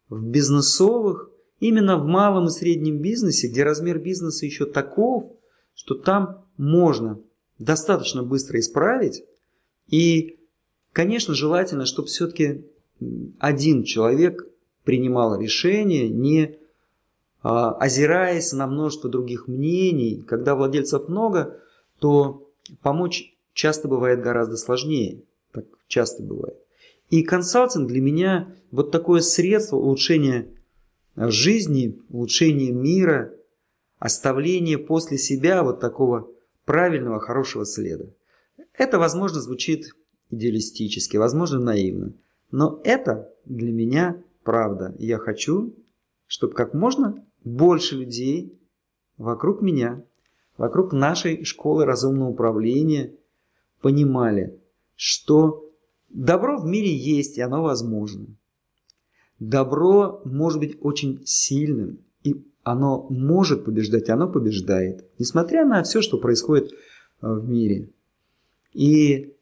в 0.09 0.21
бизнесовых, 0.21 1.29
именно 1.59 1.97
в 1.97 2.05
малом 2.05 2.47
и 2.47 2.49
среднем 2.49 2.99
бизнесе, 2.99 3.47
где 3.47 3.63
размер 3.63 3.99
бизнеса 3.99 4.45
еще 4.45 4.65
таков, 4.65 5.31
что 5.73 5.95
там 5.95 6.45
можно 6.57 7.19
достаточно 7.59 8.23
быстро 8.23 8.59
исправить. 8.59 9.23
И, 9.87 10.39
конечно, 10.93 11.33
желательно, 11.33 11.85
чтобы 11.85 12.07
все-таки 12.07 12.65
один 13.39 13.83
человек 13.83 14.47
принимал 14.83 15.39
решение, 15.39 16.09
не 16.09 16.57
а, 17.41 17.71
озираясь 17.73 18.53
на 18.53 18.67
множество 18.67 19.09
других 19.09 19.47
мнений. 19.47 20.23
Когда 20.27 20.55
владельцев 20.55 21.07
много, 21.07 21.59
то 21.99 22.49
помочь 22.81 23.35
часто 23.53 23.87
бывает 23.87 24.21
гораздо 24.21 24.57
сложнее. 24.57 25.21
Так 25.51 25.65
часто 25.87 26.23
бывает. 26.23 26.57
И 27.09 27.23
консалтинг 27.23 27.87
для 27.87 28.01
меня 28.01 28.53
вот 28.71 28.91
такое 28.91 29.21
средство 29.21 29.77
улучшения 29.77 30.47
жизни, 31.15 31.99
улучшения 32.09 32.71
мира, 32.71 33.33
оставления 33.99 34.77
после 34.77 35.17
себя 35.17 35.63
вот 35.63 35.79
такого 35.79 36.29
правильного, 36.65 37.19
хорошего 37.19 37.65
следа. 37.65 38.05
Это, 38.73 38.99
возможно, 38.99 39.39
звучит 39.41 39.91
идеалистически, 40.29 41.17
возможно, 41.17 41.59
наивно. 41.59 42.13
Но 42.51 42.81
это 42.83 43.31
для 43.45 43.71
меня 43.71 44.21
правда. 44.43 44.95
Я 44.99 45.17
хочу, 45.17 45.73
чтобы 46.27 46.53
как 46.53 46.73
можно 46.73 47.23
больше 47.43 47.95
людей 47.95 48.57
вокруг 49.17 49.61
меня, 49.61 50.03
вокруг 50.57 50.93
нашей 50.93 51.43
школы 51.43 51.85
разумного 51.85 52.29
управления 52.29 53.13
понимали, 53.81 54.59
что 54.95 55.69
добро 56.09 56.57
в 56.57 56.65
мире 56.65 56.95
есть, 56.95 57.37
и 57.37 57.41
оно 57.41 57.61
возможно. 57.61 58.27
Добро 59.39 60.21
может 60.23 60.59
быть 60.59 60.77
очень 60.81 61.21
сильным, 61.25 61.99
и 62.23 62.43
оно 62.63 63.05
может 63.09 63.65
побеждать, 63.65 64.09
оно 64.09 64.29
побеждает, 64.29 65.05
несмотря 65.19 65.65
на 65.65 65.83
все, 65.83 66.01
что 66.01 66.17
происходит 66.17 66.71
э, 66.71 66.75
в 67.21 67.47
мире. 67.47 67.89
И 68.73 69.33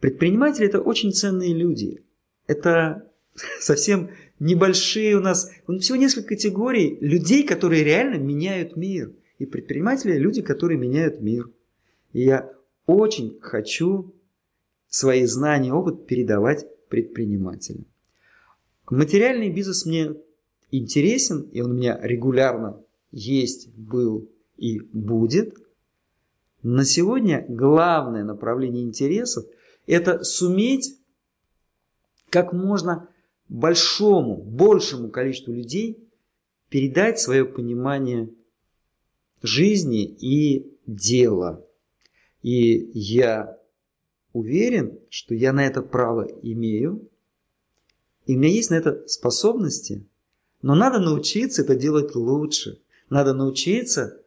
предприниматели– 0.00 0.66
это 0.68 0.80
очень 0.80 1.12
ценные 1.12 1.54
люди. 1.54 2.04
Это 2.46 3.10
совсем 3.60 4.10
небольшие 4.38 5.16
у 5.16 5.20
нас, 5.20 5.50
всего 5.80 5.96
несколько 5.96 6.28
категорий 6.28 6.98
людей, 7.00 7.42
которые 7.42 7.84
реально 7.84 8.18
меняют 8.18 8.76
мир. 8.76 9.12
И 9.38 9.46
предприниматели– 9.46 10.12
люди, 10.18 10.42
которые 10.42 10.78
меняют 10.78 11.20
мир. 11.22 11.50
И 12.12 12.22
я 12.22 12.50
очень 12.86 13.38
хочу 13.40 14.14
свои 14.88 15.24
знания, 15.26 15.72
опыт 15.72 16.06
передавать 16.06 16.66
предпринимателям. 16.88 17.86
Материальный 18.90 19.50
бизнес 19.50 19.84
мне 19.84 20.14
интересен, 20.70 21.42
и 21.52 21.60
он 21.60 21.72
у 21.72 21.74
меня 21.74 21.98
регулярно 22.00 22.80
есть, 23.10 23.68
был 23.74 24.28
и 24.56 24.80
будет. 24.80 25.56
На 26.62 26.84
сегодня 26.84 27.44
главное 27.48 28.24
направление 28.24 28.84
интересов– 28.84 29.44
это 29.86 30.22
суметь 30.22 30.98
как 32.30 32.52
можно 32.52 33.08
большому, 33.48 34.36
большему 34.36 35.10
количеству 35.10 35.52
людей 35.52 36.08
передать 36.68 37.18
свое 37.18 37.44
понимание 37.44 38.30
жизни 39.42 40.04
и 40.04 40.76
дела. 40.86 41.64
И 42.42 42.90
я 42.94 43.58
уверен, 44.32 44.98
что 45.08 45.34
я 45.34 45.52
на 45.52 45.66
это 45.66 45.82
право 45.82 46.22
имею, 46.42 47.08
и 48.26 48.36
у 48.36 48.38
меня 48.38 48.52
есть 48.52 48.70
на 48.70 48.74
это 48.74 49.06
способности, 49.06 50.04
но 50.62 50.74
надо 50.74 50.98
научиться 50.98 51.62
это 51.62 51.76
делать 51.76 52.14
лучше. 52.14 52.80
Надо 53.08 53.34
научиться 53.34 54.20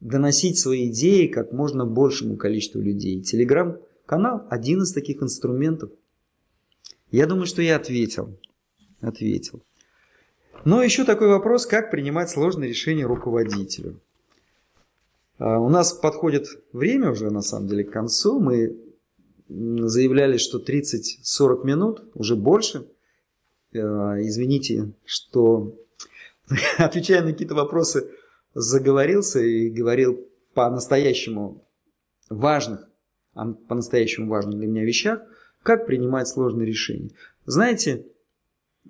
доносить 0.00 0.58
свои 0.58 0.90
идеи 0.90 1.26
как 1.26 1.52
можно 1.52 1.84
большему 1.84 2.36
количеству 2.36 2.80
людей. 2.80 3.20
Телеграм-канал– 3.20 4.46
один 4.50 4.82
из 4.82 4.92
таких 4.92 5.22
инструментов. 5.22 5.90
Я 7.10 7.26
думаю, 7.26 7.46
что 7.46 7.60
я 7.60 7.76
ответил. 7.76 8.38
Ответил. 9.00 9.62
Но 10.64 10.82
еще 10.82 11.04
такой 11.04 11.28
вопрос, 11.28 11.66
как 11.66 11.90
принимать 11.90 12.30
сложные 12.30 12.70
решения 12.70 13.04
руководителю. 13.04 14.00
А, 15.38 15.58
у 15.58 15.68
нас 15.68 15.92
подходит 15.92 16.46
время 16.72 17.10
уже, 17.10 17.30
на 17.30 17.42
самом 17.42 17.68
деле, 17.68 17.84
к 17.84 17.90
концу. 17.90 18.40
Мы 18.40 18.78
заявляли, 19.48 20.38
что 20.38 20.58
30-40 20.58 21.66
минут, 21.66 22.04
уже 22.14 22.34
больше. 22.34 22.86
Э, 23.72 23.78
извините, 24.20 24.92
что 25.04 25.74
отвечая 26.78 27.22
на 27.22 27.32
какие-то 27.32 27.54
вопросы, 27.54 28.10
заговорился 28.54 29.40
и 29.40 29.70
говорил 29.70 30.20
по-настоящему 30.54 31.64
важных, 32.28 32.88
по-настоящему 33.32 34.28
важных 34.28 34.58
для 34.58 34.66
меня 34.66 34.84
вещах, 34.84 35.22
как 35.62 35.86
принимать 35.86 36.28
сложные 36.28 36.66
решения. 36.66 37.10
Знаете, 37.46 38.06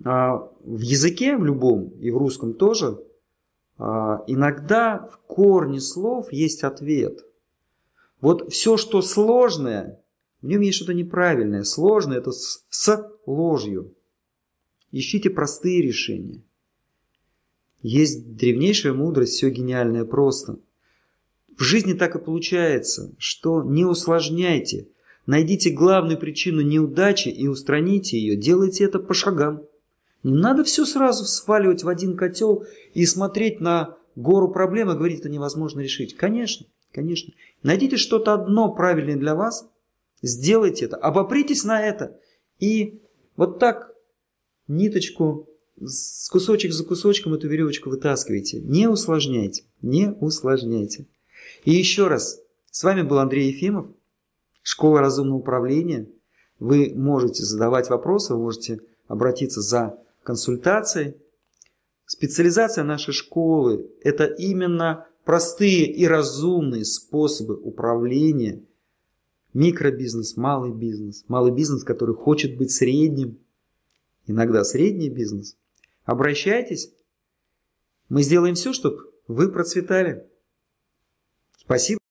а, 0.03 0.49
в 0.63 0.81
языке 0.81 1.37
в 1.37 1.45
любом, 1.45 1.89
и 1.99 2.11
в 2.11 2.17
русском 2.17 2.53
тоже, 2.53 2.99
а, 3.77 4.23
иногда 4.27 5.07
в 5.11 5.17
корне 5.27 5.79
слов 5.79 6.31
есть 6.33 6.63
ответ. 6.63 7.19
Вот 8.19 8.51
все, 8.51 8.77
что 8.77 9.01
сложное, 9.01 10.01
в 10.41 10.47
нем 10.47 10.61
есть 10.61 10.77
что-то 10.77 10.93
неправильное. 10.93 11.63
Сложное– 11.63 12.17
это 12.19 12.31
с 12.31 12.65
ложью. 13.25 13.93
Ищите 14.93 15.31
простые 15.31 15.81
решения. 15.81 16.43
Есть 17.81 18.35
древнейшая 18.35 18.93
мудрость, 18.93 19.33
все 19.33 19.49
гениальное 19.49 20.05
просто. 20.05 20.59
В 21.57 21.63
жизни 21.63 21.93
так 21.93 22.15
и 22.15 22.19
получается, 22.19 23.11
что 23.17 23.63
не 23.63 23.85
усложняйте. 23.85 24.87
Найдите 25.25 25.71
главную 25.71 26.19
причину 26.19 26.61
неудачи 26.61 27.29
и 27.29 27.47
устраните 27.47 28.19
ее. 28.19 28.35
Делайте 28.35 28.83
это 28.83 28.99
по 28.99 29.15
шагам. 29.15 29.63
Не 30.21 30.35
надо 30.35 30.63
все 30.63 30.85
сразу 30.85 31.25
сваливать 31.25 31.83
в 31.83 31.89
один 31.89 32.15
котел 32.15 32.63
и 32.93 33.07
смотреть 33.07 33.59
на 33.59 33.97
гору 34.15 34.51
проблем 34.51 34.91
и 34.91 34.95
говорить, 34.95 35.21
это 35.21 35.29
невозможно 35.29 35.79
решить. 35.79 36.15
Конечно, 36.15 36.67
конечно. 36.91 37.33
Найдите 37.63 37.97
что-то 37.97 38.33
одно 38.33 38.71
правильное 38.71 39.15
для 39.15 39.33
вас, 39.33 39.67
сделайте 40.21 40.85
это, 40.85 40.97
обопритесь 40.97 41.63
на 41.63 41.81
это 41.81 42.19
и 42.59 43.01
вот 43.35 43.57
так 43.57 43.92
ниточку 44.67 45.47
с 45.81 46.29
кусочек 46.29 46.71
за 46.71 46.85
кусочком 46.85 47.33
эту 47.33 47.47
веревочку 47.47 47.89
вытаскивайте. 47.89 48.59
Не 48.61 48.87
усложняйте, 48.87 49.63
не 49.81 50.11
усложняйте. 50.11 51.07
И 51.65 51.71
еще 51.71 52.07
раз, 52.07 52.39
с 52.71 52.83
вами 52.83 53.01
был 53.01 53.19
Андрей 53.19 53.49
Ефимов, 53.49 53.87
Школа 54.63 55.01
разумного 55.01 55.39
управления. 55.39 56.07
Вы 56.57 56.93
можете 56.95 57.43
задавать 57.43 57.89
вопросы, 57.89 58.33
вы 58.33 58.39
можете 58.39 58.79
обратиться 59.07 59.59
за 59.59 59.99
консультацией. 60.23 61.15
Специализация 62.05 62.85
нашей 62.85 63.13
школы– 63.13 63.85
это 64.01 64.23
именно 64.23 65.07
простые 65.25 65.91
и 65.91 66.07
разумные 66.07 66.85
способы 66.85 67.55
управления. 67.55 68.63
Микробизнес, 69.53 70.37
малый 70.37 70.71
бизнес, 70.71 71.25
малый 71.27 71.51
бизнес, 71.51 71.83
который 71.83 72.15
хочет 72.15 72.57
быть 72.57 72.71
средним, 72.71 73.37
иногда 74.25 74.63
средний 74.63 75.09
бизнес. 75.09 75.57
Обращайтесь, 76.03 76.93
мы 78.09 78.23
сделаем 78.23 78.55
все, 78.55 78.73
чтобы 78.73 79.11
вы 79.27 79.51
процветали. 79.51 80.27
Спасибо. 81.57 82.02